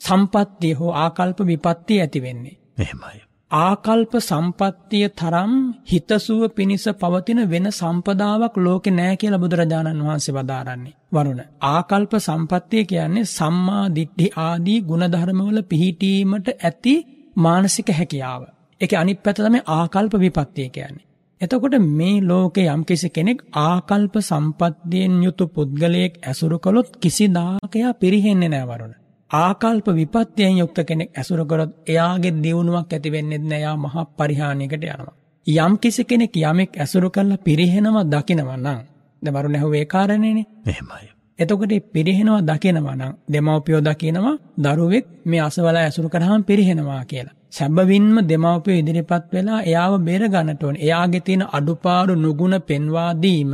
[0.00, 2.58] සම්පත්තිය හෝ ආකල්ප විපත්තිය ඇති වෙන්නේ.
[2.78, 5.52] එහෙමයි ආකල්ප සම්පත්තිය තරම්
[5.84, 10.94] හිතසුව පිණිස පවතින වෙන සම්පදාවක් ලෝකෙ නෑ කියල බුදුරජාණන් වහන්සේ වදාරන්නේ.
[11.12, 11.40] වරුණ.
[11.64, 16.94] ආකල්ප සම්පත්තිය කියන්නේ සම්මා දිට්ටි ආදී ගුණධර්මවල පිහිටීමට ඇති
[17.36, 18.42] මානසික හැකියාව.
[18.80, 21.06] එක අනිත් පැත්ත තමයි ආකල්ප විපත්තිය කියන්නේ.
[21.40, 28.94] එතකොට මේ ලෝකේ යම්කිසි කෙනෙක් ආකල්ප සම්පත්තියෙන් යුතු පුද්ගලයෙක් ඇසුරු කළොත් කිසිදාකයා පිරිහෙන්නේ නැහැ වරුණ.
[29.30, 33.58] ආකල්ප විපත්තියෙන් යුක්ත කෙනෙක් ඇසුරු කරොත් එයාගේ දියුණුවක් ඇති වෙන්නේ නැහැ.
[33.58, 35.14] එයා මහා පරිහානියකට යනවා.
[35.46, 38.80] යම් කිසි කෙනෙක් යමෙක් ඇසුරු කරලා පිරිහෙනවා දකිනවා නම්
[39.22, 40.46] දැන් ඇහුවේ ඒ කාරණේනේ.
[40.66, 41.08] එහෙමයි.
[41.38, 47.36] එතකොට පිරිහෙනවා දකිනවා නම් දෙමව්පියෝ දකිනවා දරුවෙක් මේ අසවල ඇසුරු කරාම පිරිහෙනවා කියලා.
[47.50, 50.82] සැබවින්ම දෙමව්පියෝ ඉදිරිපත් වෙලා එයාව බේර ගන්නට ඕනේ.
[50.82, 53.52] එයාගේ තියෙන අඩුපාඩු නුගුණ පෙන්වා දීම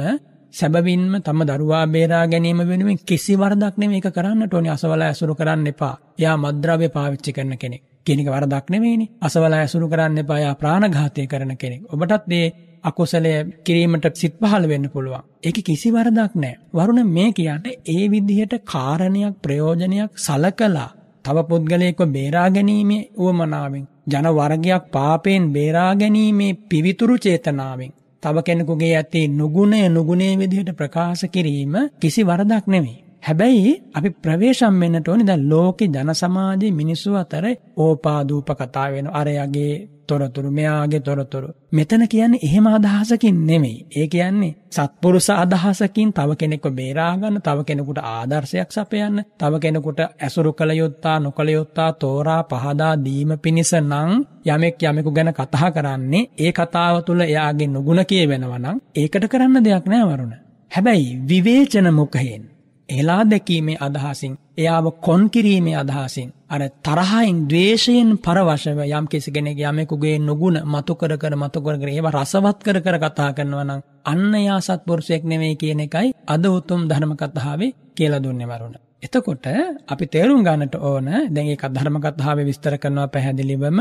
[0.55, 4.73] සැබවින්ම තම දරුවා බේරා ගැනීම වෙනුවෙන් කිසි වරදක් නෙමෙයි ඒක කරන්නට ඕනේ.
[4.73, 5.95] අසවල ඇසුරු කරන්න එපා.
[6.19, 7.83] එයා මද්ද්‍රව්‍ය පාවිච්චි කරන කෙනෙක්.
[8.05, 9.11] කියන එක වරදක් නෙමෙයිනේ.
[9.21, 10.39] අසවල ඇසුරු කරන්න එපා.
[10.39, 11.83] එයා ප්‍රාණඝාතය කරන කෙනෙක්.
[11.89, 12.47] ඔබටත් මේ
[12.85, 15.25] අකුසලය කිරීමට සිත් පහළ වෙන්න පුළුවන්.
[15.43, 16.59] ඒක කිසි වරදක් නැහැ.
[16.73, 20.91] වරුණ මේ කියන්නේ ඒ විදිහට කාරණයක් ප්‍රයෝජනයක් සලකලා
[21.25, 27.93] තව පුද්ගලයෙක්ව බේරා ගැනීමේ උවමනාවෙන් ජන වර්ගයක් පාපයෙන් බේරා ගැනීමේ පිවිතුරු චේතනාවෙන්
[28.23, 33.02] තව කෙනෙකුගේ ඇති නුගුණය නුගුණේ විදිහට ප්‍රකාශ කිරීම කිසි වරදක් නෙමෙයි.
[33.23, 37.45] හැබැයි අපි ප්‍රවේශම් වෙන්නට ඕනේ දැන් ලෝකේ ජන සමාජයේ මිනිස්සු අතර
[37.79, 39.73] ඕපාදූප කතා වෙන අරයගේ
[40.09, 41.49] තොරතුරු මෙයාගේ තොරතුරු.
[41.71, 43.87] මෙතන කියන්නේ එහෙම අදහසකින් නෙමෙයි.
[43.93, 50.53] ඒ කියන්නේ සත්පුරුෂ අදහසකින් තව කෙනෙක්ව බේරා ගන්න තව කෙනෙකුට ආදර්ශයක් සපයන්න තව කෙනෙකුට ඇසුරු
[50.53, 54.11] කළ යුත්තා නොකළ යුත්තා තෝරා පහදා දීම පිණිස නම්
[54.47, 59.87] යමෙක් යමෙකු ගැන කතා කරන්නේ ඒ කතාව තුළ එයාගේ නුගුණ කියවෙනවා නම් ඒකට කරන්න දෙයක්
[59.87, 60.35] නෑ වරුණ.
[60.71, 62.45] හැබැයි විවේචන මුඛයෙන්
[62.89, 70.17] එලා දැකීමේ අදහසින් එයාව කොන් කිරීමේ අදහසින් අර තරහයින් ද්වේෂයෙන් පරවශව යම් කිසි කෙනෙක් යමෙකුගේ
[70.21, 74.35] නුගුණ මතු කර කර මතු කර කර ඒවා රසවත් කර කර කතා කරනවා නම් අන්න
[74.41, 78.77] යා සත්පුරුෂයෙක් නෙවෙයි කියන එකයි අද උතුම් ධර්ම කතාවේ කියලා දුන්නේ වරුණ.
[79.03, 79.47] එතකොට
[79.87, 83.79] අපි තේරුම් ගන්නට ඕන දැන් ඒක ධර්ම කතාවේ විස්තර කරනවා පැහැදිලිවම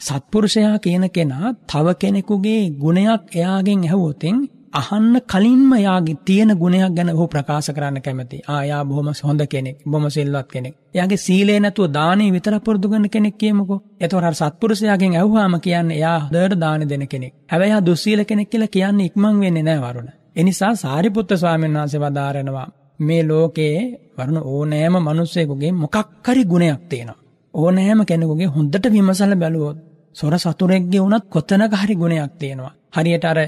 [0.00, 4.36] සත්පුරුෂයා කියන කෙනා තව කෙනෙකුගේ ගුණයක් එයාගෙන් ඇහුවොතින්
[4.74, 8.38] අහන්න කලින්ම යාගේ තියෙන ගුණයක් ගැන ඔහු ප්‍රකාශ කරන්න කැමති.
[8.46, 10.74] ආ යා බොහොම හොඳ කෙනෙක්, බොහොම සිල්වත් කෙනෙක්.
[10.94, 13.80] එයාගේ සීලේ නැතුව දානේ විතර පුරුදු කරන කෙනෙක් කියමුකෝ.
[14.00, 17.32] එතකොට අර සත්පුරුෂයාගෙන් ඇහුවාම කියන්නේ එයා හොඳට දාන දෙන කෙනෙක්.
[17.44, 20.10] හැබැයි එයා දුස්සීල කෙනෙක් කියලා කියන්නේ ඉක්මන් වෙන්නේ නැහැ වරුණ.
[20.36, 22.68] ඒ නිසා සාරිපුත්ත ස්වාමීන් වහන්සේ වදාරනවා
[23.00, 23.80] මේ ලෝකයේ
[24.16, 27.22] වරුණ ඕනෑම මිනිස්සෙකුගේ මොකක් හරි ගුණයක් තියෙනවා.
[27.54, 29.78] ඕනෑම කෙනෙකුගේ හොඳට විමසලා බැලුවොත්
[30.14, 32.74] සොර සතුරෙක්ගේ වුණත් කොතනක හරි ගුණයක් තියෙනවා.
[32.94, 33.38] හරියට අර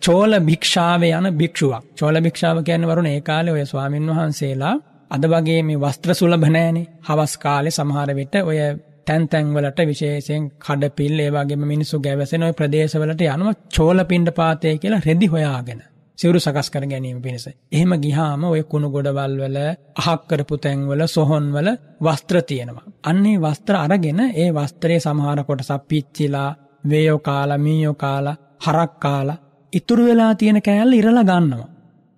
[0.00, 1.82] චෝල භික්ෂාවේ යන භික්ෂුවක්.
[1.96, 4.74] චෝල භික්ෂාව කියන්නේ වරුණ ඒ කාලේ ඔය ස්වාමින් වහන්සේලා
[5.10, 6.86] අද වගේ මේ වස්ත්‍ර සුලභ නැහැනේ.
[7.02, 8.58] හවස් කාලේ සමහර විට ඔය
[9.06, 14.74] තැන් තැන් වලට විශේෂයෙන් කඩපිල් ඒ වගේම මිනිස්සු ගැවසෙන ওই ප්‍රදේශවලට යනවා චෝල පිණ්ඩ පාතේ
[14.78, 15.82] කියලා රෙදි හොයාගෙන.
[16.18, 17.46] සිවුරු සකස් කර ගැනීම පිණිස.
[17.72, 19.58] එහෙම ගිහාම ඔය කුණු ගොඩවල් වල
[20.00, 21.68] අහක් කරපු තැන්වල සොහොන් වල
[22.00, 22.86] වස්ත්‍ර තියෙනවා.
[23.04, 26.50] අන්නේ වස්ත්‍ර අරගෙන ඒ වස්ත්‍රයේ සමහර කොටසක් පිච්චිලා,
[26.84, 29.38] වේයෝ කාලා, මීයෝ කාලා හරක් කාලා
[29.72, 31.70] ඉතුරු වෙලා තියෙන කෑල්ල ඉරලා ගන්නවා.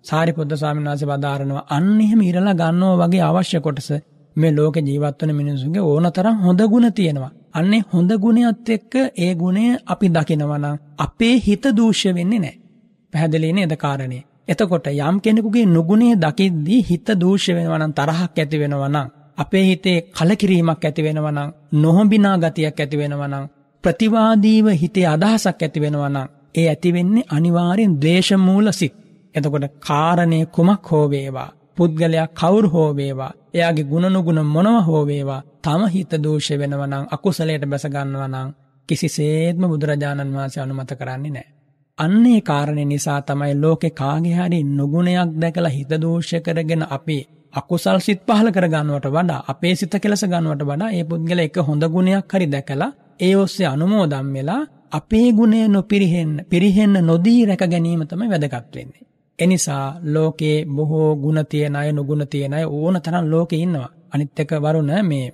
[0.05, 3.89] සාරිපුත්ත ස්වාමීන් වහන්සේ වදාරනවා අන්න එහෙම ඉරලා ගන්නවා වගේ අවශ්‍ය කොටස
[4.37, 7.33] මේ ලෝකේ ජීවත් වෙන මිනිසුන්ගේ ඕනතරම් හොඳ ගුණ තියෙනවා.
[7.53, 12.61] අන්නේ හොඳ ගුණයත් එක්ක ඒ ගුණය අපි දකිනවා නම් අපේ හිත දූෂ්‍ය වෙන්නේ නැහැ.
[13.13, 14.23] පැහැදිලි නේද කාරණේ?
[14.49, 19.09] එතකොට යම් කෙනෙකුගේ නුගුණය දකිද්දී හිත දූෂ්‍ය වෙනවා නම් තරහක් ඇති වෙනවා නම්
[19.39, 23.47] අපේ හිතේ කලකිරීමක් ඇති වෙනවා නම් නොහොඹිනා ගතියක් ඇති වෙනවා නම්
[23.85, 28.95] ප්‍රතිවාදීව හිතේ අදහසක් ඇති වෙනවා නම් ඒ ඇති වෙන්නේ අනිවාර්යෙන් ද්වේෂමූල සිත්.
[29.35, 35.83] එතකොට කාරණය කුමක් හෝ වේවා පුද්ගලයා කවුරු හෝ වේවා එයාගේ ගුණනුගුණ මොනව හෝ වේවා තම
[35.87, 38.49] හිත දෝෂ වෙනවා නම් අකුසලයට බැස ගන්නවා නම්
[38.89, 41.53] කිසිසේත්ම බුදුරජාණන් වහන්සේ අනුමත කරන්නේ නැහැ.
[41.99, 47.19] අන්නේ කාරණේ නිසා තමයි ලෝකේ කාගේ හරි නුගුණයක් දැකලා හිත දෝෂ කරගෙන අපි
[47.55, 51.85] අකුසල් සිත් පහල කර ගන්නවට වඩා අපේ සිත කෙලස ගන්නවට වඩා ඒ පුද්ගලයා එක හොඳ
[51.87, 52.91] ගුණයක් හරි දැකලා
[53.21, 59.05] ඒ ඔස්සේ අනුමෝදම් වෙලා අපේ ගුණය නොපිරිහෙන්න පිරිහෙන්න නොදී රැක ගැනීම තමයි වැදගත් වෙන්නේ.
[59.39, 63.89] එනිසා ලෝකේ බොහෝ ගුණ තියෙන අය නුගුණ තියෙන අය ඕන තරම් ලෝකේ ඉන්නවා.
[64.11, 65.27] අනිත් එක වරුණ මේ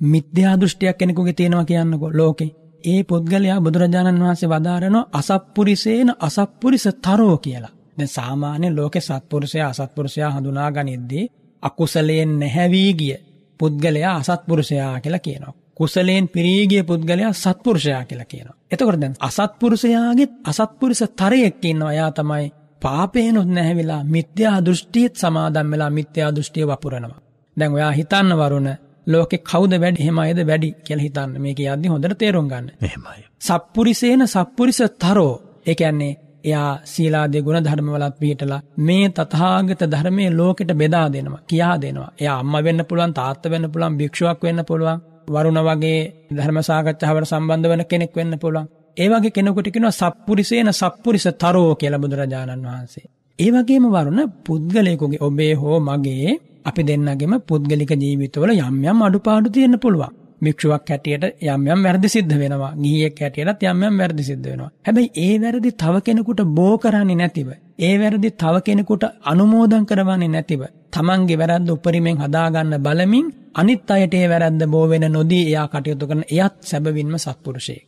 [0.00, 2.54] මිත්‍යා දෘෂ්ටියක් කෙනෙකුගේ තියෙනවා කියන්නකෝ ලෝකේ.
[2.84, 7.77] ඒ පුද්ගලයා බුදුරජාණන් වහන්සේ වදාරනවා අසත්පුරිසේන අසත්පුරිසතරෝ කියලා.
[7.98, 11.30] දැන් සාමාන්‍ය ලෝකේ සත්පුරුෂයා අසත්පුරුෂයා හඳුනා ගනිද්දී
[11.62, 13.16] අකුසලයෙන් නැහැවී ගිය
[13.60, 15.54] පුද්ගලයා අසත්පුරුෂයා කියලා කියනවා.
[15.74, 18.56] කුසලයෙන් පිරීගිය පුද්ගලයා සත්පුරුෂයා කියලා කියනවා.
[18.70, 21.92] එතකොට දැන් අසත්පුරුෂයාගෙත් අසත්පුරුෂ තරයෙක් ඉන්නවා.
[21.92, 22.52] එයා තමයි
[22.82, 27.20] පාපේනොත් නැහැවිලා මිත්‍යා දෘෂ්ටියත් සමාදම් වෙලා මිත්‍යා දෘෂ්ටිය වපුරනවා.
[27.56, 28.70] දැන් ඔයා හිතන්න වරුණ
[29.06, 31.30] ලෝකේ කවුද වැඩි එහෙම අයද වැඩි කියලා හිතන්න.
[31.38, 32.70] මේක යද්දි හොඳට තේරුම් ගන්න.
[32.82, 33.20] එහෙමයි.
[33.40, 35.34] සත්පුරිසේන සත්පුරිස තරෝ.
[35.66, 36.12] ඒ කියන්නේ
[36.44, 42.10] එයා සීලාදී ගුණ ධර්මවලත් පිළිටලා මේ තථාගත ධර්මයේ ලෝකෙට බෙදා දෙනවා කියා දෙනවා.
[42.20, 44.98] එයා අම්මා වෙන්න පුළුවන් තාත්තා වෙන්න පුළුවන් භික්ෂුවක් වෙන්න පුළුවන්
[45.28, 46.00] වරුණ වගේ
[46.30, 48.68] ධර්ම සාකච්ඡාවට සම්බන්ධ වෙන කෙනෙක් වෙන්න පුළුවන්.
[48.96, 53.06] ඒ වගේ කෙනෙකුට කියනවා සප්පුරිසේන සප්පුරිස තරෝ කියලා බුදුරජාණන් වහන්සේ.
[53.38, 56.32] ඒ වගේම වරුණ පුද්ගලයෙකුගේ ඔබේ හෝ මගේ
[56.64, 60.12] අපි දෙන්නගෙම පුද්ගලික ජීවිතවල යම් යම් අඩුපාඩු තියෙන්න පුළුවන්.
[60.40, 62.72] භික්ෂුවක් හැටියට යම් යම් වැරදි සිද්ධ වෙනවා.
[62.76, 64.70] ගිහියෙක් හැටියටත් යම් යම් වැරදි සිද්ධ වෙනවා.
[64.86, 67.48] හැබැයි ඒ වැරදි තව කෙනෙකුට බෝ කරන්නේ නැතිව,
[67.78, 74.26] ඒ වැරදි තව කෙනෙකුට අනුමෝදන් කරවන්නේ නැතිව, තමන්ගේ වැරද්ද උපරිමෙන් හදාගන්න බලමින් අනිත් අයට ඒ
[74.28, 77.84] වැරද්ද බෝ වෙන නොදී එයා කටයුතු කරන එයත් සැබවින්ම සත්පුරුෂයෙක්.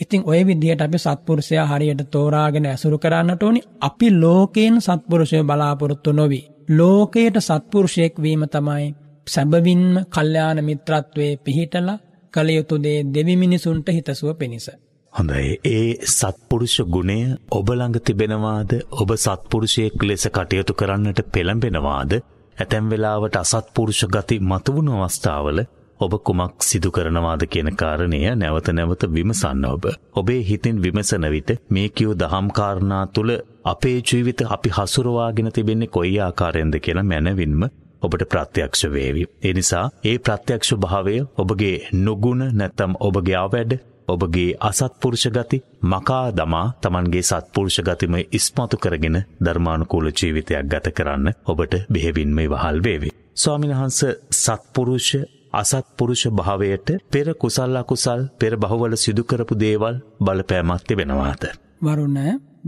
[0.00, 6.40] ඉතින් ඔය විදිහට අපි සත්පුරුෂයා හරියට තෝරාගෙන ඇසුරු කරන්නට ඕනි අපි ලෝකයෙන් සත්පුරුෂය බලාපොරොත්තු නොවි.
[6.70, 8.94] ලෝකයට සත්පුරුෂයෙක් වීම තමයි
[9.26, 11.98] සැබවින්ම කල්්‍යාන මිත්‍රත්වයේ පිහිටලා
[12.34, 14.66] කළයුතුදේ දෙවි මිනිසුන්ට හිතසුව පිණිස.
[15.12, 17.18] හොඳයි ඒ සත්පුරුෂ ගුණය
[17.50, 22.12] ඔබළඟ තිබෙනවාද ඔබ සත්පුරුෂයෙක් ලෙස කටයුතු කරන්නට පෙළඹෙනවාද
[22.56, 25.58] ඇතැම් වෙලාවට අසත්පුරුෂ ගති මතුවුණු අවස්ථාවල
[26.00, 29.84] ඔබ කුමක් සිදු කරනවාද කියන කාරණය නැවත නැවත විමසන්න ඔබ.
[30.12, 33.32] ඔබේ හිතින් විමසන විට මේ කියූ දහම් කාරණා තුළ
[33.64, 37.64] අපේ ජීවිත අපි හසුරවාගෙන තිබෙන්නේ කොයි ආකාරයෙන්ද කියලා මැනවින්ම
[38.04, 39.24] ඔබට ප්‍රත්‍යක්ෂ වේවි.
[39.42, 43.72] ඒ නිසා ඒ ප්‍රත්‍යක්ෂ භාවය ඔබගේ නොගුණ නැත්තම් ඔබගේ අවැඩ
[44.08, 51.74] ඔබගේ අසත්පුරුෂ ගති මකා දමා තමන්ගේ සත්පුරුෂ ගතිම ඉස්මතු කරගෙන ධර්මානුකූල ජීවිතයක් ගත කරන්න ඔබට
[51.88, 53.10] බෙහෙවින්ම වහල් වේවි.
[53.34, 54.00] ස්වාමිනහන්ස
[54.34, 55.10] සත්පුරුෂ
[55.52, 61.42] අසත්පුරුෂ භාවයට පෙර කුසල් අකුසල් පෙර බහුවල සිදුකරපු දේවල් බලපෑමක් තිබෙනවාද.
[61.82, 62.18] වරුණ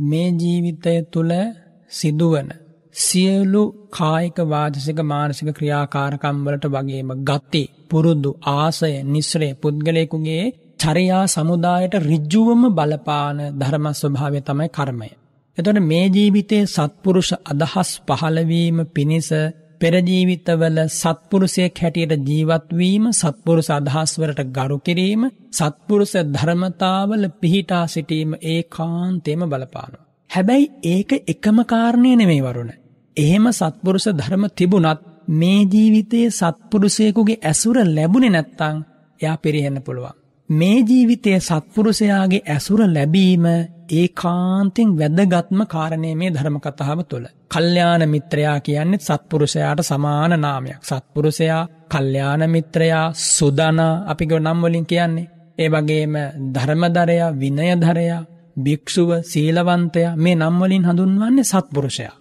[0.02, 1.32] මේ ජීවිතය තුළ
[1.90, 2.48] සිදුවන
[2.96, 10.44] සියලු කායික වාදසික මානසික ක්‍රියාකාරකම්වලට වගේම ගත්ති පුරුදු ආසය නිස්්‍රේ පුද්ගලයකුගේ
[10.78, 15.10] චරයා සමුදායට රිජ්ජුවම බලපාන ධර්ම ස්වභාවය තමයි කර්මය.
[15.58, 19.28] එතොට මේ ජීවිතයේ සත්පුරුෂ අදහස් පහළවීම පිණිස
[19.80, 30.04] පෙරජීවිතවල සත්පුරුසයක් හැටියට ජීවත්වීම සත්පුරුස අදහස්වලට ගරු කිරීම සත්පුරුස ධර්මතාවල පිහිටා සිටීම ඒ කාන්තේම බලපානවා.
[30.30, 32.72] හැබැයි ඒක එකම කාරණය නෙමේ වරුණ.
[33.16, 38.76] එහෙම සත්පුරුෂ ධර්ම තිබුණත් මේ ජීවිතයේ සත්පුරුෂයකුගේ ඇසුර ලැබුණෙ නැත්තං
[39.20, 40.16] එයා පිරිහෙන්න පුළුවන්.
[40.48, 43.46] මේ ජීවිතයේ සත්පුරුෂයාගේ ඇසුර ලැබීම
[43.90, 47.26] ඒ කාන්තෙන් වැදගත්ම කාරණය මේ ධර්මකතාව තුළ.
[47.50, 50.80] කල්්‍යාන මිත්‍රයා කියන්නේ සත්පුරුෂයාට සමාන නාමයක්.
[50.82, 55.30] සත්පුරුෂයා කල්්‍යාන මිත්‍රයා සුදනා අපිග නම්වලින් කියන්නේ.
[55.58, 56.14] ඒ වගේම
[56.54, 58.26] ධර්මදරයා විනයධරයා
[58.56, 62.14] භික්‍ෂුව සීලවන්තය මේ නම්වලින් හඳුන්වන්නේ සත්පුරුෂයා.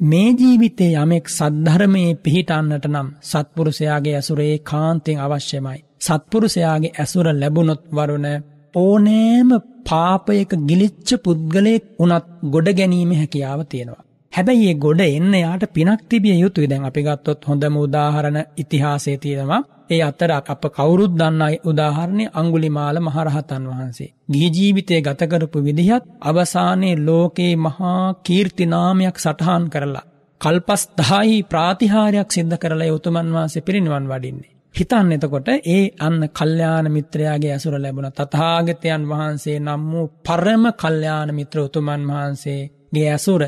[0.00, 5.78] මේ ජීවිතේ යමෙක් සද්ධර්මයේ පිහිටන්නට නම් සත්පුරුෂයාගේ ඇසුරේ කාන්තෙන් අවශ්‍යමයි.
[6.00, 8.26] සත්පුරුෂයාගේ ඇසුර ලැබුණොත් වරුණ
[8.74, 9.50] ඕනෑම
[9.84, 14.05] පාපයක ගිලිච්ච පුද්ගලයෙක් වනත් ගොඩ ගැනීම හැකියාව තියෙනවා.
[14.32, 19.62] හැබැයි ඒ ගොඩ එන්න යාට පිනක් තිබිය යුතුයි දැන් අපි ගත්තොත් හොඳම උදාහරණ ඉතිහාසය තියෙනවා
[19.90, 24.10] ඒ අතර අප කවුරුත් දන්නයි උදාහරණය අංගුලිමාල මහරහතන් වහන්සේ.
[24.30, 30.06] ගිහි ජීවිතය ගතකරපු විදිහත් අවසානයේ ලෝකයේ මහා කීර්තිනාමයක් සටහන් කරලා.
[30.40, 34.52] කල්පස් දහයි ප්‍රාතිහාරයක් සිද්ධ කරලා උතුමන් වහන්සේ පිරිනිවන් වඩින්නේ.
[34.74, 41.58] හිතන්න එතකොට ඒ අන්න කල්්‍යාන මිත්‍රයාගේ ඇසුර ලැබුණ තතාගතයන් වහන්සේ නම් වූ පරම කල්්‍යාන මිත්‍ර
[41.60, 43.42] උතුමන් වහන්සේගේ ඇසුර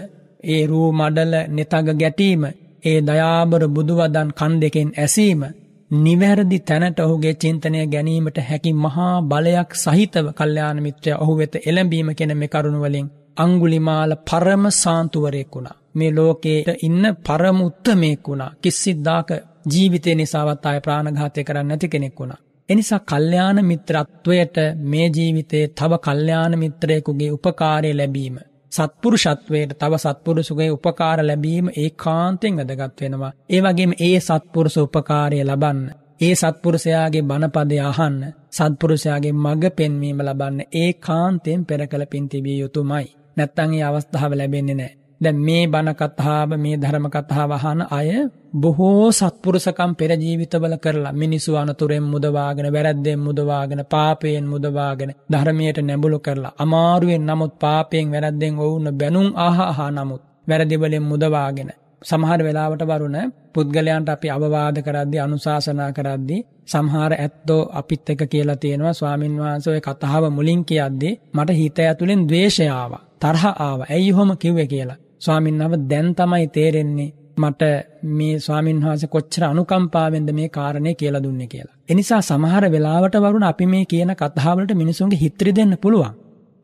[0.45, 2.43] ඒ රූ මඩල නෙතග ගැටීම
[2.85, 5.43] ඒ දයාබර බුදුවදන් කන් දෙකෙන් ඇසීම
[5.91, 12.33] නිවැරදි තැනට ඔහුගේ චින්තනය ගැනීමට හැකි මහා බලයක් සහිතව කල්්‍යාන මිත්‍රය ඔහු වෙත එළඹීම කෙන
[12.37, 15.79] මෙ කරුණුවලින් අංගුලිමාල පරම සාන්තුවරයෙක් වුණා.
[15.95, 19.29] මේ ලෝකයට ඉන්න පරම උත්තමයෙක් වුණා කිස්සිද්දාක
[19.67, 22.43] ජීවිතය නිසාවත් අය ප්‍රාණඝාතය කරන්න නැති කෙනෙක් වුණා.
[22.69, 28.37] එනිසා කල්්‍යාන මිත්‍රත්වයට මේ ජීවිතයේ තව කල්්‍යාන මිත්‍රයකුගේ උපකාරය ලැබීම.
[28.73, 33.33] සත්පුරුෂත්වයට තව සත්පුරුසුගේ උපකාර ලැබීම ඒ කාන්තෙන් වැදගත් වෙනවා.
[33.49, 35.81] ඒ වගේම ඒ සත්පුරුස උපකාරය ලබන්න.
[36.21, 38.19] ඒ සත්පුරුෂයාගේ බණපදය අහන්න
[38.51, 43.07] සත්පුරුෂයාගේ මඟ පෙන්වීම ලබන්න ඒ කාන්තයෙන් පෙර කළ පින්තිබිය යුතුමයි.
[43.37, 44.98] නැත්තංගේ අවස්ථාව ලැබෙන්නේ නෑ.
[45.21, 48.11] දැ මේ බණකත්හාාව මේ ධර්මකත්හා වහන අය
[48.55, 57.27] බොහෝ සත්පුරුසකම් පෙරජීවිතවල කරලා මිනිසු අනතුරෙන් මුදවාගෙන වැරැද්දෙන් මුදවාගෙන පාපයෙන් මුදවාගෙන ධර්මයට නැබුලු කරලා අමාරුවෙන්
[57.27, 61.71] නමුත් පාපයෙන් වැරැද්දෙන් ඔවුන්න බැනුම් ආහා නමුත් වැරදිවලින් මුදවාගෙන.
[62.03, 63.19] සමහර වෙලාවට වරුණ
[63.53, 66.37] පුද්ගලයන්ට අපි අවවාද කරද්දි අනුශාසනා කරද්දි
[66.67, 72.93] සමහර ඇත්තෝ අපිත් එක කියලා තියෙනවා ස්වාමින් වහන්සෝය කතාව මුලින් කියද්දි මට හිත ඇතුළෙන් දවේශයාව
[73.19, 74.99] තරහ ආව ඇයි හොම කිව්ව කියලා.
[75.21, 77.63] ස්වාමින්නාව දැන් තමයි තේරෙන්නේ මට
[78.11, 81.77] මේ ස්වාමින් වහස කොච්චර අනුකම්පාවෙන්ද මේ කාරණය කියලා දුන්න කියලා.
[81.89, 86.15] එනිසා සමහර වෙලාවට වරුණ අපි මේ කියන කතාවලට මිනිසුන්ගේ හිත්‍රි දෙන්න පුළුවන්.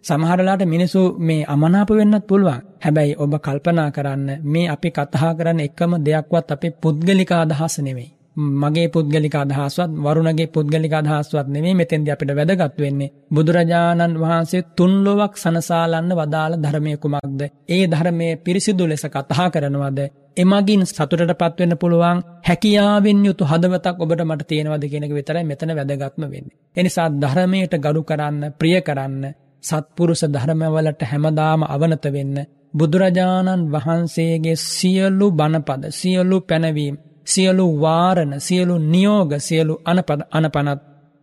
[0.05, 5.93] සමහරලාට මිනිසු මේ අමනාප වෙන්නත් පුළුවන් හැබැයි ඔබ කල්පනා කරන්න මේ අපි කතහා කරන්න එකම
[6.07, 8.11] දෙයක්වත් අපේ පුද්ගලික අදහස නෙවෙයි.
[8.36, 16.11] මගේ පුද්ගලික අදහස්වත් වරුණගේ පුද්ගලික අදහස්වත් නෙමේ මෙතෙන්දි අපිට වැදගත් වෙන්නේ බුදුරජාණන් වහන්සේ තුන්ලොවක් සනසාලන්න
[16.12, 20.01] වදාළ ධර්මය කුමක්ද ඒ ධර්මය පිරිසිදු ලෙස කතහා කරනවද
[20.36, 26.56] එමගින් සතුටට පත්වෙන්න පුළුවන් හැකියාවෙන් යුතු හදවතක් ඔබට මට තියෙනවද කියෙනක විතරයි මෙතන වැදගත්ම වෙන්නේ.
[26.77, 29.23] එනිසා ධර්මයට ගඩු කරන්න ප්‍රිය කරන්න
[29.65, 32.36] සත්පුරුෂ ධර්මවලට හැමදාම අවනත වෙන්න
[32.74, 36.97] බුදුරජාණන් වහන්සේගේ සියලු බණපද සියලු පැනවීම්
[37.27, 40.81] සියලු වාරණ සියලු නියෝග සියලු අනපද අනපනත්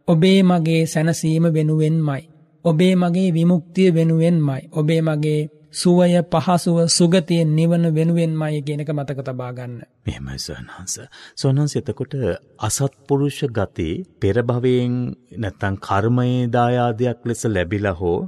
[0.07, 2.21] ඔබේ මගේ සැනසීම වෙනුවෙන්මයි.
[2.65, 4.61] ඔබේ මගේ විමුක්තිය වෙනුවෙන්මයි.
[4.71, 9.75] ඔබේ මගේ සුවය පහසුව සුගතියෙන් නිවන වෙනුවෙන්මයි කියනක මතක තබාගන්න.
[10.05, 10.95] මෙහෙමයි සොහන්හන්ස.
[11.35, 12.13] සොහන්හන්ස එතකොට
[12.59, 14.93] අසත්පුරුෂ ගති පෙරභවයෙන්
[15.37, 18.19] නැත්තං කර්මයේ දායාදයක් ලෙස ලැබිලා හෝ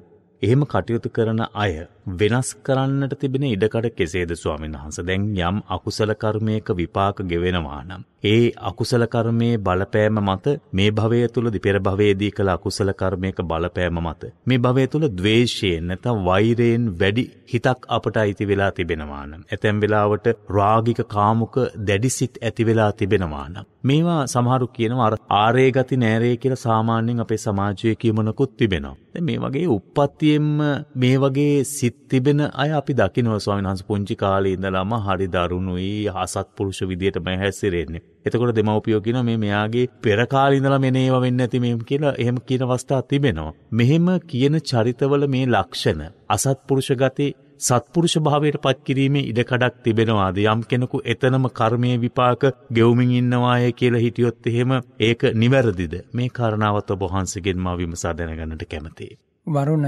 [0.43, 1.73] එහෙම කටයුතු කරන අය
[2.19, 4.97] වෙනස් කරන්නට තිබෙන ඉඩකඩ කෙසේද ස්වාමීන් වහන්ස?
[5.01, 11.49] දැන් යම් අකුසල කර්මයක විපාක ගෙවෙනවා නම් ඒ අකුසල කර්මයේ බලපෑම මත මේ භවය තුළ
[11.49, 17.87] දිපෙර භවයේදී කළ අකුසල කර්මයක බලපෑම මත මේ භවය තුළ ද්වේෂයෙන් නැත්නම් වෛරයෙන් වැඩි හිතක්
[17.89, 24.19] අපට අයිති වෙලා තිබෙනවා නම් ඇතැම් වෙලාවට රාගික කාමුක දැඩිසිත ඇති වෙලා තිබෙනවා නම් මේවා
[24.27, 28.95] සමහරු කියනවා අර ආරේ ගති නෑරේ කියලා සාමාන්‍යයෙන් අපේ සමාජයේ කියමනකුත් තිබෙනවා.
[29.11, 30.49] දැන් මේ වගේ උප්පත්තියෙන්ම
[30.97, 36.09] මේ වගේ සිත් සිත් තිබෙන අය අපි දකිනව ස්වාමීන් වහන්සේ පුංචි කාලේ ඉඳලාම හරි දරුණුයි
[36.15, 38.01] අසත්පුරුෂ විදියට මම හැසිරෙන්නේ.
[38.25, 42.65] එතකොට දෙමව්පියෝ කියනවා මේ මෙයාගේ පෙර කාලේ ඉඳලා මෙනේව වෙන්නේ නැති මේ කියලා එහෙම කියන
[42.65, 43.53] අවස්ථා තිබෙනවා.
[43.71, 47.27] මෙහෙම කියන චරිතවල මේ ලක්ෂණ අසත්පුරුෂ ගති
[47.59, 54.47] සත්පුරුෂ භාවයට පත් කිරීමේ ඉඩකඩක් තිබෙනවාද යම් කෙනෙකු එතනම කර්මයේ විපාක ගෙවුමින් ඉන්නවාය කියලා හිටියොත්
[54.47, 54.71] එහෙම
[55.01, 59.17] ඒක නිවැරදිද මේ කාරණාවත් ඔබ වහන්සේගෙන් මා විමසා දැනගන්නට කැමතියි.
[59.47, 59.87] වරුණ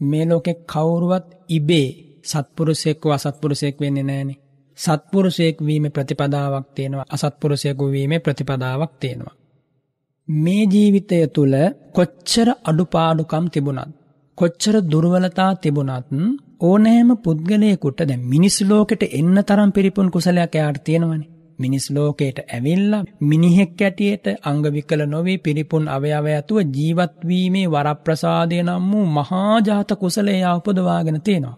[0.00, 1.88] මේ ලෝකෙ කවුරුවත් ඉබේ
[2.24, 4.38] සත්පුරුෂයෙක්ව අසත්පුරුෂයෙක් වෙන්නේ නෑනේ.
[4.78, 9.34] සත්පුරුෂයෙක් වීම ප්‍රතිපදාවක් තියෙනවා අසත්පුරුෂයෙකු වීමේ ප්‍රතිපදාවක් තියෙනවා.
[10.28, 11.54] මේ ජීවිතය තුළ
[11.92, 13.94] කොච්චර අඩුපාඩුකම් තිබුණත්.
[14.38, 16.08] කොච්චර දුර්වලතා තිබුණත්
[16.60, 21.30] ඕනෑම පුද්ගලයකුට දැ මිනිස් ලෝකෙට එන්න තරම් පිරිපුන් කුසලයක් එයාට තියෙනවනේ.
[21.58, 29.90] මිනිස් ලෝකයට ඇවිල්ලා මිනිහෙක් ඇටියට අංගවිකල නොවේ පිරිපුන් අවයව ඇතුව ජීවත්වීමේ වරප්‍රසාදය නම් වූ මහාජාත
[29.96, 31.56] කුසලයා උපදවාගෙන තියෙනවා.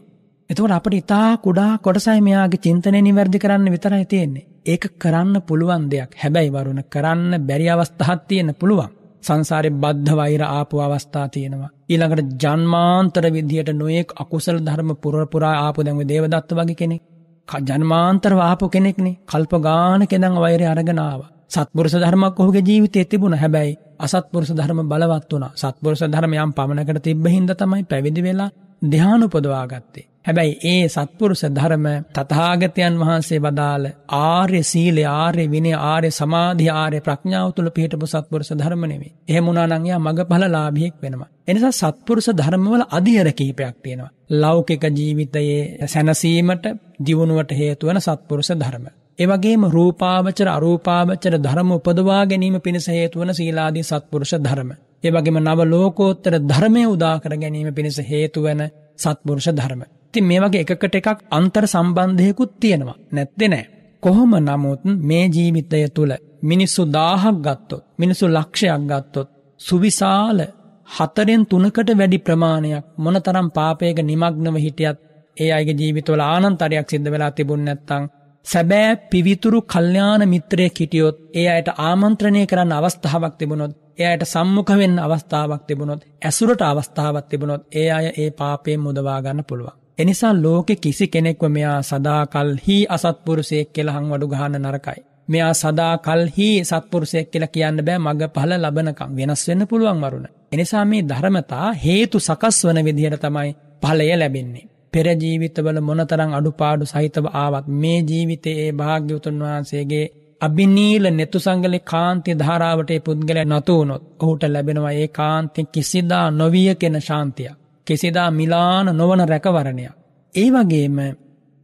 [0.51, 4.47] එතවට අපට ඉතා කුඩා කොටසයි මෙයාගේ චින්තනය නිවැරදි කරන්න විතරයි තියෙන්නේ.
[4.67, 8.91] ඒක කරන්න පුළුවන් දෙයක් හැබැයි වරුණ කරන්න බැරි අවස්ථහත් තියෙන පුළුවන්.
[9.23, 11.71] සංසාරය බද්ධ වෛර ආපු අවස්ථා තියෙනවා.
[11.89, 17.03] ඊළඟට ජන්මාන්තර විදිහට නොයෙක් අකුසල් ධර්ම පුරපුරා ආපු දැන්ව දේවදත්ත වගේ කෙනෙක්
[17.49, 21.21] ජන්මාන්තර වාපු කෙනෙක්නේ කල්ප ගාන කෙදං වෛරය අරගෙනාව.
[21.51, 27.85] සත්පුරුෂ ධර්මක් ඔහුගේ ජීවිතය තිබුණ හැබැයි අසත්පුරුෂ ධර්ම බලවත් වුණ සත්පුරුෂ ධර්මයම් පමණකට තිබ්බහින්ද තමයි
[27.85, 28.51] පැවිදි වෙලා
[28.83, 30.05] ධ්‍යානුපදවාගත්තේ.
[30.25, 33.87] හැබැයි ඒ සත්පුරුෂ ධර්ම තථාගතයන් වහන්සේ වදාළ
[34.19, 39.15] ආර්ය සීලය ආර්ය විනය ආර්ය සමාධි ආර්ය ප්‍රඥාව තුළ පිහිටපු සත්පුරුෂ ධර්ම නෙමෙයි.
[39.29, 41.31] එහෙම වුණා නම් යා මගඵල ලාභියෙක් වෙනවා.
[41.49, 44.13] එනිසා සත්පුරුෂ ධර්මවල අධියර කිහිපයක් තියෙනවා.
[44.35, 46.65] ලෞකික ජීවිතයේ සැනසීමට
[47.01, 48.87] දියුණුවට හේතු වන සත්පුරුෂ ධර්ම.
[49.19, 54.71] එවගේම රූපාවචර අරූපාවචර ධර්ම උපදවා ගැනීම පිණිස හේතු වන සීලාදී සත්පුරුෂ ධර්ම.
[55.05, 58.63] එවගේම නව ලෝකෝත්තර ධර්මය උදා කර ගැනීම පිණිස හේතු වන
[58.97, 59.81] සත්පුරුෂ ධර්ම.
[60.09, 62.99] ඉතින් මේ වගේ එකකට එකක් අන්තර් සම්බන්ධයකුත් තියෙනවා.
[63.11, 63.65] නැත්තේ නෑ.
[64.03, 66.13] කොහොම නමුත් මේ ජීවිතය තුළ
[66.43, 69.29] මිනිස්සු දාහක් ගත්තොත් මිනිස්සු ලක්ෂයක් ගත්තොත්
[69.61, 70.41] සුවිශාල
[70.89, 74.99] හතරෙන් තුනකට වැඩි ප්‍රමාණයක් මොනතරම් පාපයක නිමග්නව හිටියත්
[75.37, 78.05] ඒ අයගේ ජීවිතවල ආනන්තරයක් සිද්ධ වෙලා තිබුණ නැත්තං
[78.47, 86.07] සැබෑ පිවිතුරු කල්්‍යාන මිත්‍රය හිටියොත් ඒ අයට ආමන්ත්‍රණය කරන්න අවස්ථාවක් තිබුණොත් එයට සම්මුඛවෙන්න අවස්ථාවක් තිබුණොත්
[86.23, 89.77] ඇසුරට අවස්ථාවක් තිබුණොත් ඒ අය ඒ පාපයෙන් මුදවාගන්න පුළුවන්.
[89.99, 95.01] එනිසා ලෝකෙ කිසි කෙනෙක්ව මෙයා සදාකල් හි අසත්පුරුසයෙක් කෙළ හං වඩු ගහන්න නරකයි.
[95.29, 100.27] මෙයා සදා කල්හි සත්පුරුසයෙක් කියලා කියන්න බෑ මඟ පහල ලබනකම් වෙනස් වෙන්න පුළුවන් වරුණ.
[100.53, 103.51] එනිසා මේ ධර්මතා හේතු සකස් වන විදිහට තමයි
[103.83, 104.67] පලය ලැබෙන්නේ.
[104.93, 110.07] පෙර ජීවිතවල මොනතරං අඩුපාඩු සහිතව ආවත් මේ ජීවිතයේ ඒ භාග්‍යවතුන් වහන්සේගේ
[110.41, 117.51] අභිනීල නෙතු සංගලෙ කාන්තිය ධාරාවට පුද්ගල නතුවනොත් ඔහුට ලැබෙනවා ඒ කාන්ති කිසිදා නොවිය කෙන ශාන්තිය.
[117.87, 119.95] කිසිදා මිලාන නොවන රැකවරණයක්.
[120.35, 120.99] ඒ වගේම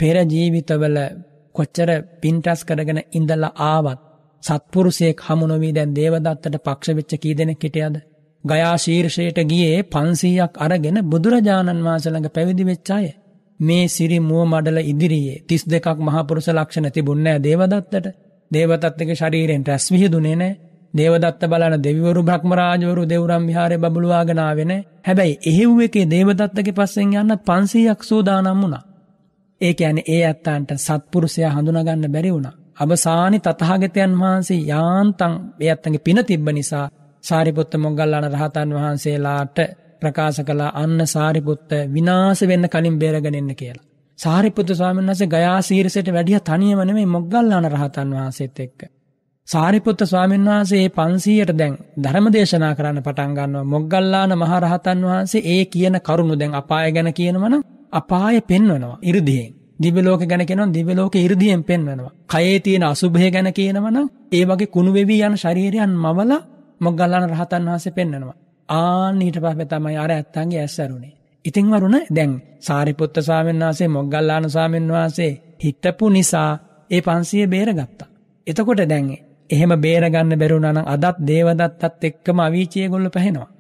[0.01, 0.97] පෙරජීවිතවල
[1.55, 1.91] කොච්චර
[2.21, 4.01] පින්ටස් කරගෙන ඉඳල ආවත්
[4.43, 7.97] සත්පුරුසයෙක් හමුණොවී දැන් දේවදත්තට පක්ෂවෙච්ච කී දෙනෙ හිටියද.
[8.45, 13.07] ගයා ශීර්ෂයට ගියේ පන්සීයක් අරගෙන බුදුරජාණන් වහන්සළඟ පැවිදි වෙච්චාය.
[13.61, 18.07] මේ සිරි මුව මඩල ඉදිරියේ තිස් දෙකක් මහපුරුස ලක්ෂණ තිබුන්නෑ දේවදත්තට
[18.51, 20.53] දේවතත්ක ශරීරයෙන් රැස් විහිදුනේ නෑ
[20.95, 28.59] දේවදත්ත බලන දෙවිවරු බ්‍රහ්මරාජවරු දෙවරම් විහාරය බබලවාගෙනාවෙන හැබැයි එහෙව් එකේ දේවදත්තක පස්සෙන් යන්නත් පන්සීයක් සූදානම්
[28.59, 28.83] වුණා.
[29.61, 36.49] ඒක ඇන ඒ ඇත්තාන්ට සත්පුරුසය හඳුනගන්න බැරි වුණ අබසානි තතහාගතයන් වහන්සේ යාන්තන් එයත්තගේ පින තිබ්බ
[36.51, 36.87] නිසා
[37.25, 39.59] සාරිපුත්ත මොග්ගල්ලාන රහතන් වහන්සේලාට
[40.01, 43.85] ප්‍රකාශ කළා අන්න සාරිපුත්ත විනාශ වෙන්න කලින් බේරගෙන එන්න කියලා.
[44.19, 48.81] සාරිපුත්ත ස්වාමීන් වහන්සේ ගයා සීරසයට වැඩිය තනියම නෙමෙයි මොග්ගල්ලාන රහතන් වහන්සේත් එක්ක.
[49.49, 53.65] සාරිපුත්ත ස්වාමීන් වහන්සේ මේ 500ට දැන් ධර්ම දේශනා කරන්න පටන් ගන්නවා.
[53.67, 57.63] මොග්ගල්ලාන මහ රහතන් වහන්සේ ඒ කියන කරුණු දැන් අපාය ගැන කියනවනම්
[57.93, 59.53] අපාය පෙන්වනවා 이르දියෙන්.
[59.79, 62.13] දිවලෝක ගැන කියනවා දිවලෝක 이르දියෙන් පෙන්වනවා.
[62.27, 66.41] කයේ තියෙන අසුභය ගැන කියනවනම් ඒ වගේ කුණු වෙවි යන ශරීරයන් මවලා
[66.83, 68.37] මොග්ගල්ලාන රහතන් වහන්සේ පෙන්වනවා.
[68.69, 71.13] ආන්න ඊට පස්සේ තමයි අර ඇත්තන්ගේ ඇස් ඇරුනේ.
[71.45, 76.51] ඉතින් වරුණ දැන් සාරිපුත්ත ස්වාමීන් වහන්සේ මොග්ගල්ලාන ස්වාමීන් වහන්සේ හිටපු නිසා
[76.91, 78.09] ඒ 500 බේරගත්තා.
[78.47, 79.09] එතකොට දැන්
[79.51, 83.51] එහෙම බේරගන්න බැරුණා නම් අදත් දේවදත්තත් එක්කම අවීචිය ගොල්ල පැහෙනවා.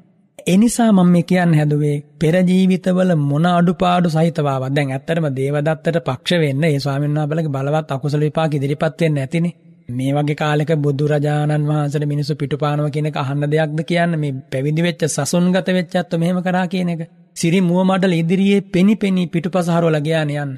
[0.47, 6.65] එනිසා මම මේ කියන්න හැදුවේ පෙර ජීවිතවල මොන අඩුපාඩු සහිතවාවත් දැන් ඇත්තටම දේවදත්තට පක්ෂ වෙන්න
[6.65, 9.55] ඒ ස්වාමීන් වහන්සේලගේ බලවත් අකුසල විපාක ඉදිරිපත් වෙන්න ඇතිනේ.
[9.93, 15.03] මේ වගේ කාලෙක බුදුරජාණන් වහන්සේට මිනිස්සු පිටුපානව කියන එක අහන්න දෙයක්ද කියන්න මේ පැවිදි වෙච්ච
[15.09, 17.03] සසුන්ගත වෙච්ච අත්තු මෙහෙම කරා කියන එක.
[17.37, 20.53] සිරි මුව මඩල ඉදිරියේ පෙනි පෙනී පිටුපස හරවලා ගියාන යන්න.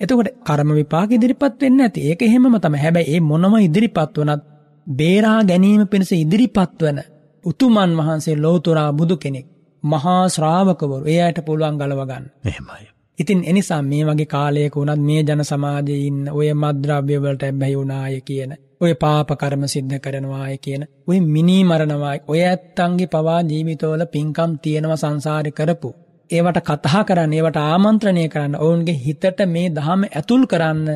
[0.00, 2.00] එතකොට කර්ම විපාක ඉදිරිපත් වෙන්න ඇති.
[2.02, 2.78] ඒක එහෙමම තමයි.
[2.78, 4.44] හැබැයි ඒ මොනම ඉදිරිපත් වුණත්
[4.86, 7.00] බේරා ගැනීම පිණිස ඉදිරිපත් වන
[7.44, 9.46] උතුමන් වහන්සේ ලෝතුරා බුදු කෙනෙක්.
[9.82, 12.26] මහා ශ්‍රාවකවරු ඒ අයට පුළුවන් ගලව ගන්න.
[12.44, 12.91] එහෙමයි.
[13.18, 18.20] ඉතින් එනිසා මේ වගේ කාලයක වුණත් මේ ජන සමාජයේ ඉන්න ඔය මද්‍රව්‍ය වලට ඇබ්බැහි වුණාය
[18.22, 24.52] කියන ඔය පාප කර්ම සිද්ධ කරනවාය කියන ඔය මිනී මරණවායි ඔය ඇත්තන්ගේ පවා ජීවිතවල පින්කම්
[24.58, 25.90] තියෙනවා සංසාරේ කරපු.
[26.30, 30.88] ඒවට කතා කරන්න ඒවට ආමන්ත්‍රණය කරන්න ඔවුන්ගේ හිතට මේ දහම ඇතුල් කරන්න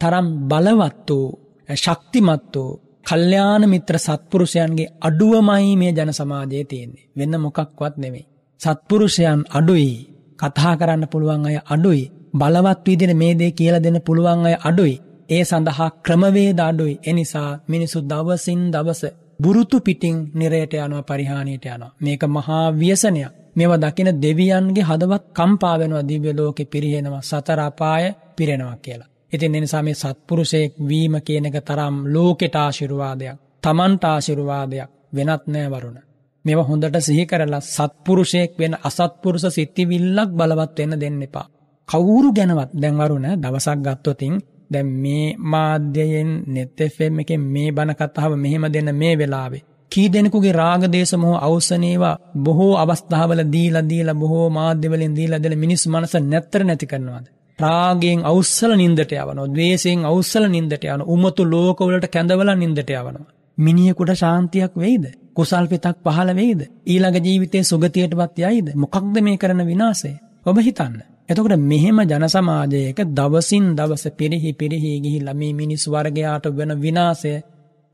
[0.00, 1.28] තරම් බලවත් වූ
[1.68, 2.72] ශක්තිමත් වූ
[3.06, 7.06] කල්්‍යාන මිත්‍ර සත්පුරුෂයන්ගේ අඩුවමයි මේ ජන සමාජයේ තියෙන්නේ.
[7.18, 8.26] වෙන්න මොකක්වත් නෙවෙයි.
[8.60, 10.13] සත්පුරුෂයන් අඩුයි.
[10.38, 12.10] කතා කරන්න පුළුවන් අය අඩුයි.
[12.34, 14.96] බලවත් විදින මේ දේ කියල දෙන්න පුළුවන් අය අඩුයි.
[15.28, 17.00] ඒ සඳහා ක්‍රමවේද අඩුයි.
[17.02, 19.02] එනිසා මිනිසු දවසින් දවස
[19.40, 21.94] බුරුතු පිටිං නිරයට යනවා පරිහානයට යනවා.
[22.00, 23.32] මේක මහා ව්‍යසනයක්.
[23.56, 28.04] මෙව දකින දෙවියන්ගේ හදවත් කම්පාවෙනවා දිව්‍ය ලෝකෙ පිරිහෙනවා සතරාපාය
[28.36, 29.08] පිරෙනවා කියලා.
[29.32, 35.98] ඉතින් එනිසා මේ සත්පුරුෂයෙක් වීම කියන එක තරම් ලෝකෙට ආශිරුවාදයක් තමන්ට ආශිරුවාදයක් වෙනත් නෑ වරුණ.
[36.44, 41.46] මෙව හොඳට සිහි කරලා සත්පුරුෂයෙක් වෙන අසත්පුරුෂ සිත්තිවිල්ලක් බලවත් වෙන්න දෙන්න එපා.
[41.88, 44.34] කවුරු ගැනවත් දැන්වරුණ දවසක් ගත්තොතින්
[44.70, 49.64] දැන් මේ මාධ්‍යයෙන් නෙත්තෙෆෙම් එක මේ බණකත්තාව මෙහෙම දෙන්න මේ වෙලාවේ.
[49.92, 56.14] කී දෙනෙකුගේ රාගදේශ මොහෝ අවසනේවා බොහෝ අවස්ථාවල දීලා දීලා බොහෝ මාධ්‍යවලින් දීලා දෙන මිනිස් මනස
[56.22, 57.26] නැත්තර නැති කරනවාද.
[57.58, 63.28] රාගයෙන් අවස්සල නින්දට යවනවා දවේශයෙන් අවස්සල නින්දට යන උමතු ලෝකවලට කැඳවල නින්දට යවනවා.
[63.58, 65.04] මිනිියකුට ශාන්තියක් වෙයිද.
[65.36, 66.60] කුසල් පිතක් පහළ වෙයිද.
[66.84, 70.16] ඊළඟ ජීවිතය සුගතියටපත් යයිද මොකක්ද මේ කරන විනාසේ.
[70.46, 70.96] ඔබ හිතන්න.
[71.28, 77.32] එතකොට මෙහෙම ජනසමාජයක දවසින් දවස පිරිහි පිරිහි ගිහිල්ල මේ මිනිස් වර්ගයාට වෙන විනාසය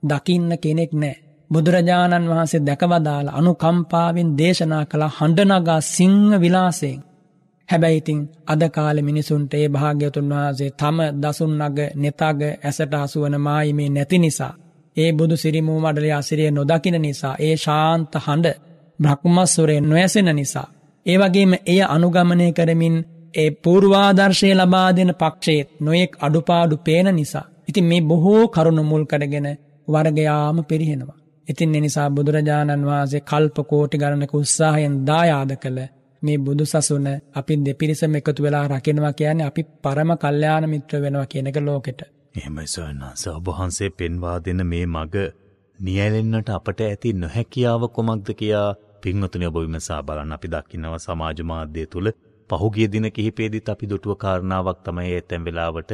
[0.02, 1.16] දකින්න කෙනෙක් නෑ.
[1.50, 7.00] බුදුරජාණන් වහන්සේ දැකවදාල අනුකම්පාවෙන් දේශනා කළ හඬනගා සිංහ විලාසයෙන්.
[7.68, 14.18] හැබැයිතින් අද කාල මිනිසුන්ට ඒ භාග්‍යතුන් වහන්සේ තම දසුන් නග නෙතග ඇසට අසුවන මායිමේ නැති
[14.18, 14.54] නිසා.
[14.96, 18.46] ඒ බුදු සිරිමූ මඩලේ අසිරිය නොදකින නිසා ඒ ශාන්ත හඬ
[18.98, 20.68] බ්‍රහ්මස්වරයෙන් නොඇසෙන නිසා.
[21.06, 22.96] ඒවගේම එය අනුගමනය කරමින්
[23.34, 27.46] ඒ පූර්වාදර්ශය ලබා දෙන පක්ෂයත් නොයෙක් අඩුපාඩු පේන නිසා.
[27.68, 29.48] ඉතින් මේ බොහෝ කරුණු මුල් කරගෙන
[29.88, 31.20] වර්ගයාම පිරිහෙනවා.
[31.48, 35.78] ඉතින් එනිසා බුදුරජාණන් වහන්සේ කල්ප කෝටි ගණනක උත්සාහයෙන් දායාද කළ
[36.22, 41.58] මේ බුදු සසුන අපි දෙපිරිසම එකතු වෙලා රකිනවා කියන්නේ අපි පරම කල්්‍යාන මිත්‍ර වෙනවා කියනක
[41.58, 42.00] ලෝකෙට.
[42.34, 45.14] එහෙමයි සවන්නාස ඔබහන්සේ පෙන්වා දෙන මේ මග
[45.78, 48.68] නියැලෙන්න්නට අපට ඇති නොහැකියාව කොමක්ද කියා
[49.02, 50.32] පින්වතුනි ඔබ විමසා බලන්න.
[50.32, 52.10] අපි දකින්නව සමාජ මාධ්‍යය තුළ
[52.50, 55.90] පහුගිය දින කිහිපේදිත් අපි දුටුව කාරණාවක් තමයි ඇතැම් වෙලාවට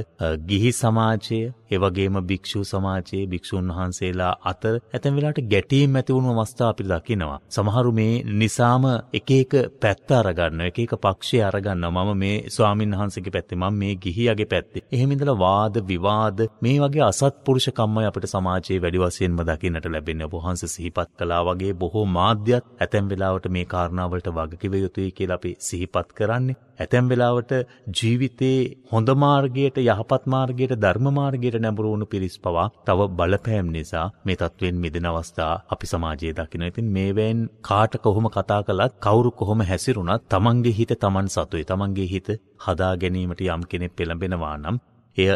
[0.47, 1.41] ගිහි සමාජය
[1.71, 7.39] එවගේම භික්‍ෂූ සමාජයේ භික්‍ෂූන් වහන්සේලා අතර ඇතැම් වෙලාට ගැටීම් ඇතිවුණු අවස්ථා අපි දකිනවා.
[7.51, 13.33] සමහරු මේ නිසාම එක එක පැත්ත අරගන්න එක එක පක්ෂය අරගන්න මම මේ ස්වාමින් වහන්සේගේ
[13.33, 14.85] පැත්තේ මම මේ ගිහියගේ පැත්තේ.
[14.93, 20.27] එහෙම වාද විවාද මේ වගේ අසත්පුරුෂ කම්මයි අපිට සමාජයේ වැඩි වශයෙන්ම දකින්නට ලැබෙන්නේ.
[20.27, 25.57] ඔබ වහන්සේ සිහිපත් කළා වගේ බොහෝ මාධ්‍යත් ඇතැම් වෙලාවට මේ කාරණාවලට වගකිව යුතුයි කියලා අපි
[25.61, 26.57] සිහිපත් කරන්නේ.
[26.78, 27.53] ඇතැම් වෙලාවට
[27.93, 28.61] ජීවිතයේ
[28.93, 34.77] හොඳ මාර්ගයට යහපත් මාර්ගයට ධර්ම මාර්ගයට නැඹුරු වුණු පිරිස් පවා තව බලපෑම් නිසා මේ තත්ත්වෙන්
[34.77, 36.62] මිදෙන අවස්ථා අපි සමාජයේ දකින.
[36.65, 41.65] ඉතින් මේවෙන් කාට කොහොම කතා කළත් කවුරු කොහොම හැසිරුණත් තමන්ගේ හිත තමන් සතුයි.
[41.65, 42.28] තමන්ගේ හිත
[42.61, 44.77] හදා ගැනීමට යම් කෙනෙක් පෙළඹෙනවා නම්
[45.16, 45.31] එය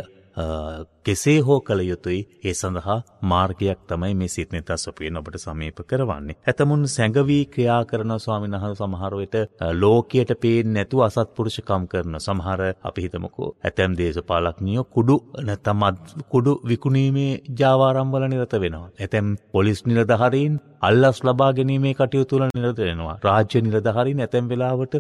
[1.07, 6.37] කෙසේ හෝ කළ යුතුයි ඒ සඳහා මාර්ගයක් තමයි මේ සිත්නෙත අසපුයෙන් ඔබට සමීප කරවන්නේ.
[6.43, 9.37] ඇතමුන් සැඟවී ක්‍රියා කරන ස්වාමීන් වහන්සේ සමහරවිට
[9.75, 15.87] ලෝකයට පේන්නේ නැතුව අසත්පුරුෂකම් කරන සමහර අපි හිතමුකෝ ඇතැම් දේශපාලඥයෝ කුඩු නැත්නම්
[16.29, 18.91] කුඩු විකුණීමේ ජාවාරම්වල නිරත වෙනවා.
[18.99, 23.17] ඇතැම් පොලිස් නිලධාරීන් අල්ලස් ලබා ගැනීමේ කටයුතු තුළ නිරත වෙනවා.
[23.23, 24.95] රාජ්‍ය නිලධාරීන් ඇතැම් වෙලාවට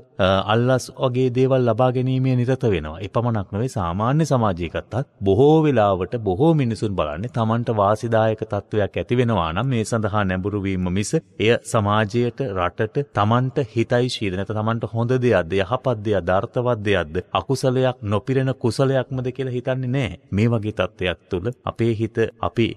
[0.47, 2.99] අල්ලස් වගේ දේවල් ලබා ගැනීමේ නිරත වෙනවා.
[3.01, 5.57] එපමණක් නොවේ සාමාන්‍ය සමාජයකත්තත් බොහෝ
[5.91, 11.51] වෙලාවට බොහෝ මිනිසුන් බලන්නේ තමන්ට වාසිදායක තත්ත්වයක් ඇති වෙනවා නම් මේ සඳහා නැඹුරුවීම මිස එය
[11.65, 19.31] සමාජයට රටට තමන්ට හිතයි ශීදනත තමන්ට හොඳ දෙයක්ද යහපත් දෙයක් ධර්ථවත් දෙයක්ද අකුසලයක් නොපිරෙන කුසලයක්මද
[19.31, 20.21] කියලා හිතන්නේ නෑ.
[20.31, 22.69] මේ වගේ තත්ත්වයක් තුළ අපේ හිත අපි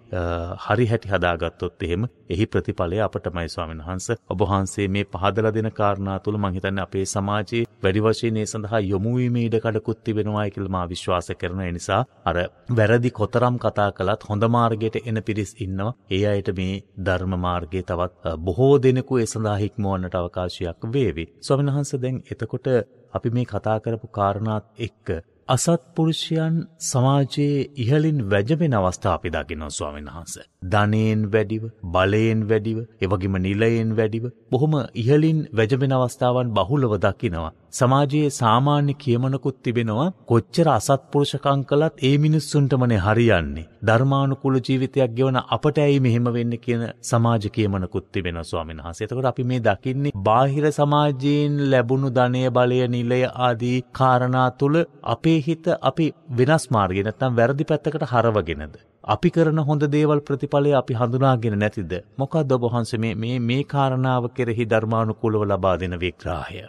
[0.65, 4.07] හරි හැටි හදාගත්තොත් එහෙම එහි ප්‍රතිඵලය අපටමයි ස්වාමීන් වහන්ස.
[4.29, 10.03] ඔබහන්සේ මේ පහදල දෙන කාරණා තුළ මහිතන්න අපේ සමාජයේ වැඩි වශයෙන් ඒ සඳහා යොමුවීමේ ඉඩකඩකුත්
[10.03, 12.37] තිබෙනවා කියලා මා විශ්වාස කරන නිසා අර
[12.71, 18.35] වැරදි කොතරම් කතා කළත් හොඳ මාර්ගයට එන පිරිස් ඉන්නවා ඒ අයට මේ ධර්ම මාර්ගයේ තවත්
[18.39, 22.67] බොහෝ දෙනෙකු ඒ සඳහා හික්මවන්නට අවකාශයක් වේවි ස්වාමීන් වහන්සේ දැන් එතකොට
[23.13, 25.07] අපි මේ කතා කරපු කාරණාත් එක්ක
[25.47, 30.35] අසත්පුරුෂයන් සමාජයේ ඉහලින් වැජබෙන අවස්ථා අපි දකිනවා ස්වාමීන් වහන්ස.
[30.65, 37.51] ධනයෙන් වැඩිව, බලයෙන් වැඩිව, එවගේම නිලයෙන් වැඩිව බොහොම ඉහලින් වැජබෙන අවස්ථාවන් බහුලව දකිනවා.
[37.73, 43.63] සමාජයේ සාමාන්‍ය කියමනකුත් තිබෙනවා කොච්චර අසත්පුරුෂකම් කළත් ඒ මිනිස්සුන්ටමනේ හරියන්නේ.
[43.83, 49.05] ධර්මානුකූල ජීවිතයක් ගෙවන අපට ඇයි මෙහෙම වෙන්නේ කියන සමාජ කියමනකුත් තිබෙනවා ස්වාමීන් වහන්සේ.
[49.05, 54.77] එතකොට අපි මේ දකින්නේ බාහිර සමාජයෙන් ලැබුණු ධනය බලය නිලය ආදී කාරණා තුල
[55.07, 58.77] අපේ හිත අපි වෙනස් මාර්ගය නැත්නම් වැරදි පැත්තකට හරවගෙනද
[59.07, 64.31] අපි කරන හොඳ දේවල් ප්‍රතිඵලය අපි හඳුනාගෙන නැතිද මොකක්ද ඔබ වහන්සේ මේ මේ මේ කාරණාව
[64.35, 66.63] කෙරෙහි ධර්මානුකූලව ලබා දෙන විග්‍රහය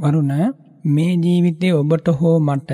[0.00, 0.32] වරුණ
[0.86, 2.70] මේ ජීවිතේ ඔබට හෝ මට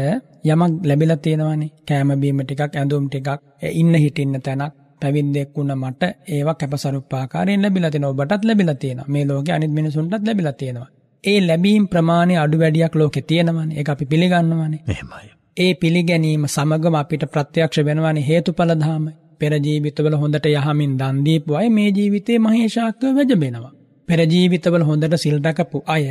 [0.46, 1.70] යමක් ලැබිලා තියෙනවනේ.
[1.84, 3.28] කෑම බීම ටිකක් ඇඳුම් ටිකක්
[3.72, 8.14] ඉන්න හිටින්න තැනක් පැවිද්දෙක් වුණ මට ඒවා කැපසරුප්පාකාරයෙන් ලැබිලා තියෙනවා.
[8.14, 9.08] ඔබටත් ලැබිලා තියෙනවා.
[9.08, 10.90] මේ ලෝකේ අනිත් මිනිසුන්ටත් ලැබිලා තියෙනවා.
[11.24, 13.76] ඒ ලැබීම් ප්‍රමාණය අඩු වැඩියක් ලෝකේ තියෙනවනේ.
[13.78, 14.82] ඒක අපි පිළිගන්නවනේ.
[14.88, 15.36] එහෙමයි.
[15.56, 21.68] ඒ පිළිගැනීම සමගම අපිට ප්‍රත්‍යක්ෂ වෙනවනේ හේතුඵල ධාමයි පෙර ජීවිතවල හොඳට යහමින් දන් දීපු අය
[21.70, 23.72] මේ ජීවිතේ මහේශාක්‍යව වැජබෙනවා
[24.08, 26.04] පෙර ජීවිතවල හොඳට සිල් රැකපු අය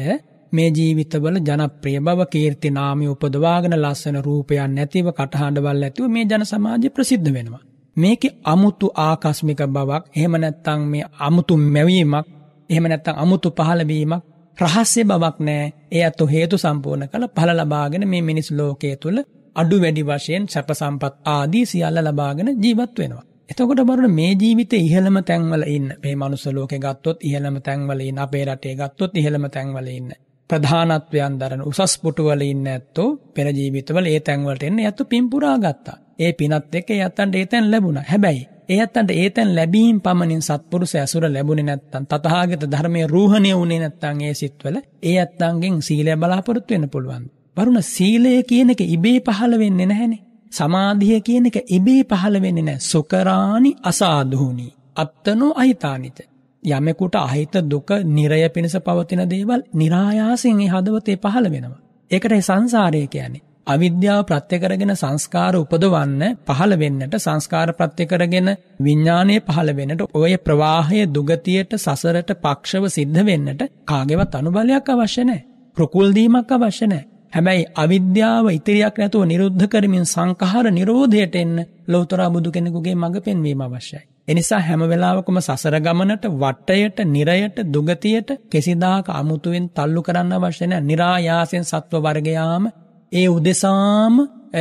[0.55, 6.89] මේ ජීවිතවල ජනප්‍රිය බව කීර්ති නාමය උපදවාගෙන ලස්සන රූපයක් නැතිව කටහඬවල් ඇතිව මේ ජන සමාජය
[6.89, 7.63] ප්‍රසිද්ධ වෙනවා.
[7.97, 12.25] මේකේ අමුතු ආකස්මික බවක් එහෙම නැත්නම් මේ අමුතු මැවීමක්
[12.69, 14.23] එහෙම නැත්නම් අමුතු පහළවීමක්
[14.57, 15.73] රහස්‍ය බවක් නෑ.
[15.91, 19.17] ඒ අතු හේතු සම්පූර්ණ කළ ඵල ලබාගෙන මේ මිනිස් ලෝකයේ තුල
[19.55, 23.25] අඩු වැඩි වශයෙන් සැප සම්පත් ආදී සියල්ල ලබාගෙන ජීවත් වෙනවා.
[23.49, 28.45] එතකොට බලන්න මේ ජීවිතේ ඉහළම තැන්වල ඉන්න මේ මනුස්ස ලෝකේ ගත්තොත් ඉහළම තැන්වල ඉන්න අපේ
[28.45, 30.11] රටේ ගත්තොත් ඉහළම තැන්වල ඉන්න
[30.49, 35.97] ප්‍රධානත්වයන් දරන උසස් පුටුවල ඉන්න ඇත්තෝ පෙර ජීවිතවල ඒ තැන්වලට එන්න ඇත්තු පින් පුරා ගත්තා.
[36.19, 38.03] ඒ පිනත් එක්ක ඒ අත්තන්ට ඒ තැන් ලැබුණා.
[38.03, 43.79] හැබැයි ඒ අත්තන්ට ඒ තැන් ලැබීම් පමණින් සත්පුරුෂ ඇසුර ලැබුණේ නැත්තම් තථාගත ධර්මයේ රූහණය වුණේ
[43.79, 47.25] නැත්තම් ඒ සිත්වල ඒ අත්තන්ගෙන් සීලය බලාපොරොත්තු වෙන්න පුළුවන්.
[47.57, 50.23] වරුණ සීලය කියන එක ඉබේ පහළ වෙන්නේ නැහනේ.
[50.51, 52.79] සමාධිය කියන එක ඉබේ පහළ වෙන්නේ නැහැ.
[52.83, 54.67] සුකරානි අසාධුනි.
[54.95, 56.19] අත්තනෝ අහිතානිත.
[56.67, 61.81] යමෙකුට අහිත දුක නිරය පිණිස පවතින දේවල් નિરાයාසයෙන් ඒ හදවතේ පහළ වෙනවා.
[62.11, 63.45] ඒකට සංසාරය කියන්නේ.
[63.67, 71.01] අවිද්‍යාව ප්‍රත්‍ය කරගෙන සංස්කාර උපදවන්න පහළ වෙන්නට සංස්කාර ප්‍රත්‍ය කරගෙන විඥානයේ පහළ වෙන්නට ඔය ප්‍රවාහය
[71.07, 75.45] දුගතියට සසරට පක්ෂව සිද්ධ වෙන්නට කාගේවත් අනුබලයක් අවශ්‍ය නැහැ.
[75.77, 77.07] ප්‍රකුල් දීමක් අවශ්‍ය නැහැ.
[77.33, 81.55] හැබැයි අවිද්‍යාව ඉතිරියක් නැතුව නිරුද්ධ කරමින් සංඛාර නිරෝධයට එන්න
[81.87, 84.05] ලෞතර බුදු කෙනෙකුගේ මඟ පෙන්වීම අවශ්‍යයි.
[84.27, 90.83] එනිසා හැම වෙලාවකම සසර ගමනට වටයට නිරයට දුගතියට කෙසිදාක අමුතුවෙන් තල්ලු කරන්න අවශ්‍ය නැහැ.
[90.83, 92.63] નિરાයාසෙන් සත්ව වර්ගයාම
[93.11, 94.15] ඒ උදෙසාම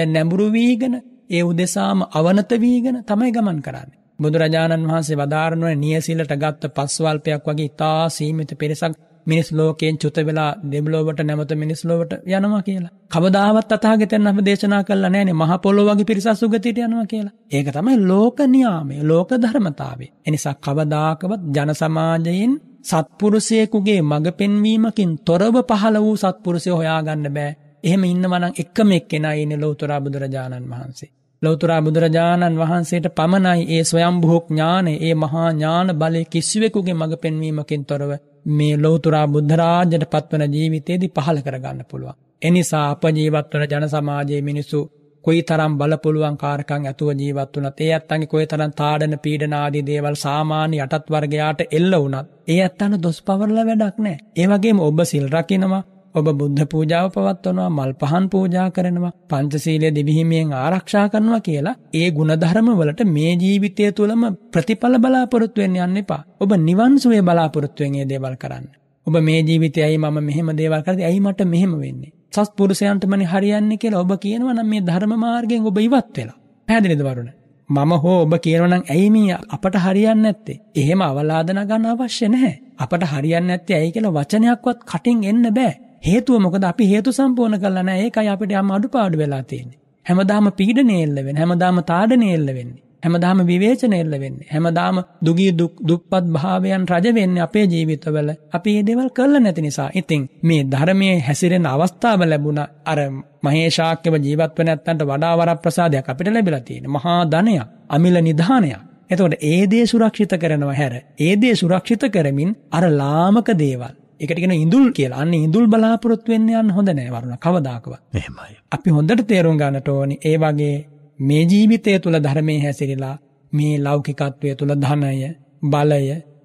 [0.06, 0.94] නැඹුරු වීගෙන
[1.30, 3.98] ඒ උදෙසාම අවනත වීගෙන තමයි ගමන් කරන්නේ.
[4.18, 8.94] බුදුරජාණන් වහන්සේ වදාරනුවේ නියසිලට ගත්ත පස්වල්පයක් වගේ ඉතා සීමිත පිරිසක්
[9.26, 12.92] මිනිස් ලෝකයෙන් චුත වෙලා දෙබ්ලොවට නැමත මිනිස් ලොවට යනවා කියලා.
[13.10, 17.34] කවදාවත් අතහාගතයන් අප දේශනා කළා නෑනේ මහ පොළොව වගේ පිරිසක් සුගතියට යනවා කියලා.
[17.50, 20.06] ඒක තමයි ලෝක නියාමය, ලෝක ධර්මතාවය.
[20.26, 27.52] එනිසා කවදාකවත් ජන සමාජයෙන් සත්පුරුෂයෙකුගේ මඟ පෙන්වීමකින් තොරව පහළ වූ සත්පුරුෂය හොයාගන්න බෑ.
[27.84, 31.10] එහෙම ඉන්නවනම් එකම එක්කෙනා ඉන්නේ ලෞතර බුදුරජාණන් වහන්සේ.
[31.42, 38.12] ලෞතුරා බුදුරජාණන් වහන්සේට පමණයි ඒ ස්වයම්භූ ඥානය ඒ මහා ඥාන බලය කිසිවෙකුගේ මඟ පෙන්වීමකින් තොරව
[38.46, 42.18] මේ ලෞතුරා බුද්ධරාජ්‍යයට පත්වන ජීවිතයේදී පහළ කරගන්න පුළුවන්.
[42.42, 44.80] එනිසා අප ජීවත් වන ජන සමාජයේ මිනිසු
[45.24, 50.16] කොයි තරම් බලපුළුවන් කාරකං ඇතුව ජීවත් වනත් ඒ ඇත්තන්ගේ කොයි තරම් තාඩන පීඩන ආදී දේවල්
[50.16, 54.24] සාමාන්‍ය යටත් වර්ගයාට එල්ල වුණත් ඒ ඇත්තන දොස් පවරලා වැඩක් නැහැ.
[54.36, 55.82] ඒ වගේම ඔබ සිල් රකින්නවා
[56.14, 62.68] ඔබ බුද්ධ පූජාව පවත්වනවා මල් පහන් පූජා කරනවා පංචසීලය දිවිහිමියෙන් ආරක්ෂා කරනවා කියලා ඒ ගුණධර්ම
[62.72, 64.22] වලට මේ ජීවිතය තුළම
[64.52, 66.22] ප්‍රතිඵල බලාපොරොත්තු වෙන්න යන්න එපා.
[66.40, 68.66] ඔබ නිවන් සුවේ බලාපොරොත්තු වෙන ඒ දේවල් කරන්න.
[69.06, 72.12] ඔබ මේ ජීවිතයයි මම මෙහෙම දේවල් කරද්දී ඇයි මට මෙහෙම වෙන්නේ?
[72.32, 76.38] සත්පුරුෂයන්ටමනේ හරියන්නේ කියලා ඔබ කියනවා නම් මේ ධර්ම මාර්ගයෙන් ඔබ ඉවත් වෙලා.
[76.68, 77.30] පැහැදිලිද වරුණ?
[77.70, 80.60] මම හෝ ඔබ කියනවනම් ඇයි මේ අපට හරියන්නේ නැත්තේ?
[80.74, 82.54] එහෙම අවලාදන ගන්න අවශ්‍ය නැහැ.
[82.78, 85.74] අපට හරියන්නේ නැත්තේ ඇයි කියලා වචනයක්වත් කටින් එන්න බෑ.
[86.04, 88.04] හේතුව මොකද අපි හේතු සම්පූර්ණ කරලා නැහැ.
[88.04, 89.78] ඒකයි අපිට යම් අඩුපාඩු වෙලා තියෙන්නේ.
[90.06, 91.40] හැමදාම පීඩනය එල්ල වෙන්නේ.
[91.40, 92.82] හැමදාම තාඩනය එල්ල වෙන්නේ.
[93.02, 94.48] හැමදාම විවේචන එල්ල වෙන්නේ.
[94.50, 95.50] හැමදාම දුගී
[95.88, 98.30] දුප්පත් භාවයන් රජ වෙන්නේ අපේ ජීවිතවල.
[98.52, 99.90] අපි මේ දේවල් කරලා නැති නිසා.
[99.94, 102.98] ඉතින් මේ ධර්මයේ හැසිරෙන අවස්ථාව ලැබුණා අර
[103.42, 106.94] මහේශාක්‍යව ජීවත් වෙන නැත්තන්ට වඩා වරප්‍රසාදයක් අපිට ලැබිලා තියෙනවා.
[106.96, 108.80] මහා ධනයක්, අමිල නිධානයක්.
[109.10, 113.94] එතකොට ඒ දේ සුරක්ෂිත කරනවා හැර ඒ දේ සුරක්ෂිත කරමින් අර ලාමක දේවල්
[114.24, 118.00] එකට ගෙන ඉඳුල් කියලා අන්න ඉඳුල් බලාපොරොත්තු වෙන්න යන්න හොඳ නෑ වරුණ කවදාකවත්.
[118.14, 118.54] එහෙමයි.
[118.72, 120.76] අපි හොඳට තේරුම් ගන්නට ඕනි ඒ වගේ
[121.20, 123.10] මේ ජීවිතය තුළ ධර්මයේ හැසිරিলা
[123.52, 125.28] මේ ලෞකිකත්වය තුළ ධනය
[125.64, 126.00] බලය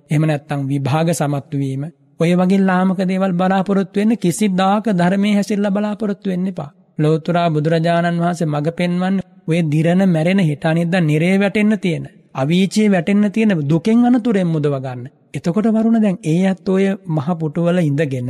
[0.09, 1.83] එහෙම නැත්නම් විභාග සමත් වීම
[2.19, 6.71] ඔය වගේ ලාමක දේවල් බලාපොරොත්තු වෙන්න කිසිදාක ධර්මයේ හැසිරලා බලාපොරොත්තු වෙන්න එපා.
[6.99, 13.31] ලෝතුරා බුදුරජාණන් වහන්සේ මඟ පෙන්වන්නේ ඔය දිරන මැරෙන හිත අනිද්දා නිරේ වැටෙන්න තියෙන අවීචයේ වැටෙන්න
[13.31, 15.07] තියෙන දුකෙන් අනතුරෙන් මුදව ගන්න.
[15.33, 18.29] එතකොට වරුණ දැන් ඒ අත් ඔය මහ පුටුවල ඉඳගෙන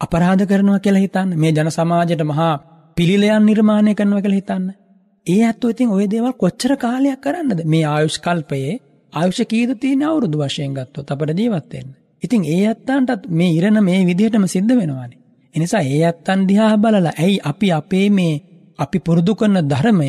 [0.00, 1.30] අපරාධ කරනවා කියලා හිතන්න.
[1.36, 2.54] මේ ජන සමාජයට මහා
[2.96, 4.66] පිළිලයන් නිර්මාණය කරනවා කියලා හිතන්න.
[5.26, 7.60] ඒ ඇත්තෝ ඉතින් ওই දේවල් කොච්චර කාලයක් කරන්නද?
[7.64, 8.74] මේ ආයුෂ් කල්පයේ
[9.12, 11.90] ආයුෂ කීයද තියෙන අවුරුදු වශයෙන් ගත්තොත් අපිට ජීවත් වෙන්න.
[12.22, 15.18] ඉතින් ඒ ඇත්තන්ටත් මේ ඉරණ මේ විදිහටම සිද්ධ වෙනවානේ.
[15.54, 18.34] එනිසා ඒ ඇත්තන් දිහා බලලා ඇයි අපි අපේ මේ
[18.78, 20.08] අපි පුරුදු කරන ධර්මය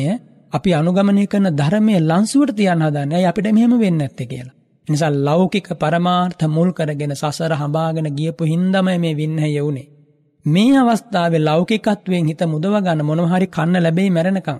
[0.54, 3.16] අපි අනුගමනය කරන ධර්මයේ ලංසුවට තියන්න හදන්නේ.
[3.16, 4.54] ඇයි අපිට මෙහෙම වෙන්නේ නැත්තේ කියලා.
[4.88, 9.88] නිසා ලෞකික පරමාර්ථ මුල් කරගෙන සසර හඹාගෙන ගියපු හින්දාමයි මේ වින්නය යුනේ.
[10.46, 14.58] මේ අවස්ථාවේ ලෞකිකත්වයෙන් හිත මුදව ගන්න මොනවා හරි කන්න ලැබෙයි මැරෙනකම්.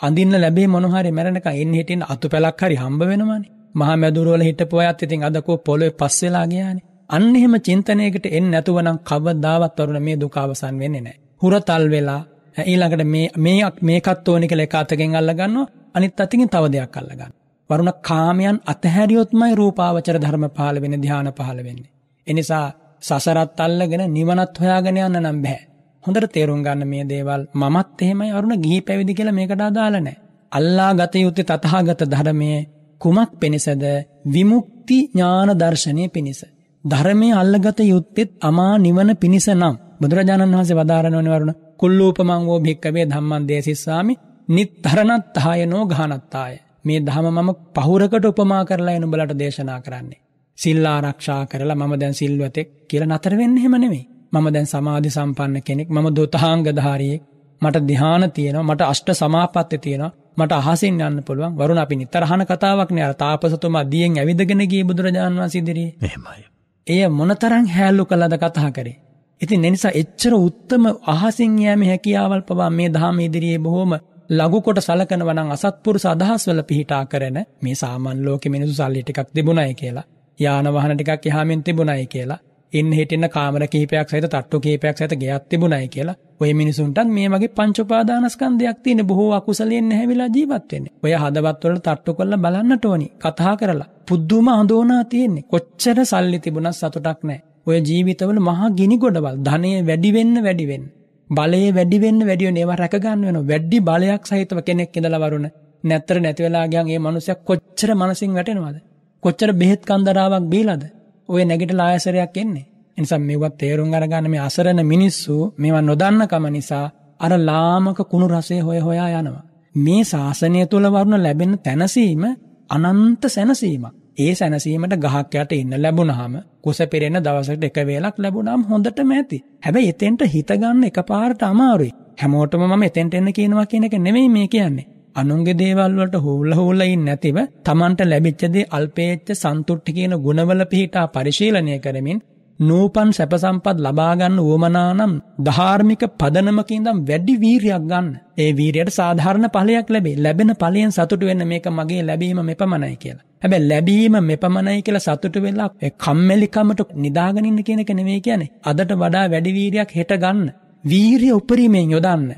[0.00, 3.50] අඳින්න ලැබේ මොනවා හරි මැරෙනකම් එන්න හිටින්න අතුපැලක් හරි හම්බ වෙනවනේ.
[3.74, 6.84] මහා මැදුරවල හිටපු අයත් ඉතින් අද කෝ පොළොවේ පස් වෙලා ගියානේ.
[7.10, 11.20] අන්න එහෙම චින්තනයකට එන්නේ නැතුව නම් කවදාවත් වරුණ මේ දුක අවසන් වෙන්නේ නැහැ.
[11.42, 12.22] හුරතල් වෙලා
[12.56, 17.10] ඊළඟට මේ මේ මේකත් ඕනි කියලා එක අතකින් අල්ල ගන්නවා අනිත් අතකින් තව දෙයක් අල්ල
[17.10, 17.38] ගන්නවා.
[17.70, 21.90] වරුණ කාමයන් අතහැරියොත්මයි රූපාවචර ධර්ම පහළ වෙන්නේ ධාන පහළ වෙන්නේ.
[22.26, 22.66] එනිසා
[23.02, 25.60] සසරත් අල්ලගෙන නිවනත් හොයාගෙන යන්න නම් බෑ.
[26.04, 30.20] හොඳට තේරුම් ගන්න මේ දේවල් මමත් එහෙමයි අරුණ ගිහි පැවිදි කියලා මේකට අදාළ නැහැ.
[30.52, 32.60] අල්ලා ගත යුත්තේ තථාගත ධර්මයේ
[33.00, 33.84] කුමක් පිණිසද
[34.26, 36.40] විමුක්ති ඥාන දර්ශනය පිණිස.
[36.84, 43.48] ධර්මයේ අල්ලගත යුත්තේත් අමා නිවන පිණිස නම් බුදුරජාණන් වහන්සේ වදාරනවනේ වරුණ කුල්ලූපමං වෝ භික්කවේ ධම්මං
[43.48, 44.14] දේසිස්සාමි
[44.48, 46.54] නිත්තරණත්තායනෝ ගානත්තාය.
[46.84, 50.20] මේ දහම මම පහුරකට උපමා කරලා එනු බලට දේශනා කරන්නේ.
[50.58, 54.04] සිල් ආරක්ෂා කරලා මම දැන් සිල්වතෙක් කියලා නතර වෙන්න එහෙම නෙමෙයි.
[54.32, 57.22] මම දැන් සමාධි සම්පන්න කෙනෙක් මම දොතහාංගධාරියෙක්.
[57.62, 60.12] මට ධ්‍යාන තියෙනවා මට අෂ්ට සමාපත්තිය තියෙනවා.
[60.36, 61.52] මට අහසින් යන්න පුළුවන්.
[61.54, 63.04] වරුණ අපි නිතර අහන කතාවක් නේ.
[63.04, 65.94] අර තාපසතුමා දියෙන් ඇවිදගෙන ගිය බුදුරජාණන් වහන්සේ ඉදිරියේ.
[66.02, 66.42] එහෙමයි.
[66.86, 68.98] එය මොනතරම් හැලු කළාද කතා කරේ
[69.40, 73.92] ඉතින් ඒ නිසා එච්චර උත්තම අහසින් යෑමේ හැකියාවල් පවා මේ දහම ඉදිරියේ බොහොම
[74.30, 79.28] ලඝු කොට සලකනවා නම් අසත්පුරුෂ අදහස් වල පිහිටා කරන මේ සාමාන්‍ය ලෝකෙ මිනිස්සු සල්ලි ටිකක්
[79.34, 80.06] තිබුණයි කියලා
[80.38, 82.40] යාන වාහන ටිකක් එහාමින් තිබුණයි කියලා
[82.72, 87.50] ඉන්න හිටින්න කාමර කිහිපයක් සහිත තට්ටු කිහිපයක් සහිත ගෙයක් තිබුණයි කියලා ඔය මිනිසුන්ටත් මේ වගේ
[87.50, 90.92] පංච උපාදානස්කන්ධයක් තියෙන බොහෝ අකුසලයෙන් නැහැවිලා ජීවත් වෙන්නේ.
[91.02, 93.06] ඔය හදවත් වල තට්ටු කරලා බලන්නට ඕනි.
[93.18, 93.88] කතා කරලා.
[94.08, 95.44] පුදුම හඳෝනා තියෙන්නේ.
[95.44, 97.42] කොච්චර සල්ලි තිබුණත් සතුටක් නැහැ.
[97.70, 100.84] ඔය ජීවිතවල මහා ගිනි ගොඩවල් ධනය වැඩි වෙන්න වැඩි වෙන්න.
[101.30, 103.48] බලය වැඩි වෙන්න වැඩි වෙන්න ඒවා රැක ගන්න වෙනවා.
[103.50, 105.46] වැඩි බලයක් සහිතව කෙනෙක් ඉඳලා වරුණ
[105.84, 108.76] නැත්තර නැති වෙලා ගියන් ඒ මනුස්සයා කොච්චර මනසින් වැටෙනවද?
[109.22, 110.82] කොච්චර බෙහෙත් කන්දරාවක් බීලාද?
[111.28, 112.66] ඔය නැගිටලා ආයසරයක් එන්නේ.
[112.98, 116.86] එනිසා මේවත් තේරුම් අරගන්න මේ අසරණ මිනිස්සු මේවා නොදන්නකම නිසා
[117.20, 119.44] අර ලාමක කුණු රසය හොය හොයා යනවා.
[119.74, 122.22] මේ ශාසනය තුළ වරුණ ලැබෙන තැනසීම
[122.70, 123.99] අනන්ත සැනසීමක්.
[124.20, 129.38] ඒ සැනසීමට ගහක් යට ඉන්න ලැබුණාම කුස පෙරෙන දවසකට එක වේලක් ලැබුණාම හොඳටම ඇති.
[129.60, 131.92] හැබැයි එතෙන්ට හිත ගන්න එකපාරට අමාරුයි.
[132.18, 134.88] හැමෝටම මම එතෙන්ට එන්න කියනවා කියන එක නෙමෙයි මේ කියන්නේ.
[135.16, 141.06] අනුන්ගේ දේවල් වලට හූල්ල හූල්ල ඉන්නේ නැතිව Tamanට ලැබිච්ච දේ අල්පේච්ච සන්තුට්ටි කියන ගුණවල පිහිටා
[141.08, 142.20] පරිශීලනය කරමින්
[142.60, 145.12] නූපන් සැප සම්පත් ලබා ගන්න උවමනා නම්
[145.46, 148.08] ධාර්මික පදනමක ඉඳන් වැඩි වීරියක් ගන්න.
[148.38, 150.16] ඒ වීරියට සාධාරණ ඵලයක් ලැබේ.
[150.16, 153.24] ලැබෙන ඵලයෙන් සතුටු වෙන්න මේක මගේ ලැබීම මෙපමණයි කියලා.
[153.42, 158.52] හැබැයි ලැබීම මෙපමණයි කියලා සතුටු වෙලා ඒ කම්මැලිකමට නිදාගෙන ඉන්න කියන එක නෙමෙයි කියන්නේ.
[158.62, 160.44] අදට වඩා වැඩි වීරියක් හෙට ගන්න.
[160.84, 162.28] වීරිය උපරිමයෙන් යොදන්න.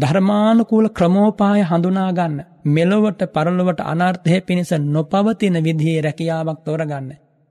[0.00, 2.40] ධර්මානුකූල ක්‍රමෝපාය හඳුනා ගන්න.
[2.66, 7.08] මෙලොවට පරලොවට අනර්ථය පිණිස නොපවතින විදිහේ රැකියාවක් තෝරගන්න.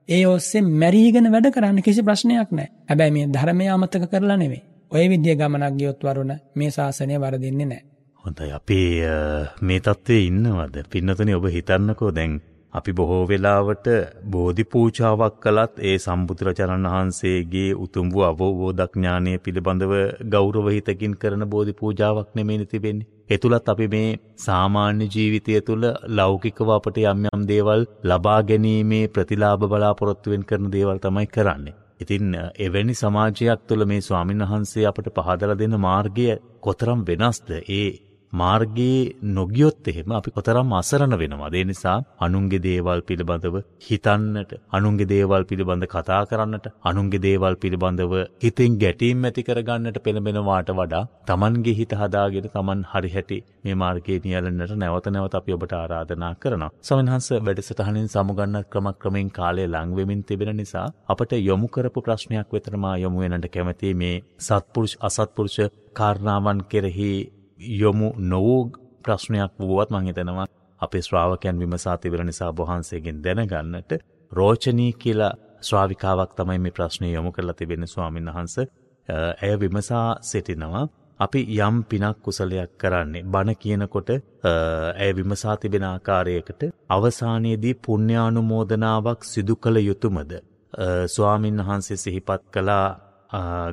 [0.08, 2.70] ඒ ඔස්සේ මැරීගෙන වැඩ කරන්න කිසි ප්‍රශ්නයක් නැහැ.
[2.88, 4.62] හැබැයි මේ ධර්මය අමතක කරලා නෙමෙයි.
[4.92, 7.86] ඔය විදිය ගමනක් ගියොත් වරුණ මේ ශාසනය වරදින්නේ නැහැ.
[8.24, 8.90] හොඳයි අපේ
[9.62, 10.76] මේ තත්ත්වයේ ඉන්නවද?
[10.90, 12.38] පින්නතුනි ඔබ හිතන්නකෝ දැන්
[12.72, 13.86] අපි බොහෝ වෙලාවට
[14.30, 19.94] බෝධි පූජාවක් කළත් ඒ සම්බුදුරජාණන් වහන්සේගේ උතුම් වූ අවබෝධඥානය පිළිබඳව
[20.30, 23.08] ගෞරව හිතකින් කරන බෝධි පූජාවක් නෙමෙයි තිබෙන්නේ.
[23.30, 25.84] ඒ තුලත් අපි මේ සාමාන්‍ය ජීවිතය තුළ
[26.18, 31.74] ලෞකිකව අපට යම් යම් දේවල් ලබා ගැනීමේ ප්‍රතිලාභ බලාපොරොත්තුවෙන් කරන දේවල් තමයි කරන්නේ.
[32.00, 32.26] ඉතින්
[32.58, 36.28] එවැනි සමාජයක් තුළ මේ ස්වාමින් වහන්සේ අපට පහදලා දෙන මාර්ගය
[36.60, 37.50] කොතරම් වෙනස්ද?
[37.72, 37.90] ඒ
[38.36, 41.50] මාර්ගයේ නොගියොත් එහෙම අපි කොතරම් අසරණ වෙනවා.
[41.52, 48.78] ඒ නිසා අනුන්ගේ දේවල් පිළිබඳව හිතන්නට, අනුන්ගේ දේවල් පිළිබඳ කතා කරන්නට, අනුන්ගේ දේවල් පිළිබඳව හිතෙන්
[48.78, 55.08] ගැටීම් ඇති කරගන්නට පෙළඹෙනවාට වඩා Tamanගේ හිත හදාගෙන Taman හරි හැටි මේ මාර්ගයේ නියැලෙන්නට නැවත
[55.08, 56.70] නැවත අපි ඔබට ආරාධනා කරනවා.
[56.82, 63.24] සමන්හංශ වැඩසටහනින් සමුගන්න ක්‍රමක්‍රමයෙන් කාලය ලං වෙමින් තිබෙන නිසා අපට යොමු කරපු ප්‍රශ්නයක් වෙතම යොමු
[63.24, 65.58] වෙනට කැමැති මේ සත්පුරුෂ අසත්පුරුෂ
[65.94, 67.10] කාරණාවන් කෙරෙහි
[67.58, 68.72] යොමු නොවූ
[69.04, 70.46] ප්‍රශ්නයක් වුවත් මං හිතනවා
[70.80, 73.92] අපේ ශ්‍රාවකයන් විමසා තිබෙන නිසා වහන්සේගෙන් දැනගන්නට
[74.32, 78.56] රෝචනී කියලා ශ්‍රාවිකාවක් තමයි මේ ප්‍රශ්නය යොමු කරලා තිබෙන ස්වාමීන් වහන්ස.
[79.38, 80.88] ඇය විමසා සිටිනවා.
[81.20, 83.22] අපි යම් පිනක් කුසලයක් කරන්නේ.
[83.24, 84.10] බණ කියනකොට
[84.94, 90.32] ඇය විමසා තිබෙන ආකාරයකට අවසානයේදී පුණ්‍යානුමෝදනාවක් සිදු කළ යුතුයමද
[91.08, 92.88] ස්වාමින් වහන්සේ සිහිපත් කළා.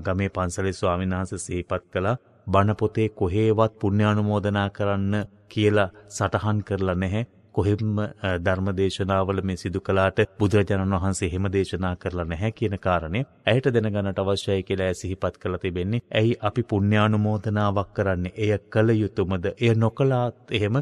[0.06, 2.18] ගමේ පන්සලේ ස්වාමින් වහන්සේ සිහිපත් කළා.
[2.48, 5.16] බණ පොතේ කොහේවත් පුණ්‍යානුමෝදනා කරන්න
[5.50, 7.26] කියලා සටහන් කරලා නැහැ.
[7.54, 8.00] කොහෙම
[8.42, 14.22] ධර්ම දේශනාවල මේ සිදු කළාට බුදුරජාණන් වහන්සේ එහෙම දේශනා කරලා නැහැ කියන කාරණය ඇයට දැනගන්නට
[14.24, 16.02] අවශ්‍යයි කියලා ඇය සිහිපත් කරලා තිබෙන්නේ.
[16.14, 18.34] ඇයි අපි පුණ්‍යානුමෝදනාවක් කරන්නේ?
[18.38, 19.46] එය කළ යුතුයමද?
[19.58, 20.82] එය නොකළාත් එහෙම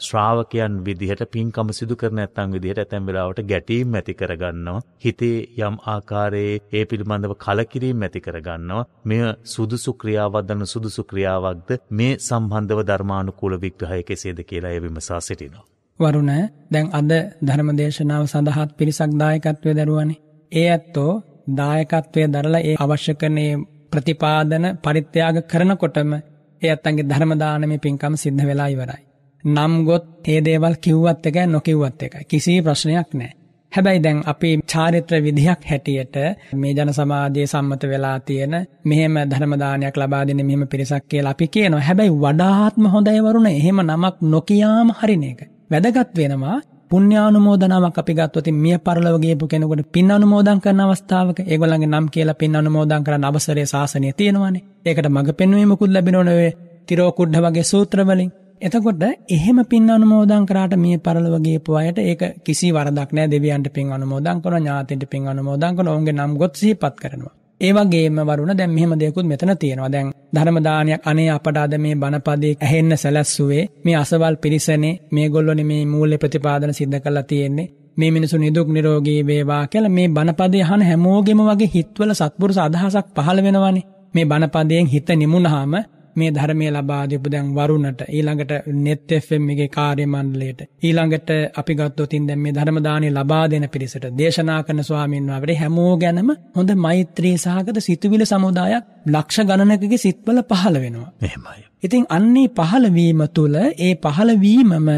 [0.00, 4.84] ශ්‍රාවකයන් විදිහට පින්කම සිදු කර නැත්නම් විදිහට ඇතැම් වෙලාවට ගැටීම් ඇති කරගන්නවා.
[4.98, 8.88] හිතේ යම් ආකාරයේ ඒ පිළිබඳව කලකිරීම ඇති කරගන්නවා.
[9.04, 15.66] මෙය සුදුසු ක්‍රියාවක්ද සුදුසු ක්‍රියාවක්ද මේ සම්බන්ධව ධර්මානුකූල විග්‍රහය කෙසේද කියලා එය විමසා සිටිනවා.
[16.00, 16.32] වරුණ
[16.70, 17.12] දැන් අද
[17.42, 20.20] ධර්මදේශනාව සඳහාත් පිරිසක් දායකත්වය දරුවනේ.
[20.52, 21.12] ඒ ඇත්තෝ
[21.50, 23.52] දායකත්වය දරලා ඒ අවශ්‍ය කරනේ
[23.92, 26.22] ප්‍රතිපාදන පරිත්‍යාග කරනකොටම ඒ
[26.64, 29.02] ඇත්තන්ගේ ධර්මදානමේ පින්කම සිද්ධ වෙලා ඉවරයි.
[29.44, 32.24] නම් ගොත් ඒ දේවල් කිව්වත් එකයි නොකිව්වත් එකයි.
[32.24, 33.36] කිසි ප්‍රශ්නයක් නැහැ.
[33.72, 36.16] හැබැයි දැන් අපි චාරිත්‍ර විදිහක් හැටියට
[36.54, 38.54] මේ ජන සමාජයේ සම්මත වෙලා තියෙන
[38.84, 41.80] මෙහෙම ධර්මදානයක් ලබා දෙන මෙහෙම පිරිසක් කියලා අපි කියනවා.
[41.80, 45.40] හැබැයි වඩාත්ම හොඳයි වරුණ එහෙම නමක් නොකියාම හරින එක.
[45.70, 46.56] වැදගත් වෙනවා
[46.90, 52.54] පුණ්‍යානුමෝදනාවක් අපි ගත්තොත් මිය පරලොව ගියපු කෙනෙකුට පින් අනුමෝදන් කරන අවස්ථාවක ඒගොල්ලන්ගේ නම් කියලා පින්
[52.54, 54.64] අනුමෝදන් කරන්න අවසරය ශාසනය තියෙනවානේ.
[54.86, 56.50] ඒකට මඟ පෙන්වීමකුත් ලැබෙනවනේ ඔය
[56.88, 58.30] තිරෝකුඩ්ඩ වගේ සූත්‍ර වලින්.
[58.60, 63.92] එතකොට එහෙම පින් අනුමෝදන් කරාට මිය පරලොව ගියපු අයට ඒක කිසි වරදක් නැහැ දෙවියන්ට පින්
[63.92, 67.34] අනුමෝදන් කරනවා ඥාතින්ට පින් අනුමෝදන් කරනවා ඔවුන්ගේ නම් ගොත් සිහිපත් කරනවා.
[67.60, 69.90] ඒ වගේම වරුණ දැන් මෙහෙම දෙයක්ත් මෙතන තියෙනවා.
[69.90, 75.82] දැන් ධර්ම දානයක් අනේ අපට අද මේ බණපදේ ඇහෙන්න සැලැස්සුවේ මේ අසවල් පිරිසනේ මේගොල්ලෝනේ මේ
[75.86, 77.70] මූල්‍ය ප්‍රතිපාදන සිද්ධ කරලා තියෙන්නේ.
[77.96, 83.40] මේ මිනිසු නිදුක් නිරෝගී වේවා කියලා මේ බණපදේ අහන හැමෝගෙම වගේ හිතවල සත්පුරුෂ අදහසක් පහළ
[83.42, 83.86] වෙනවනේ.
[84.14, 85.74] මේ බණපදයෙන් හිත නිමුණාම
[86.16, 92.28] මේ ධර්මය ලබා දීපු දැන් වරුණට ඊළඟට net fm එකේ කාර්ය මණ්ඩලයට ඊළඟට අපි ගත්තොතින්
[92.28, 97.36] දැන් මේ ධර්ම දාණය ලබා දෙන පිරිසට දේශනා කරන ස්වාමීන් වහන්සේ හැමෝ ගැනම හොඳ මෛත්‍රී
[97.38, 101.10] සහගත සිතුවිලි සමුදායක් ලක්ෂ ගණනකගේ සිත්වල පහළ වෙනවා.
[101.22, 101.60] එහෙමයි.
[101.82, 104.88] ඉතින් අන්නේ පහළ වීම තුල ඒ පහළ වීමම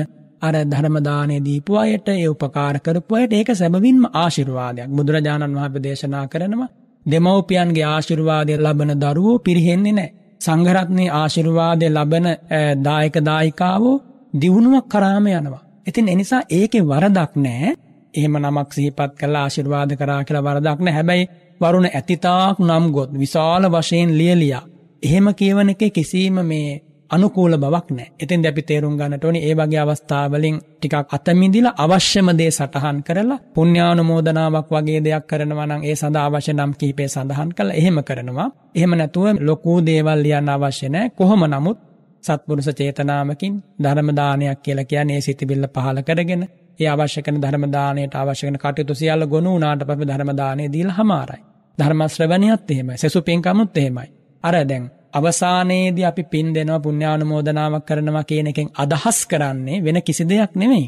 [0.43, 4.89] අර ධර්ම දාණය දීපු අයට ඒ උපකාර කරපු අයට ඒක සැබවින්ම ආශිර්වාදයක්.
[4.91, 6.71] බුදුරජාණන් වහන්සේ දේශනා කරනවා
[7.07, 10.15] දෙමව්පියන්ගේ ආශිර්වාදය ලබන දරුවෝ පිරිහෙන්නේ නැහැ.
[10.41, 12.27] සංඝරත්නයේ ආශිර්වාදය ලබන
[12.85, 13.97] දායක දායිකාවෝ
[14.35, 15.63] දියුණුවක් කරාම යනවා.
[15.87, 17.75] ඉතින් එනිසා ඒකේ වරදක් නෑ.
[18.15, 20.95] එහෙම නමක් සිහිපත් කළා ආශිර්වාද කරා කියලා වරදක් නෑ.
[20.95, 24.65] හැබැයි වරුණ ඇතිතාක් නම් ගොත් විශාල වශයෙන් ලියලියා.
[25.03, 28.09] එහෙම කියවන එකේ කිසිම මේ අනුකූල බවක් නෑ.
[28.21, 34.71] එතින් අපි තේරුම් ගන්නට ඕනේ ඒ වගේ අවස්ථාවලින් ටිකක් අතමිදිලා අවශ්‍යම දේ සටහන් කරලා පුණ්‍යානුමෝදනාවක්
[34.71, 37.75] වගේ දෙයක් කරනවා නම් ඒ සඳහා අවශ්‍ය නම් කිහිපේ සඳහන් කළා.
[37.75, 38.49] එහෙම කරනවා.
[38.75, 41.11] එහෙම නැතුව ලොකු දේවල් ලියන්න අවශ්‍ය නෑ.
[41.11, 41.79] කොහොම නමුත්
[42.25, 46.43] සත්පුරුෂ චේතනාවකින් ධර්ම දානයක් කියලා කියන්නේ ඒ සිතිවිල්ල පහල කරගෙන
[46.81, 50.99] ඒ අවශ්‍ය කරන ධර්ම දාණයට අවශ්‍ය කරන කටයුතු සියල්ල ගොනු වුණාට පස්සේ ධර්ම දාණය දීලා
[50.99, 51.43] හමාරයි.
[51.79, 52.97] ධර්ම ශ්‍රවණියත් එහෙමයි.
[52.99, 54.09] සසු පින්කමුත් එහෙමයි.
[54.45, 60.53] අර දැන් අවසානයේදී අපි පින් දෙනවා පුණ්‍යානුමෝදනාවක් කරනවා කියන එකෙන් අදහස් කරන්නේ වෙන කිසි දෙයක්
[60.55, 60.87] නෙමෙයි.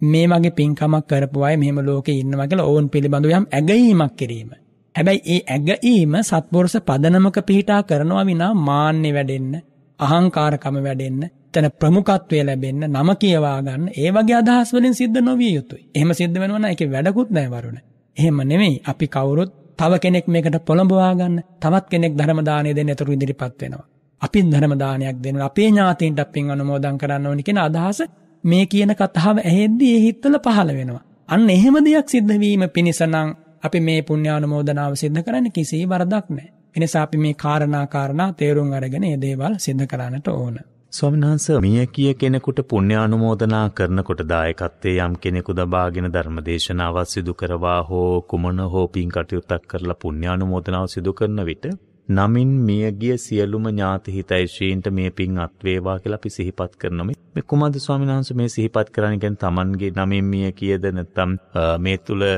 [0.00, 4.50] මේ වගේ පින්කමක් කරපු අය මෙහෙම ලෝකේ ඉන්නවා කියලා ඕන් පිළිබඳව යම් ඇගීමක් කිරීම.
[4.94, 9.54] හැබැයි ඒ ඇගීම සත්පුරුෂ පදනමක පිහිටා කරනවා විනා මාන්නේ වැඩෙන්න,
[10.00, 11.22] අහංකාරකම වැඩෙන්න,
[11.52, 15.82] තන ප්‍රමුඛත්වය ලැබෙන්න, නම කියවා ගන්න ඒ වගේ අදහස් වලින් සිද්ධ නොවිය යුතුයි.
[15.94, 17.78] එහෙම සිද්ධ වෙනවා නම් ඒකේ වැඩකුත් නැහැ වරුණ.
[18.16, 23.84] එහෙම නෙමෙයි අපි කවුරුත් තව කෙනෙක් මේකට පොළඹවාගන්න තවත් කෙනෙක් ධර්මදානය දෙන්න එතුරු ඉදිරිපත් වෙනවා.
[24.22, 28.00] අපින් ධර්මදානයක් දෙන්න අපේ ඥාතීන්ට අපින් අනුමෝදන් කරන්න ඕනි කෙන අදහස
[28.44, 31.02] මේ කියන කතාව ඇහෙද්දී ඒ හිත්වල පහළ වෙනවා.
[31.28, 33.28] අන්න එහෙම දෙයක් සිද්ධ වීම පිණිසනම්
[33.62, 36.48] අපි මේ පුණ්‍යානුමෝදනාව සිද්ධ කරන්න කිසි වරදක් නෑ.
[36.76, 40.56] එනිසා අපි මේ කාරණා කාරණා තේරුම් අරගෙන ඒ දේවල් සිද්ධ කරන්නට ඕන.
[40.92, 48.60] ස්වමින්හන්ස මිය කිය කෙනෙකුට පුණ්‍යානුමෝදනා කරනකොට දායකත්තේ යම් කෙනෙකු දබාගෙන ධර්මදේශනාවත් සිදු කරවා හෝ කුමන
[48.66, 51.64] හෝ පින් කටයුත්තක් කරලා පුණ්‍යානුමෝදනාව සිදු කරන විට
[52.08, 58.10] නමින් මියගිය සියලුම ඥාති හිතයිශ්‍රීන්ට මේ පින් අත්වේවා කියලා අපි සිහිපත් කරනම මේ කුමද ස්වාමීන්
[58.10, 59.18] වහන්සේ මේ සිහිපත් කරන්නේ?
[59.18, 61.36] කියන්නේ Tamanගේ නමින් මිය කියද නැත්නම්
[61.78, 62.28] මේ තුල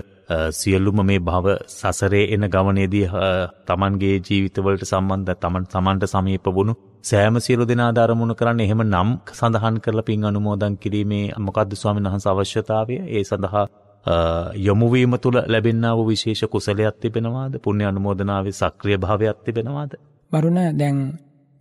[0.53, 3.07] සියලුම මේ භව සසරේ එන ගමනේදී
[3.67, 6.75] Tamanගේ ජීවිතවලට සම්බන්ධ Taman Tamanට සමීප වුණු
[7.05, 12.33] සෑම සියලු දෙනා දරමුණු කරන්න එහෙම නම් සඳහන් කරලා පින් අනුමෝදන් කිරීමේ මොකද්ද ස්වාමීන් වහන්සේ
[12.33, 12.95] අවශ්‍යතාවය?
[13.09, 13.65] ඒ සඳහා
[14.59, 17.53] යොමුවීම තුළ ලැබෙන්න්නාව විශේෂ කුසලයක් තිබෙනවාද?
[17.59, 19.93] පුුණ්‍ය අනුමෝදනාව සක්‍රිය භාවයක් තිබෙනවාද.
[20.33, 20.97] වරුණ දැන්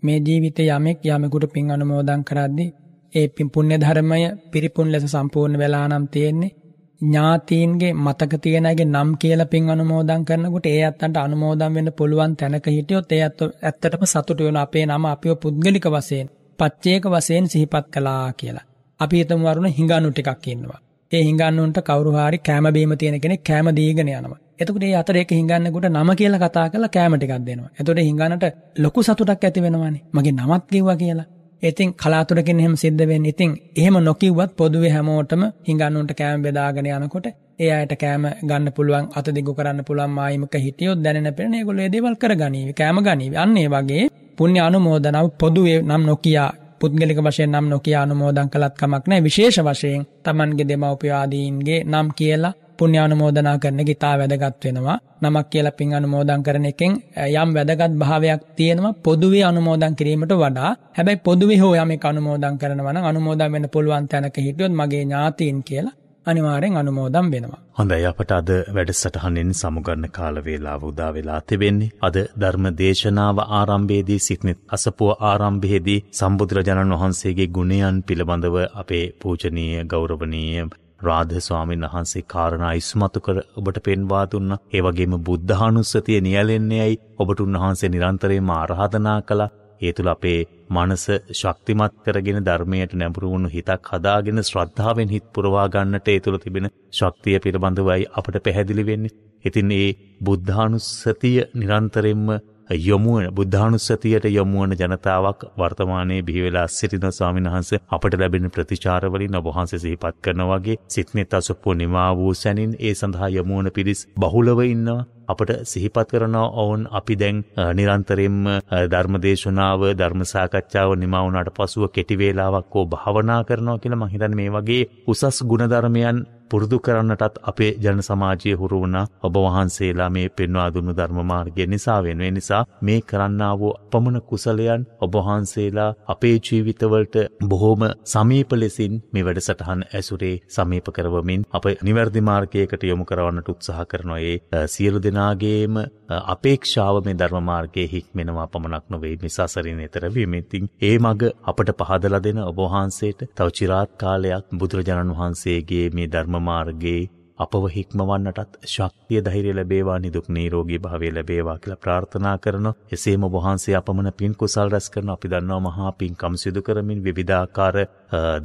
[0.03, 2.65] මේ ජීවිත යමෙක් යමකුට පින් අනුමෝදන් කරද්දි
[3.13, 4.21] ඒ පින් පුුණ්‍ය ධර්මය
[4.51, 6.55] පිරිපුන් ලෙස සම්පූර්ණ වෙලා නම් තියෙන්නේ.
[7.03, 13.11] ඥාතීන්ගේ මතක තියෙනගේ නම් කියල පින් අනුමෝදන් කරනකට ඒ අත්තන්ට අනුමෝදන් වෙන්න පුළුවන් තැනක හිටියොත්
[13.11, 18.65] ඒ ඇත්ත ඇත්තටම සතුට වෙන අපේ නම අපිෝ පුද්ගලික වසයෙන් පච්චේක වසයෙන් සිහිපත් කලා කියලා.
[18.99, 20.79] අපි හිතම වරුණ හිඟානු ටිකක් ඉන්නවා.
[21.11, 24.39] ඒ හිඟන්නුන්ට කවරුහරි කෑමබීම තියෙන කෙනෙ කෑම දීගෙන යනවා.
[24.59, 27.71] එතකට ඒ අතර එක හිඟන්නකුට නම කියල කතා කල කෑමටිකක් දෙනවා.
[27.79, 28.45] එතොට හිඟන්නට
[28.77, 31.27] ලොකු සතුටක් ඇති වෙනවානේ මගේ නමත් කිව්වා කියලා.
[31.63, 37.27] ඉතින් කලාතුරකින් එහෙම සිද්ධවෙන් ඉතින් එහෙම නොකිව්වත් පොදුවේ හැමෝටම හිඟන්නුන්ට කෑම බෙදාගෙන යනකොට
[37.59, 41.93] ඒ අයට කෑම ගන්න පුළුවන් අත දිගු කරන්න පුළුවන් මායිමක හිටියොත් දැනෙන පෙරන ඒගොල්ලෝ ඒ
[41.93, 43.35] දේවල් කර ගනීවි කෑම ගනීවි.
[43.35, 44.03] අන්න ඒ වගේ
[44.37, 46.49] පුණ්‍ය අනුමෝදනාව පොදුවේ නම් නොකියා
[46.79, 49.23] පුද්ගලික වශයෙන් නම් නොකිය අනුමෝදන් කළත් කමක් නැහැ.
[49.23, 54.97] විශේෂ වශයෙන් Tamanගේ දෙමව්පිය ආදීන්ගේ නම් කියලා පුණ්‍ය අනුමෝදනා කරන එක ඉතා වැදගත් වෙනවා.
[55.21, 56.93] නමක් කියලා පින් අනුමෝදන් කරන එකෙන්
[57.33, 60.71] යම් වැදගත් භාවයක් තියෙනවා පොදුවේ අනුමෝදන් කිරීමට වඩා.
[60.93, 65.97] හැබැයි පොදුවේ හෝ යමෙක් අනුමෝදන් කරනවා නම් අනුමෝදන් වෙන්න පුළුවන් තැනක හිටියොත් මගේ ඥාතීන් කියලා
[66.25, 67.59] අනිවාරෙන් අනුමෝදම් වෙනවා.
[67.73, 71.89] හොඳයි අපට අද වැඩසටහනෙන් සමුගන්න කාලවේලාව උදා වෙලා තිබෙන්නේ.
[72.01, 80.69] අද ධර්ම දේශනාව ආරම්භයේදී සිටින අසපුව ආරම්භයේදී සම්බුදුරජාණන් වහන්සේගේ ගුණයන් පිළිබඳව අපේ පූජනීය ගෞරවනීය
[81.03, 84.53] රාධ ස්වාමීන් වහන්සේ කාරණා ඉස්මතු කර ඔබට පෙන්වා දුන්න.
[84.73, 89.51] ඒ වගේම බුද්ධානුස්සතිය නියැලෙන්නේයි ඔබට උන්වහන්සේ නිරන්තරයෙන්ම ආරාධනා කළා.
[89.81, 90.39] ඒ තුළ අපේ
[90.69, 96.69] මනස ශක්තිමත් කරගෙන ධර්මයට නැඹුරු වුණු හිතක් හදාගෙන ශ්‍රද්ධාවෙන් හිත් පුරවා ගන්නට ඒ තුළ තිබෙන
[96.93, 99.15] ශක්තිය පිළිබඳවයි අපට පැහැදිලි වෙන්නේ.
[99.45, 99.89] ඉතින් ඒ
[100.21, 102.27] බුද්ධානුස්සතිය නිරන්තරයෙන්ම
[102.69, 110.21] යොමුවන බුද්ධානුස්සතියට යොමුවන ජනතාවක් වර්තමානයේ බිහිවෙලා සිටින ස්වාමීන් වහන්සේ අපට ලැබෙන ප්‍රතිචාරවලින් ඔබ වහන්සේ සිහිපත්
[110.21, 115.05] කරන වගේ සිත්නෙත් අසුප්පු නිමා වූ සැනින් ඒ සඳහා යොමුවන පිරිස් බහුලව ඉන්නවා.
[115.25, 118.39] අපට සිහිපත් කරන ඔවුන් අපි දැන් නිරන්තරයෙන්ම
[118.87, 126.17] ධර්මදේශනාව ධර්මසාකච්ඡාව නිමවුණට පසුව කෙටිවේලාවක් හෝ භාවනා කරනවා කියලා මහිතන් මේ වගේ උසස් ගුණධර්මයන්
[126.53, 128.97] පුරුදු කරන්නටත් අපේ ජන සමාජය හුරු වුණ.
[129.19, 135.89] ඔබ වහන්සේලා මේ පෙන්වා දුන්නු ධර්මමාර්ගය නිසා වෙනුවේ නිසා මේ කරන්නා වූ අපමණ කුසලයන් ඔබවහන්සේලා
[136.07, 137.15] අපේ ජීවිතවලට
[137.45, 144.19] බොහෝම සමීප ලෙසින් මේ වැඩසටහන් ඇසුරේ සමීප කරවමින් අප නිවැරදි මාර්ගයකට යොමු කරවන්නට උත්සාහ කරනවා.
[144.21, 145.81] ඒ සියලු දෙනාගේම
[146.27, 152.39] අපේක්ෂාව මේ ධර්මමාර්ගයේ හික්මෙනවා පමණක් නොවේ මේ සසරින් එතර වීමෙතින් ඒ මග අපට පහදලා දෙන
[152.43, 157.01] ඔබ වහන්සේට තව චිරාත් කාලයක් බුදුරජාණන් වහන්සේගේ මේ ධර්ම මාර්ගයේ
[157.39, 162.73] අපව හික්මවන්නටත් ශක්තිය ධෛර්ය ලැබේවා නිදුක් නිරෝගී භාවය ලැබේවා කියලා ප්‍රාර්ථනා කරනවා.
[162.91, 167.77] එසේම වහන්සේ අපමණ පින් කුසල් රැස් කරන අපි දන්නවා මහා පින්කම් සිදු කරමින් විවිධාකාර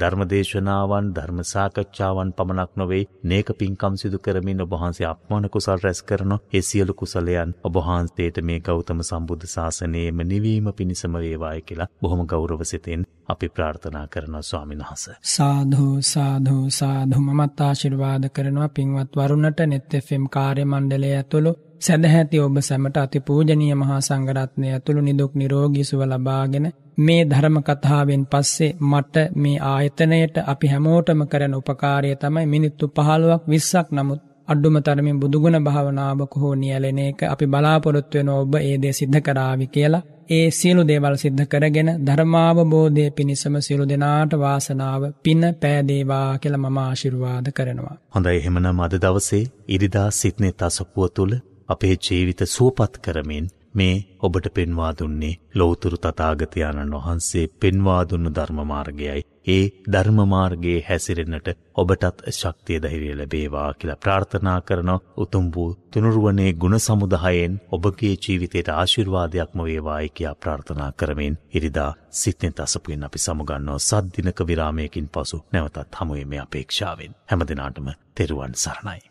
[0.01, 6.33] ධර්මදේශනාවන් ධර්ම සාකච්ඡාවන් පමණක් නොවේ නේක පින්කම් සිදු කරමින් ඔබ වහන්සේ අපමණ කුසල් රැස් කරන
[6.39, 12.61] ඒ සියලු කුසලයන් ඔබ වහන්සේට මේ ගෞතම සම්බුද්ධ ශාසනයේම නිවීම පිණිසම වේවායි කියලා බොහොම ගෞරව
[12.65, 15.15] සිතින් අපි ප්‍රාර්ථනා කරනවා ස්වාමීන් වහන්සේ.
[15.27, 22.57] සාදු සාදු සාදු මමත් ආශිර්වාද කරනවා පින්වත් වරුණට නෙත් FM කාර්ය මණ්ඩලය ඇතුළු සැදැහැති ඔබ
[22.61, 26.67] සැමට අති පූජනීය මහා සංඝරත්නය ඇතුළු නිදුක් නිරෝගී සුව ලබාගෙන
[26.99, 33.87] මේ ධර්ම කතාවෙන් පස්සේ මට මේ ආයතනයට අපි හැමෝටම කරන උපකාරය තමයි මිනිත්තු 15ක් 20ක්
[33.93, 39.21] නමුත් අඩුම තරමින් බුදුගුණ භාවනාවක හෝ නියැලෙන එක අපි බලාපොරොත්තු වෙන ඔබ ඒ දේ සිද්ධ
[39.21, 46.61] කරાવી කියලා ඒ සියලු දේවල් සිද්ධ කරගෙන ධර්මාවබෝධය පිණිසම සියලු දෙනාට වාසනාව පින පෑදේවා කියලා
[46.61, 47.97] මම ආශිර්වාද කරනවා.
[48.15, 51.33] හොඳයි එහෙමනම් අද දවසේ ඉරිදා සිට්නේ තසපුව තුල
[51.69, 59.23] අපේ ජීවිත සුවපත් කරමින් මේ ඔබට පෙන්වා දුන්නේ ලෝතුරු තතාගතයාණන් වහන්සේ පෙන්වා දුන්නු ධර්මමාර්ගයයි.
[59.47, 67.61] ඒ ධර්මමාර්ගයේ හැසිරෙන්නට ඔබටත් ශක්තිය දහිරිය ලැබේවා කියලා ප්‍රාර්ථනා කරන උතුම් වූ තුනුරුවනේ ගුණ සමුදහයෙන්
[67.73, 75.45] ඔබගේ ජීවිතයට ආශිර්වාදයක්ම වේවායි කියා ප්‍රාර්ථනා කරමින් ඉරිදා සිත්නෙත් අසපුයෙන් අපි සමුගන්නෝ සද්දිනක විරාමයකින් පසු
[75.53, 79.08] නැවතත් හමුවේ මේ අපේක්ෂාවෙන් හැමදිනාටම තෙරුවන් සරණයි.